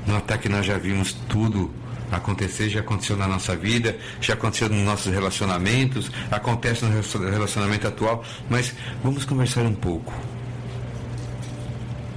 No 0.06 0.18
ataque 0.18 0.48
nós 0.48 0.66
já 0.66 0.78
vimos 0.78 1.14
tudo 1.28 1.74
acontecer, 2.12 2.70
já 2.70 2.80
aconteceu 2.82 3.18
na 3.18 3.28
nossa 3.28 3.56
vida, 3.56 3.98
já 4.22 4.34
aconteceu 4.34 4.70
nos 4.70 4.84
nossos 4.84 5.12
relacionamentos, 5.12 6.12
acontece 6.30 6.86
no 6.86 6.92
relacionamento 7.30 7.88
atual, 7.88 8.24
mas 8.50 8.74
vamos 9.04 9.26
conversar 9.26 9.64
um 9.64 9.74
pouco. 9.74 10.14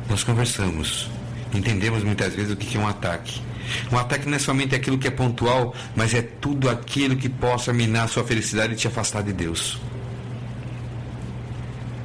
Nós 0.09 0.25
conversamos, 0.25 1.11
entendemos 1.55 2.03
muitas 2.03 2.35
vezes 2.35 2.53
o 2.53 2.57
que 2.57 2.77
é 2.77 2.81
um 2.81 2.87
ataque. 2.87 3.41
Um 3.93 3.99
ataque 3.99 4.27
não 4.27 4.37
é 4.37 4.39
somente 4.39 4.75
aquilo 4.75 4.99
que 4.99 5.09
é 5.09 5.11
pontual, 5.11 5.75
mas 5.95 6.15
é 6.15 6.23
tudo 6.23 6.71
aquilo 6.71 7.17
que 7.17 7.29
possa 7.29 7.73
minar 7.73 8.05
a 8.05 8.09
sua 8.09 8.25
felicidade 8.25 8.73
e 8.73 8.77
te 8.77 8.89
afastar 8.89 9.23
de 9.23 9.33
Deus. 9.33 9.79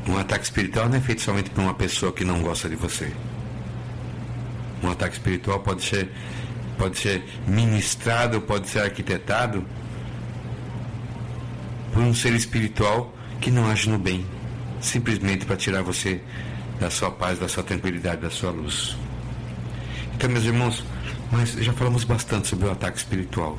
Um 0.07 0.17
ataque 0.17 0.43
espiritual 0.43 0.89
não 0.89 0.97
é 0.97 1.01
feito 1.01 1.21
somente 1.21 1.49
por 1.49 1.61
uma 1.61 1.73
pessoa 1.73 2.11
que 2.11 2.25
não 2.25 2.41
gosta 2.41 2.67
de 2.67 2.75
você 2.75 3.11
um 4.83 4.91
ataque 4.91 5.15
espiritual 5.15 5.59
pode 5.59 5.83
ser, 5.83 6.09
pode 6.77 6.97
ser 6.97 7.23
ministrado, 7.47 8.41
pode 8.41 8.67
ser 8.67 8.79
arquitetado 8.79 9.65
por 11.93 12.03
um 12.03 12.13
ser 12.13 12.33
espiritual 12.33 13.13
que 13.39 13.51
não 13.51 13.69
age 13.69 13.89
no 13.89 13.97
bem, 13.97 14.25
simplesmente 14.81 15.45
para 15.45 15.55
tirar 15.55 15.81
você 15.81 16.21
da 16.79 16.89
sua 16.89 17.11
paz, 17.11 17.39
da 17.39 17.47
sua 17.47 17.63
tranquilidade, 17.63 18.21
da 18.21 18.29
sua 18.29 18.51
luz. 18.51 18.97
Então, 20.15 20.29
meus 20.29 20.45
irmãos, 20.45 20.83
mas 21.31 21.53
já 21.53 21.73
falamos 21.73 22.03
bastante 22.03 22.47
sobre 22.47 22.67
o 22.67 22.71
ataque 22.71 22.97
espiritual. 22.97 23.57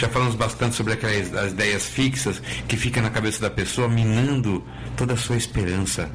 Já 0.00 0.08
falamos 0.08 0.34
bastante 0.34 0.74
sobre 0.76 0.94
aquelas 0.94 1.34
as 1.34 1.52
ideias 1.52 1.84
fixas 1.84 2.40
que 2.66 2.74
ficam 2.74 3.02
na 3.02 3.10
cabeça 3.10 3.38
da 3.38 3.50
pessoa, 3.50 3.86
minando 3.86 4.64
toda 4.96 5.12
a 5.12 5.16
sua 5.16 5.36
esperança. 5.36 6.10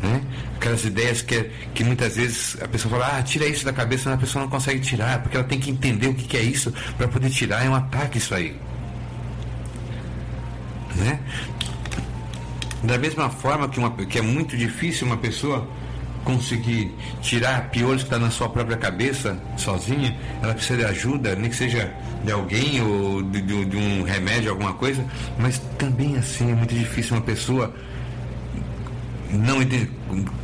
Né? 0.00 0.22
Aquelas 0.54 0.84
ideias 0.84 1.20
que, 1.20 1.50
que 1.74 1.82
muitas 1.82 2.14
vezes 2.14 2.56
a 2.62 2.68
pessoa 2.68 3.00
fala, 3.00 3.18
ah, 3.18 3.22
tira 3.24 3.46
isso 3.46 3.64
da 3.64 3.72
cabeça, 3.72 4.08
mas 4.08 4.16
a 4.16 4.20
pessoa 4.20 4.44
não 4.44 4.48
consegue 4.48 4.78
tirar, 4.78 5.22
porque 5.22 5.36
ela 5.36 5.44
tem 5.44 5.58
que 5.58 5.72
entender 5.72 6.06
o 6.06 6.14
que, 6.14 6.22
que 6.22 6.36
é 6.36 6.40
isso 6.40 6.72
para 6.96 7.08
poder 7.08 7.30
tirar, 7.30 7.66
é 7.66 7.68
um 7.68 7.74
ataque 7.74 8.18
isso 8.18 8.32
aí. 8.32 8.56
Né? 10.94 11.18
Da 12.84 12.96
mesma 12.96 13.28
forma 13.28 13.68
que, 13.68 13.80
uma, 13.80 13.90
que 13.90 14.20
é 14.20 14.22
muito 14.22 14.56
difícil 14.56 15.04
uma 15.04 15.16
pessoa 15.16 15.68
conseguir 16.24 16.94
tirar 17.22 17.70
piolhos 17.70 18.02
que 18.02 18.08
está 18.08 18.18
na 18.18 18.30
sua 18.30 18.48
própria 18.48 18.76
cabeça 18.76 19.40
sozinha, 19.56 20.16
ela 20.42 20.54
precisa 20.54 20.78
de 20.78 20.84
ajuda, 20.84 21.34
nem 21.34 21.50
que 21.50 21.56
seja 21.56 21.92
de 22.24 22.32
alguém 22.32 22.80
ou 22.82 23.22
de, 23.22 23.40
de, 23.40 23.64
de 23.64 23.76
um 23.76 24.02
remédio, 24.02 24.50
alguma 24.50 24.74
coisa, 24.74 25.04
mas 25.38 25.58
também 25.78 26.16
assim 26.16 26.50
é 26.50 26.54
muito 26.54 26.74
difícil 26.74 27.16
uma 27.16 27.22
pessoa 27.22 27.74
não 29.30 29.62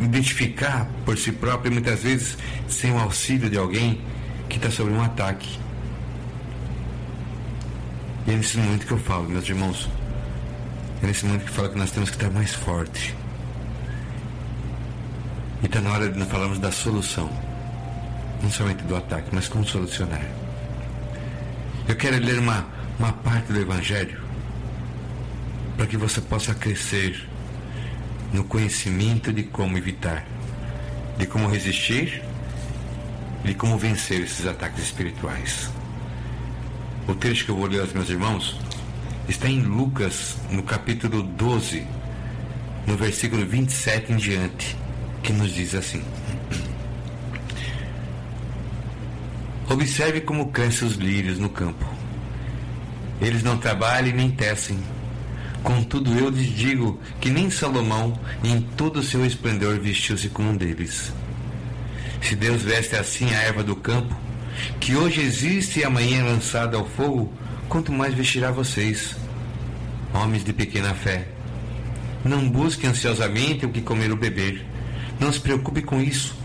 identificar 0.00 0.88
por 1.04 1.18
si 1.18 1.32
próprio, 1.32 1.72
muitas 1.72 2.02
vezes 2.02 2.38
sem 2.68 2.92
o 2.92 2.98
auxílio 2.98 3.50
de 3.50 3.58
alguém 3.58 4.00
que 4.48 4.56
está 4.56 4.70
sobre 4.70 4.94
um 4.94 5.02
ataque. 5.02 5.58
E 8.26 8.32
é 8.32 8.36
nesse 8.36 8.58
momento 8.58 8.86
que 8.86 8.92
eu 8.92 8.98
falo, 8.98 9.28
meus 9.28 9.48
irmãos. 9.48 9.88
É 11.02 11.06
nesse 11.06 11.26
momento 11.26 11.44
que 11.44 11.50
eu 11.50 11.54
falo 11.54 11.68
que 11.70 11.78
nós 11.78 11.90
temos 11.90 12.10
que 12.10 12.16
estar 12.16 12.30
mais 12.30 12.54
forte. 12.54 13.14
E 15.62 15.66
está 15.66 15.80
na 15.80 15.92
hora 15.92 16.08
de 16.08 16.18
nós 16.18 16.28
falarmos 16.28 16.58
da 16.58 16.70
solução. 16.70 17.30
Não 18.42 18.50
somente 18.50 18.82
do 18.84 18.94
ataque, 18.94 19.28
mas 19.32 19.48
como 19.48 19.64
solucionar. 19.66 20.24
Eu 21.88 21.96
quero 21.96 22.18
ler 22.18 22.38
uma, 22.38 22.66
uma 22.98 23.12
parte 23.12 23.52
do 23.52 23.60
Evangelho 23.60 24.20
para 25.76 25.86
que 25.86 25.96
você 25.96 26.20
possa 26.20 26.54
crescer 26.54 27.28
no 28.32 28.44
conhecimento 28.44 29.32
de 29.32 29.44
como 29.44 29.78
evitar, 29.78 30.24
de 31.18 31.26
como 31.26 31.48
resistir, 31.48 32.22
de 33.44 33.54
como 33.54 33.78
vencer 33.78 34.22
esses 34.22 34.46
ataques 34.46 34.82
espirituais. 34.82 35.70
O 37.06 37.14
trecho 37.14 37.44
que 37.44 37.50
eu 37.50 37.56
vou 37.56 37.66
ler 37.66 37.80
aos 37.80 37.92
meus 37.92 38.10
irmãos 38.10 38.58
está 39.28 39.48
em 39.48 39.60
Lucas, 39.60 40.36
no 40.50 40.62
capítulo 40.62 41.22
12, 41.22 41.86
no 42.86 42.96
versículo 42.96 43.46
27 43.46 44.12
em 44.12 44.16
diante, 44.16 44.76
que 45.26 45.32
nos 45.32 45.52
diz 45.52 45.74
assim: 45.74 46.02
Observe 49.68 50.22
como 50.22 50.50
crescem 50.50 50.88
os 50.88 50.94
lírios 50.94 51.38
no 51.38 51.50
campo. 51.50 51.84
Eles 53.20 53.42
não 53.42 53.58
trabalham 53.58 54.14
nem 54.14 54.30
tecem 54.30 54.78
Contudo, 55.66 56.16
eu 56.16 56.30
lhes 56.30 56.54
digo 56.54 57.00
que 57.20 57.28
nem 57.28 57.50
Salomão, 57.50 58.16
em 58.44 58.60
todo 58.60 59.00
o 59.00 59.02
seu 59.02 59.26
esplendor, 59.26 59.80
vestiu-se 59.80 60.28
como 60.28 60.50
um 60.50 60.56
deles. 60.56 61.12
Se 62.22 62.36
Deus 62.36 62.62
veste 62.62 62.94
assim 62.94 63.34
a 63.34 63.42
erva 63.42 63.64
do 63.64 63.74
campo, 63.74 64.16
que 64.78 64.94
hoje 64.94 65.20
existe 65.20 65.80
e 65.80 65.84
amanhã 65.84 66.20
é 66.20 66.22
lançada 66.22 66.76
ao 66.76 66.86
fogo, 66.86 67.32
quanto 67.68 67.90
mais 67.90 68.14
vestirá 68.14 68.52
vocês, 68.52 69.16
homens 70.14 70.44
de 70.44 70.52
pequena 70.52 70.94
fé. 70.94 71.26
Não 72.24 72.48
busque 72.48 72.86
ansiosamente 72.86 73.66
o 73.66 73.70
que 73.70 73.82
comer 73.82 74.12
ou 74.12 74.16
beber. 74.16 74.64
Não 75.18 75.32
se 75.32 75.40
preocupe 75.40 75.82
com 75.82 76.00
isso, 76.00 76.36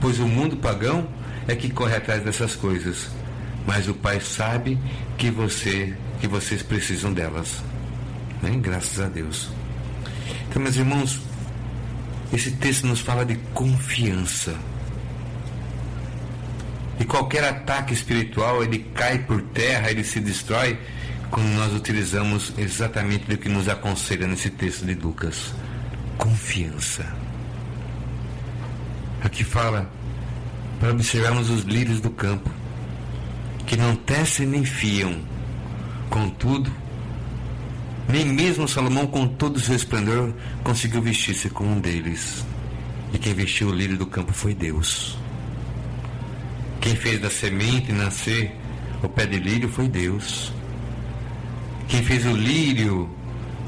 pois 0.00 0.18
o 0.18 0.26
mundo 0.26 0.56
pagão 0.56 1.06
é 1.46 1.54
que 1.54 1.70
corre 1.70 1.96
atrás 1.96 2.22
dessas 2.22 2.54
coisas. 2.54 3.08
Mas 3.66 3.88
o 3.88 3.94
Pai 3.94 4.20
sabe 4.20 4.78
que 5.16 5.30
você, 5.30 5.94
que 6.20 6.26
vocês 6.26 6.62
precisam 6.62 7.12
delas. 7.12 7.62
Né? 8.42 8.50
Graças 8.60 9.00
a 9.00 9.08
Deus. 9.08 9.50
Então, 10.48 10.62
meus 10.62 10.76
irmãos, 10.76 11.20
esse 12.32 12.50
texto 12.52 12.86
nos 12.86 13.00
fala 13.00 13.24
de 13.24 13.36
confiança. 13.52 14.54
E 16.98 17.04
qualquer 17.04 17.44
ataque 17.44 17.92
espiritual, 17.92 18.62
ele 18.62 18.78
cai 18.94 19.18
por 19.18 19.42
terra, 19.42 19.90
ele 19.90 20.04
se 20.04 20.20
destrói 20.20 20.78
quando 21.30 21.48
nós 21.48 21.74
utilizamos 21.74 22.52
exatamente 22.56 23.32
o 23.32 23.38
que 23.38 23.48
nos 23.48 23.68
aconselha 23.68 24.26
nesse 24.26 24.50
texto 24.50 24.84
de 24.86 24.94
Lucas. 24.94 25.52
confiança. 26.16 27.23
Aqui 29.24 29.42
fala 29.42 29.90
para 30.78 30.92
observarmos 30.92 31.48
os 31.48 31.62
lírios 31.62 31.98
do 31.98 32.10
campo, 32.10 32.50
que 33.66 33.74
não 33.74 33.96
tecem 33.96 34.46
nem 34.46 34.66
fiam, 34.66 35.16
contudo, 36.10 36.70
nem 38.06 38.26
mesmo 38.26 38.68
Salomão, 38.68 39.06
com 39.06 39.26
todo 39.26 39.56
o 39.56 39.60
seu 39.60 39.74
esplendor, 39.74 40.34
conseguiu 40.62 41.00
vestir-se 41.00 41.48
com 41.48 41.64
um 41.64 41.80
deles. 41.80 42.44
E 43.14 43.18
quem 43.18 43.32
vestiu 43.32 43.68
o 43.68 43.74
lírio 43.74 43.96
do 43.96 44.04
campo 44.04 44.34
foi 44.34 44.54
Deus. 44.54 45.16
Quem 46.82 46.94
fez 46.94 47.18
da 47.18 47.30
semente 47.30 47.92
nascer 47.92 48.54
o 49.02 49.08
pé 49.08 49.24
de 49.24 49.38
lírio 49.38 49.70
foi 49.70 49.88
Deus. 49.88 50.52
Quem 51.88 52.02
fez 52.02 52.26
o 52.26 52.36
lírio 52.36 53.08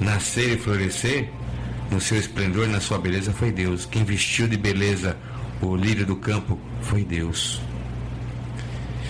nascer 0.01 0.55
e 0.55 0.59
florescer 0.59 1.31
no 1.91 1.99
seu 1.99 2.19
esplendor, 2.19 2.69
na 2.69 2.81
sua 2.81 2.99
beleza, 2.99 3.33
foi 3.33 3.51
Deus. 3.51 3.87
Quem 3.87 4.05
vestiu 4.05 4.47
de 4.47 4.59
beleza 4.59 5.17
o 5.61 5.77
lírio 5.77 6.07
do 6.07 6.17
campo 6.17 6.59
foi 6.83 7.05
Deus. 7.05 7.61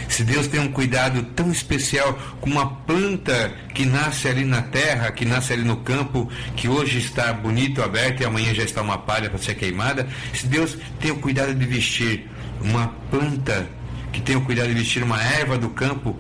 Se 0.09 0.23
Deus 0.25 0.47
tem 0.47 0.61
um 0.61 0.71
cuidado 0.71 1.23
tão 1.35 1.51
especial 1.51 2.15
com 2.41 2.49
uma 2.49 2.67
planta 2.67 3.53
que 3.75 3.85
nasce 3.85 4.29
ali 4.29 4.45
na 4.45 4.63
terra, 4.63 5.11
que 5.11 5.25
nasce 5.25 5.53
ali 5.53 5.65
no 5.65 5.79
campo, 5.79 6.31
que 6.55 6.69
hoje 6.69 6.99
está 6.99 7.33
bonito, 7.33 7.83
aberto 7.83 8.21
e 8.23 8.25
amanhã 8.25 8.55
já 8.55 8.63
está 8.63 8.81
uma 8.83 8.99
palha 8.99 9.29
para 9.29 9.39
ser 9.39 9.57
queimada, 9.57 10.09
se 10.33 10.47
Deus 10.47 10.79
tem 11.01 11.11
o 11.11 11.17
cuidado 11.17 11.55
de 11.55 11.67
vestir 11.67 12.31
uma 12.63 12.89
planta, 13.11 13.69
que 14.13 14.21
tem 14.21 14.37
o 14.37 14.41
cuidado 14.41 14.69
de 14.69 14.75
vestir 14.75 15.03
uma 15.03 15.23
erva 15.23 15.59
do 15.59 15.71
campo, 15.71 16.17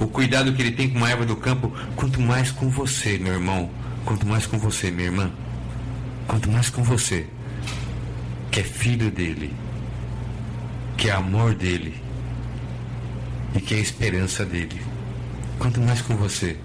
o 0.00 0.06
cuidado 0.06 0.52
que 0.52 0.62
ele 0.62 0.72
tem 0.72 0.88
com 0.88 0.98
uma 0.98 1.10
erva 1.10 1.24
do 1.24 1.36
campo, 1.36 1.72
quanto 1.94 2.20
mais 2.20 2.50
com 2.50 2.68
você, 2.68 3.18
meu 3.18 3.34
irmão, 3.34 3.70
quanto 4.04 4.26
mais 4.26 4.46
com 4.46 4.58
você, 4.58 4.90
minha 4.90 5.06
irmã, 5.06 5.30
quanto 6.26 6.50
mais 6.50 6.70
com 6.70 6.82
você, 6.82 7.26
que 8.56 8.60
é 8.60 8.64
filho 8.64 9.10
dele, 9.10 9.54
que 10.96 11.10
é 11.10 11.12
amor 11.12 11.54
dele 11.54 12.02
e 13.54 13.60
que 13.60 13.74
é 13.74 13.78
esperança 13.78 14.46
dele. 14.46 14.80
Quanto 15.58 15.78
mais 15.78 16.00
com 16.00 16.16
você, 16.16 16.56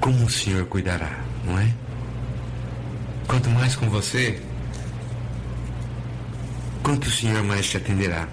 como 0.00 0.24
o 0.24 0.30
Senhor 0.30 0.66
cuidará, 0.66 1.18
não 1.44 1.58
é? 1.58 1.68
Quanto 3.26 3.50
mais 3.50 3.74
com 3.74 3.90
você, 3.90 4.40
quanto 6.84 7.08
o 7.08 7.10
Senhor 7.10 7.42
mais 7.42 7.68
te 7.68 7.76
atenderá, 7.76 8.28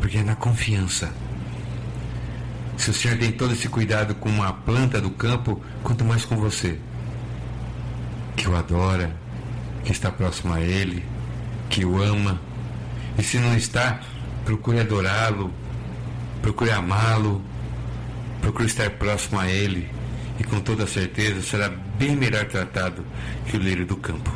porque 0.00 0.18
é 0.18 0.22
na 0.22 0.36
confiança. 0.36 1.12
Se 2.76 2.90
o 2.90 2.94
Senhor 2.94 3.18
tem 3.18 3.32
todo 3.32 3.52
esse 3.52 3.68
cuidado 3.68 4.14
com 4.14 4.28
uma 4.28 4.52
planta 4.52 5.00
do 5.00 5.10
campo, 5.10 5.60
quanto 5.82 6.04
mais 6.04 6.24
com 6.24 6.36
você, 6.36 6.78
que 8.36 8.48
o 8.48 8.54
adora, 8.54 9.12
que 9.88 9.92
está 9.92 10.12
próximo 10.12 10.52
a 10.52 10.60
Ele, 10.60 11.02
que 11.70 11.82
o 11.84 12.00
ama, 12.00 12.40
e 13.18 13.22
se 13.22 13.38
não 13.38 13.56
está, 13.56 14.00
procure 14.44 14.78
adorá-lo, 14.80 15.50
Procure 16.42 16.70
amá-lo, 16.70 17.42
procure 18.40 18.66
estar 18.66 18.90
próximo 18.90 19.40
a 19.40 19.50
ele 19.50 19.90
e 20.38 20.44
com 20.44 20.60
toda 20.60 20.86
certeza 20.86 21.42
será 21.42 21.68
bem 21.68 22.14
melhor 22.14 22.44
tratado 22.46 23.04
que 23.46 23.56
o 23.56 23.60
lírio 23.60 23.84
do 23.84 23.96
campo. 23.96 24.32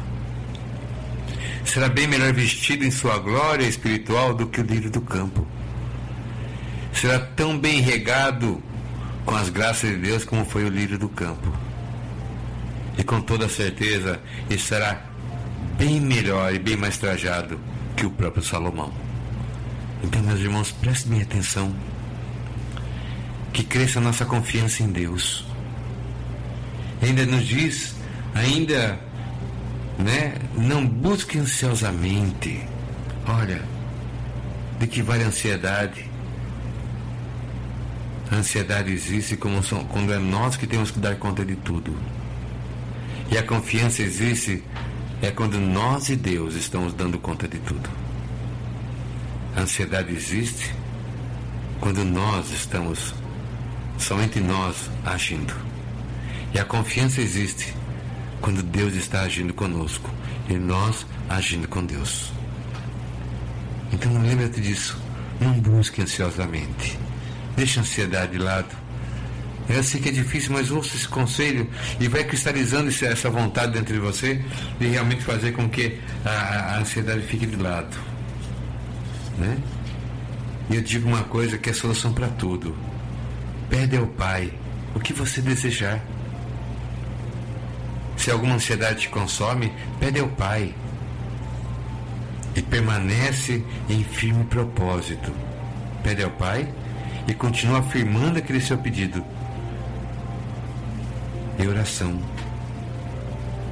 Será 1.64 1.88
bem 1.88 2.08
melhor 2.08 2.32
vestido 2.32 2.84
em 2.84 2.90
sua 2.90 3.18
glória 3.18 3.66
espiritual 3.66 4.34
do 4.34 4.48
que 4.48 4.60
o 4.60 4.64
lírio 4.64 4.90
do 4.90 5.00
campo. 5.00 5.46
Será 6.92 7.20
tão 7.20 7.56
bem 7.56 7.80
regado 7.80 8.60
com 9.24 9.36
as 9.36 9.48
graças 9.48 9.88
de 9.88 9.96
Deus 9.96 10.24
como 10.24 10.44
foi 10.44 10.64
o 10.64 10.68
lírio 10.68 10.98
do 10.98 11.08
campo. 11.08 11.52
E 12.98 13.04
com 13.04 13.20
toda 13.20 13.48
certeza 13.48 14.20
estará 14.50 15.04
bem 15.82 16.00
melhor 16.00 16.54
e 16.54 16.60
bem 16.60 16.76
mais 16.76 16.96
trajado 16.96 17.58
que 17.96 18.06
o 18.06 18.10
próprio 18.10 18.40
Salomão. 18.40 18.92
Então, 20.00 20.22
meus 20.22 20.38
irmãos, 20.38 20.70
prestem 20.70 21.20
atenção 21.20 21.74
que 23.52 23.64
cresça 23.64 23.98
a 23.98 24.02
nossa 24.02 24.24
confiança 24.24 24.84
em 24.84 24.92
Deus. 24.92 25.44
Ainda 27.02 27.26
nos 27.26 27.44
diz, 27.44 27.96
ainda, 28.32 28.96
né, 29.98 30.36
não 30.56 30.86
busque 30.86 31.36
ansiosamente. 31.36 32.64
Olha, 33.26 33.60
de 34.78 34.86
que 34.86 35.02
vale 35.02 35.24
a 35.24 35.26
ansiedade? 35.26 36.08
A 38.30 38.36
ansiedade 38.36 38.92
existe 38.92 39.36
como 39.36 39.60
são, 39.64 39.84
quando 39.86 40.12
é 40.12 40.18
nós 40.18 40.56
que 40.56 40.66
temos 40.68 40.92
que 40.92 41.00
dar 41.00 41.16
conta 41.16 41.44
de 41.44 41.56
tudo. 41.56 41.92
E 43.32 43.36
a 43.36 43.42
confiança 43.42 44.00
existe 44.00 44.62
é 45.22 45.30
quando 45.30 45.58
nós 45.60 46.08
e 46.08 46.16
Deus 46.16 46.54
estamos 46.56 46.92
dando 46.92 47.16
conta 47.16 47.46
de 47.46 47.58
tudo. 47.60 47.88
A 49.56 49.60
ansiedade 49.60 50.12
existe 50.12 50.74
quando 51.80 52.04
nós 52.04 52.50
estamos 52.50 53.14
somente 53.96 54.40
nós 54.40 54.90
agindo. 55.04 55.54
E 56.52 56.58
a 56.58 56.64
confiança 56.64 57.20
existe 57.20 57.72
quando 58.40 58.64
Deus 58.64 58.94
está 58.94 59.22
agindo 59.22 59.54
conosco 59.54 60.10
e 60.48 60.54
nós 60.54 61.06
agindo 61.28 61.68
com 61.68 61.84
Deus. 61.84 62.32
Então 63.92 64.20
lembre-te 64.20 64.60
disso. 64.60 64.98
Não 65.40 65.52
busque 65.52 66.02
ansiosamente. 66.02 66.98
Deixe 67.54 67.78
a 67.78 67.82
ansiedade 67.82 68.32
de 68.32 68.38
lado. 68.38 68.81
Eu 69.74 69.82
sei 69.82 70.00
que 70.02 70.10
é 70.10 70.12
difícil, 70.12 70.52
mas 70.52 70.70
ouça 70.70 70.94
esse 70.94 71.08
conselho 71.08 71.66
e 71.98 72.06
vai 72.06 72.22
cristalizando 72.24 72.90
essa 72.90 73.30
vontade 73.30 73.72
dentro 73.72 73.94
de 73.94 74.00
você 74.00 74.44
de 74.78 74.86
realmente 74.86 75.22
fazer 75.22 75.52
com 75.52 75.66
que 75.68 75.98
a, 76.24 76.74
a 76.74 76.78
ansiedade 76.78 77.22
fique 77.22 77.46
de 77.46 77.56
lado. 77.56 77.96
Né? 79.38 79.56
E 80.68 80.76
eu 80.76 80.82
digo 80.82 81.08
uma 81.08 81.24
coisa 81.24 81.56
que 81.56 81.70
é 81.70 81.72
a 81.72 81.74
solução 81.74 82.12
para 82.12 82.28
tudo. 82.28 82.76
Pede 83.70 83.96
ao 83.96 84.06
Pai 84.06 84.52
o 84.94 85.00
que 85.00 85.14
você 85.14 85.40
desejar. 85.40 86.04
Se 88.18 88.30
alguma 88.30 88.56
ansiedade 88.56 89.00
te 89.00 89.08
consome, 89.08 89.72
pede 89.98 90.20
ao 90.20 90.28
Pai. 90.28 90.74
E 92.54 92.60
permanece 92.60 93.64
em 93.88 94.04
firme 94.04 94.44
propósito. 94.44 95.32
Pede 96.02 96.22
ao 96.22 96.30
Pai 96.30 96.68
e 97.26 97.32
continua 97.32 97.78
afirmando 97.78 98.38
aquele 98.38 98.60
seu 98.60 98.76
pedido. 98.76 99.24
E 101.62 101.68
oração. 101.68 102.20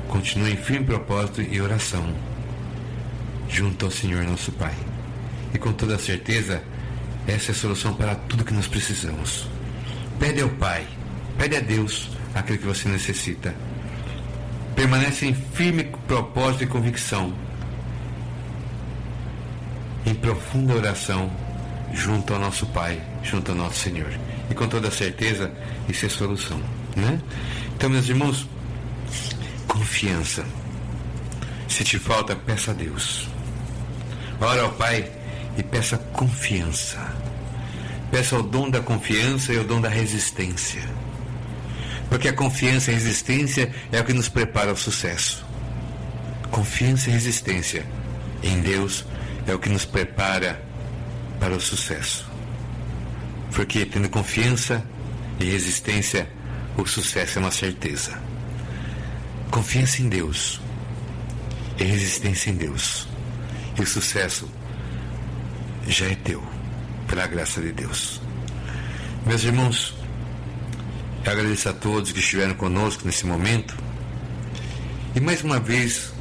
Continua 0.07 0.49
em 0.49 0.57
firme 0.57 0.87
propósito 0.87 1.43
e 1.43 1.61
oração. 1.61 2.15
Junto 3.49 3.87
ao 3.87 3.91
Senhor 3.91 4.23
nosso 4.23 4.53
Pai. 4.53 4.75
E 5.53 5.59
com 5.59 5.73
toda 5.73 5.99
certeza, 5.99 6.63
essa 7.27 7.51
é 7.51 7.53
a 7.53 7.55
solução 7.57 7.93
para 7.95 8.15
tudo 8.15 8.45
que 8.45 8.55
nós 8.55 8.69
precisamos. 8.69 9.49
Pede 10.21 10.41
ao 10.41 10.49
Pai, 10.51 10.87
pede 11.37 11.57
a 11.57 11.61
Deus 11.61 12.11
aquilo 12.33 12.59
que 12.59 12.67
você 12.67 12.89
necessita. 12.89 13.53
Permanece 14.77 15.27
em 15.27 15.35
firme 15.35 15.83
propósito 16.07 16.63
e 16.63 16.67
convicção, 16.69 17.35
em 20.07 20.15
profunda 20.15 20.75
oração, 20.75 21.29
junto 21.93 22.35
ao 22.35 22.39
nosso 22.39 22.67
Pai, 22.67 23.03
junto 23.25 23.51
ao 23.51 23.59
nosso 23.59 23.81
Senhor. 23.81 24.13
E 24.49 24.55
com 24.55 24.69
toda 24.69 24.93
certeza, 24.93 25.51
isso 25.89 26.07
é 26.07 26.09
solução. 26.09 26.61
Né? 26.97 27.21
Então, 27.81 27.89
meus 27.89 28.11
irmãos, 28.11 28.47
confiança. 29.67 30.45
Se 31.67 31.83
te 31.83 31.99
falta, 31.99 32.37
peça 32.37 32.73
a 32.73 32.75
Deus. 32.75 33.27
Ora 34.39 34.65
ao 34.65 34.73
Pai 34.73 35.11
e 35.57 35.63
peça 35.63 35.97
confiança. 35.97 36.99
Peça 38.11 38.37
o 38.37 38.43
dom 38.43 38.69
da 38.69 38.83
confiança 38.83 39.55
e 39.55 39.57
o 39.57 39.65
dom 39.65 39.81
da 39.81 39.89
resistência. 39.89 40.83
Porque 42.11 42.29
a 42.29 42.35
confiança 42.35 42.91
e 42.91 42.95
a 42.95 42.99
resistência 42.99 43.75
é 43.91 43.99
o 43.99 44.05
que 44.05 44.13
nos 44.13 44.29
prepara 44.29 44.69
ao 44.69 44.77
sucesso. 44.77 45.43
Confiança 46.51 47.09
e 47.09 47.15
resistência 47.15 47.87
em 48.43 48.61
Deus 48.61 49.07
é 49.47 49.55
o 49.55 49.59
que 49.59 49.71
nos 49.71 49.87
prepara 49.87 50.63
para 51.41 51.55
o 51.55 51.61
sucesso. 51.63 52.31
Porque 53.55 53.87
tendo 53.87 54.11
confiança 54.11 54.85
e 55.41 55.47
resistência, 55.47 56.29
o 56.77 56.87
sucesso 56.87 57.39
é 57.39 57.43
uma 57.43 57.51
certeza. 57.51 58.19
Confiança 59.51 60.03
em 60.03 60.09
Deus 60.09 60.61
e 61.79 61.85
resistência 61.85 62.51
em 62.51 62.55
Deus. 62.55 63.09
E 63.79 63.83
o 63.83 63.87
sucesso 63.87 64.49
já 65.87 66.07
é 66.07 66.15
teu 66.15 66.43
pela 67.07 67.27
graça 67.27 67.61
de 67.61 67.73
Deus. 67.73 68.21
Meus 69.27 69.43
irmãos, 69.43 69.95
eu 71.25 71.33
agradeço 71.33 71.69
a 71.69 71.73
todos 71.73 72.13
que 72.13 72.19
estiveram 72.19 72.55
conosco 72.55 73.05
nesse 73.05 73.27
momento. 73.27 73.77
E 75.15 75.21
mais 75.21 75.43
uma 75.43 75.59
vez, 75.59 76.13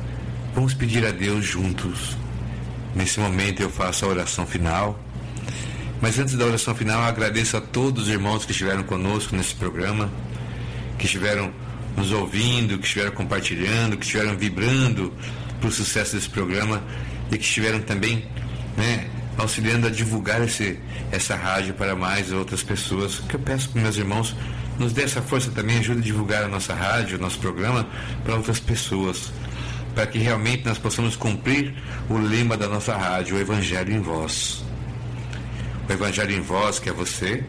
vamos 0.53 0.73
pedir 0.73 1.05
a 1.05 1.11
Deus 1.11 1.45
juntos. 1.45 2.17
Nesse 2.95 3.19
momento 3.19 3.61
eu 3.61 3.69
faço 3.69 4.05
a 4.05 4.07
oração 4.07 4.45
final. 4.45 4.99
Mas 6.01 6.17
antes 6.17 6.35
da 6.35 6.45
oração 6.45 6.73
final, 6.73 7.01
agradeço 7.03 7.57
a 7.57 7.61
todos 7.61 8.03
os 8.03 8.09
irmãos 8.09 8.45
que 8.45 8.51
estiveram 8.51 8.83
conosco 8.83 9.35
nesse 9.35 9.53
programa, 9.53 10.09
que 10.99 11.05
estiveram 11.05 11.51
nos 11.97 12.11
ouvindo, 12.11 12.77
que 12.77 12.85
estiveram 12.85 13.11
compartilhando, 13.11 13.97
que 13.97 14.05
estiveram 14.05 14.37
vibrando 14.37 15.11
para 15.59 15.67
o 15.67 15.71
sucesso 15.71 16.15
desse 16.15 16.29
programa 16.29 16.83
e 17.31 17.37
que 17.37 17.43
estiveram 17.43 17.79
também 17.79 18.25
né, 18.77 19.09
auxiliando 19.37 19.87
a 19.87 19.89
divulgar 19.89 20.43
esse, 20.43 20.77
essa 21.11 21.35
rádio 21.35 21.73
para 21.73 21.95
mais 21.95 22.31
outras 22.31 22.61
pessoas. 22.61 23.19
Que 23.27 23.35
eu 23.35 23.39
peço 23.39 23.69
para 23.69 23.81
meus 23.81 23.97
irmãos 23.97 24.35
nos 24.79 24.93
dê 24.93 25.03
essa 25.03 25.21
força 25.21 25.51
também, 25.51 25.79
ajude 25.79 25.99
a 25.99 26.03
divulgar 26.03 26.43
a 26.43 26.47
nossa 26.47 26.73
rádio, 26.73 27.17
o 27.17 27.21
nosso 27.21 27.37
programa 27.39 27.85
para 28.23 28.35
outras 28.35 28.61
pessoas, 28.61 29.29
para 29.93 30.07
que 30.07 30.17
realmente 30.17 30.63
nós 30.65 30.77
possamos 30.77 31.17
cumprir 31.17 31.75
o 32.09 32.17
lema 32.17 32.55
da 32.55 32.67
nossa 32.67 32.95
rádio, 32.95 33.35
o 33.35 33.39
Evangelho 33.39 33.93
em 33.93 33.99
Voz. 33.99 34.63
O 35.87 35.91
Evangelho 35.91 36.31
em 36.31 36.39
Voz, 36.39 36.79
que 36.79 36.87
é 36.87 36.93
você, 36.93 37.43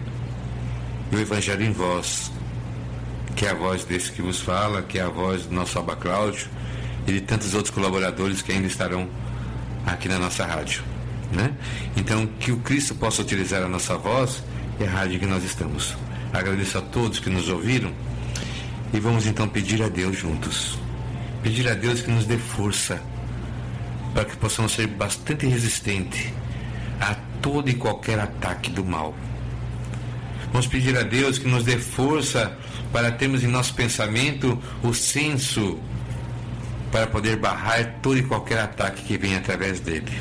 e 1.13 1.17
o 1.17 1.21
Evangelho 1.21 1.65
em 1.65 1.73
Voz, 1.73 2.33
que 3.41 3.47
é 3.47 3.51
a 3.53 3.55
voz 3.55 3.87
desse 3.87 4.13
que 4.13 4.21
vos 4.21 4.39
fala, 4.39 4.83
que 4.83 4.99
é 4.99 5.03
a 5.03 5.09
voz 5.09 5.47
do 5.47 5.55
nosso 5.55 5.79
Aba 5.79 5.97
Cláudio 5.97 6.47
e 7.07 7.13
de 7.13 7.23
tantos 7.23 7.55
outros 7.55 7.75
colaboradores 7.75 8.43
que 8.43 8.53
ainda 8.53 8.67
estarão 8.67 9.09
aqui 9.87 10.11
na 10.11 10.19
nossa 10.19 10.45
rádio. 10.45 10.83
Né? 11.33 11.51
Então, 11.97 12.27
que 12.27 12.53
o 12.53 12.59
Cristo 12.59 12.95
possa 12.97 13.23
utilizar 13.23 13.63
a 13.63 13.67
nossa 13.67 13.97
voz 13.97 14.43
e 14.79 14.85
a 14.85 14.91
rádio 14.91 15.19
que 15.19 15.25
nós 15.25 15.43
estamos. 15.43 15.97
Agradeço 16.35 16.77
a 16.77 16.83
todos 16.83 17.19
que 17.19 17.31
nos 17.31 17.49
ouviram 17.49 17.91
e 18.93 19.01
vamos 19.01 19.27
então 19.27 19.49
pedir 19.49 19.83
a 19.83 19.89
Deus 19.89 20.19
juntos. 20.19 20.79
Pedir 21.43 21.67
a 21.67 21.73
Deus 21.73 22.03
que 22.03 22.11
nos 22.11 22.27
dê 22.27 22.37
força 22.37 23.01
para 24.13 24.27
que 24.27 24.37
possamos 24.37 24.73
ser 24.73 24.87
bastante 24.87 25.47
resistentes 25.47 26.31
a 27.01 27.15
todo 27.41 27.71
e 27.71 27.75
qualquer 27.75 28.19
ataque 28.19 28.71
do 28.71 28.85
mal. 28.85 29.15
Vamos 30.53 30.67
pedir 30.67 30.95
a 30.99 31.03
Deus 31.03 31.39
que 31.39 31.49
nos 31.49 31.65
dê 31.65 31.79
força 31.79 32.55
para 32.93 33.11
termos 33.13 33.45
em 33.45 33.47
nosso 33.47 33.75
pensamento 33.75 34.59
o 34.83 34.93
senso 34.93 35.79
para 36.91 37.07
poder 37.07 37.37
barrar 37.37 37.99
todo 38.03 38.19
e 38.19 38.23
qualquer 38.23 38.59
ataque 38.59 39.05
que 39.05 39.17
venha 39.17 39.39
através 39.39 39.81
dele. 39.81 40.13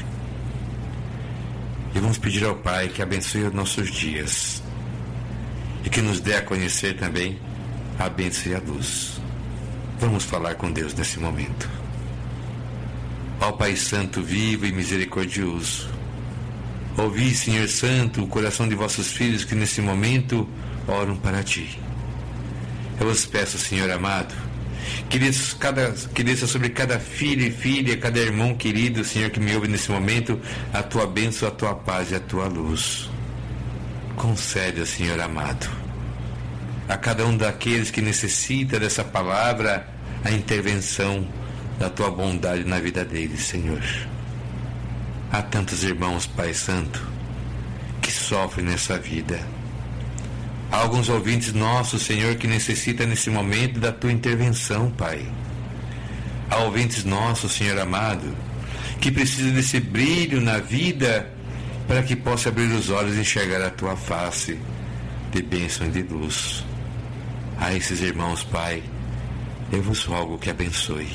E 1.96 2.00
vamos 2.00 2.18
pedir 2.18 2.46
ao 2.46 2.56
Pai 2.56 2.88
que 2.88 3.02
abençoe 3.02 3.44
os 3.44 3.54
nossos 3.54 3.90
dias 3.90 4.62
e 5.84 5.90
que 5.90 6.02
nos 6.02 6.20
dê 6.20 6.36
a 6.36 6.42
conhecer 6.42 6.96
também 6.96 7.40
a 7.98 8.08
bênção 8.08 8.52
e 8.52 8.56
a 8.56 8.60
luz. 8.60 9.20
Vamos 10.00 10.24
falar 10.24 10.56
com 10.56 10.72
Deus 10.72 10.94
nesse 10.94 11.20
momento. 11.20 11.70
Ó 13.42 13.52
Pai 13.54 13.76
Santo, 13.76 14.22
vivo 14.22 14.66
e 14.66 14.72
misericordioso, 14.72 15.90
ouvi, 16.98 17.34
Senhor 17.34 17.68
Santo, 17.68 18.24
o 18.24 18.28
coração 18.28 18.68
de 18.68 18.76
vossos 18.76 19.12
filhos 19.12 19.44
que 19.44 19.56
nesse 19.56 19.82
momento 19.82 20.48
oram 20.88 21.16
para 21.16 21.42
ti. 21.42 21.80
Eu 23.00 23.08
vos 23.08 23.26
peço, 23.26 23.58
Senhor 23.58 23.90
amado, 23.90 24.36
que 25.10 25.18
desça, 25.18 25.56
que 26.14 26.24
desça 26.24 26.46
sobre 26.46 26.70
cada 26.70 27.00
filho 27.00 27.46
e 27.48 27.52
filha, 27.52 27.96
cada 27.96 28.20
irmão 28.20 28.54
querido, 28.54 29.06
Senhor, 29.06 29.30
que 29.30 29.40
me 29.40 29.56
ouve 29.56 29.68
nesse 29.70 29.90
momento, 29.90 30.40
a 30.74 30.84
tua 30.84 31.08
bênção, 31.08 31.48
a 31.48 31.52
tua 31.52 31.76
paz 31.76 32.12
e 32.12 32.16
a 32.16 32.20
tua 32.20 32.48
luz. 32.48 33.10
Concede, 34.18 34.86
Senhor 34.86 35.20
amado, 35.22 35.70
a 36.90 36.98
cada 36.98 37.26
um 37.26 37.38
daqueles 37.38 37.90
que 37.90 38.02
necessita 38.02 38.78
dessa 38.78 39.04
palavra, 39.04 39.88
a 40.26 40.32
intervenção 40.32 41.26
da 41.80 41.90
tua 41.90 42.12
bondade 42.12 42.66
na 42.66 42.80
vida 42.80 43.06
deles, 43.06 43.42
Senhor. 43.46 43.82
Há 45.32 45.42
tantos 45.42 45.84
irmãos, 45.86 46.28
Pai 46.28 46.54
Santo, 46.54 47.02
que 48.02 48.12
sofrem 48.12 48.66
nessa 48.66 48.98
vida. 48.98 49.40
Há 50.72 50.78
alguns 50.78 51.10
ouvintes 51.10 51.54
nossos, 51.54 52.04
Senhor, 52.04 52.36
que 52.36 52.48
necessitam 52.48 53.08
nesse 53.08 53.30
momento 53.30 53.80
da 53.80 53.92
tua 53.92 54.12
intervenção, 54.12 54.92
Pai. 54.92 55.26
Há 56.50 56.58
ouvintes 56.58 57.04
nossos, 57.04 57.54
Senhor 57.54 57.80
amado, 57.80 58.36
que 59.02 59.12
precisam 59.12 59.52
desse 59.54 59.80
brilho 59.80 60.40
na 60.40 60.60
vida 60.60 61.32
para 61.88 62.04
que 62.04 62.16
possa 62.16 62.50
abrir 62.50 62.72
os 62.72 62.90
olhos 62.92 63.16
e 63.16 63.22
enxergar 63.22 63.66
a 63.66 63.72
tua 63.72 63.96
face 63.96 64.60
de 65.32 65.42
bênção 65.42 65.88
e 65.88 65.92
de 65.92 66.04
luz. 66.04 66.64
A 67.58 67.74
esses 67.74 68.02
irmãos, 68.02 68.44
Pai, 68.44 68.84
eu 69.72 69.82
vos 69.82 70.04
rogo 70.06 70.38
que 70.38 70.50
abençoe. 70.50 71.10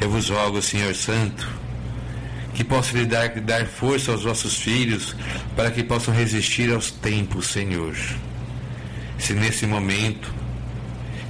Eu 0.00 0.10
vos 0.10 0.28
rogo, 0.28 0.60
Senhor 0.60 0.94
Santo, 0.94 1.48
que 2.54 2.64
possa 2.64 2.96
lhe 2.96 3.04
dar, 3.04 3.28
dar 3.40 3.66
força 3.66 4.12
aos 4.12 4.22
vossos 4.22 4.56
filhos 4.56 5.14
para 5.56 5.70
que 5.70 5.82
possam 5.82 6.14
resistir 6.14 6.72
aos 6.72 6.90
tempos, 6.90 7.48
Senhor. 7.48 7.96
Se 9.18 9.34
nesse 9.34 9.66
momento 9.66 10.32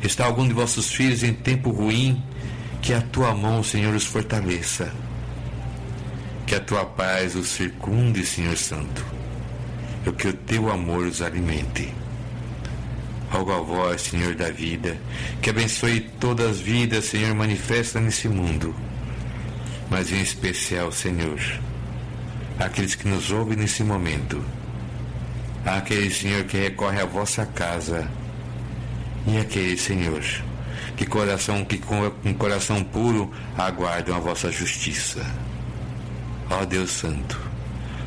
está 0.03 0.27
algum 0.27 0.47
de 0.47 0.55
vossos 0.55 0.93
filhos 0.93 1.23
em 1.23 1.33
tempo 1.33 1.71
ruim, 1.71 2.23
que 2.83 2.93
a 2.93 3.01
tua 3.01 3.35
mão, 3.35 3.63
Senhor, 3.63 3.95
os 3.95 4.05
fortaleça 4.05 4.93
que 6.47 6.55
a 6.55 6.61
tua 6.61 6.85
paz 6.85 7.35
os 7.35 7.49
circunde, 7.49 8.25
Senhor 8.25 8.57
Santo, 8.57 9.05
e 10.07 10.13
que 10.13 10.29
o 10.29 10.33
teu 10.33 10.71
amor 10.71 11.07
os 11.07 11.23
alimente. 11.23 11.93
Rogo 13.31 13.53
a 13.53 13.61
vós, 13.61 14.03
Senhor 14.03 14.35
da 14.35 14.51
vida, 14.51 14.97
que 15.41 15.51
abençoe 15.51 16.01
todas 16.21 16.51
as 16.51 16.61
vidas, 16.61 17.07
Senhor, 17.07 17.35
manifesta 17.35 17.99
nesse 17.99 18.29
mundo, 18.29 18.75
mas 19.91 20.13
em 20.13 20.21
especial, 20.21 20.91
Senhor, 20.91 21.39
aqueles 22.59 22.95
que 22.95 23.09
nos 23.09 23.31
ouvem 23.31 23.57
nesse 23.57 23.83
momento, 23.83 24.45
aquele 25.65 26.11
Senhor 26.11 26.45
que 26.45 26.57
recorre 26.57 27.01
à 27.01 27.05
vossa 27.05 27.47
casa, 27.47 28.09
e 29.27 29.39
aquele 29.39 29.77
Senhor 29.77 30.23
que 30.97 31.07
coração 31.07 31.65
que 31.65 31.79
com, 31.79 32.11
com 32.11 32.35
coração 32.35 32.83
puro 32.85 33.33
aguardam 33.57 34.17
a 34.17 34.21
vossa 34.21 34.51
justiça. 34.51 35.25
Ó 36.51 36.65
Deus 36.65 36.91
Santo, 36.91 37.41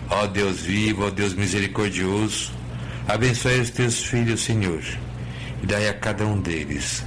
ó 0.10 0.28
Deus 0.28 0.62
vivo, 0.62 1.06
ó 1.06 1.10
Deus 1.10 1.34
misericordioso, 1.34 2.52
abençoe 3.08 3.60
os 3.60 3.70
teus 3.72 4.04
filhos, 4.04 4.42
Senhor, 4.42 4.82
e 5.62 5.66
dai 5.66 5.90
a 5.90 5.94
cada 5.94 6.26
um 6.26 6.40
deles 6.40 7.04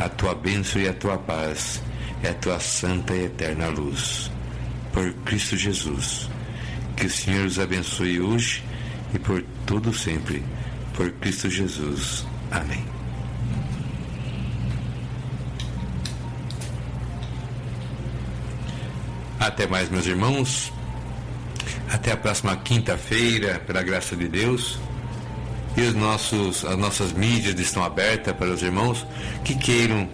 a 0.00 0.08
tua 0.08 0.34
bênção 0.34 0.80
e 0.80 0.88
a 0.88 0.94
tua 0.94 1.18
paz, 1.18 1.82
e 2.22 2.28
a 2.28 2.34
tua 2.34 2.60
santa 2.60 3.14
e 3.14 3.24
eterna 3.24 3.68
luz. 3.68 4.30
Por 4.92 5.12
Cristo 5.24 5.56
Jesus, 5.56 6.28
que 6.96 7.06
o 7.06 7.10
Senhor 7.10 7.46
os 7.46 7.58
abençoe 7.58 8.20
hoje 8.20 8.62
e 9.14 9.18
por 9.18 9.42
todo 9.66 9.92
sempre. 9.92 10.44
Por 10.94 11.10
Cristo 11.12 11.48
Jesus. 11.48 12.26
Amém. 12.50 12.84
Até 19.38 19.66
mais, 19.66 19.88
meus 19.88 20.06
irmãos. 20.06 20.72
Até 21.90 22.12
a 22.12 22.16
próxima 22.16 22.56
quinta-feira, 22.56 23.58
pela 23.60 23.82
graça 23.82 24.14
de 24.14 24.28
Deus. 24.28 24.78
E 25.76 25.82
os 25.82 25.94
nossos, 25.94 26.64
as 26.64 26.76
nossas 26.76 27.12
mídias 27.12 27.58
estão 27.58 27.82
abertas 27.82 28.34
para 28.36 28.50
os 28.50 28.62
irmãos 28.62 29.06
que 29.44 29.54
queiram 29.54 30.08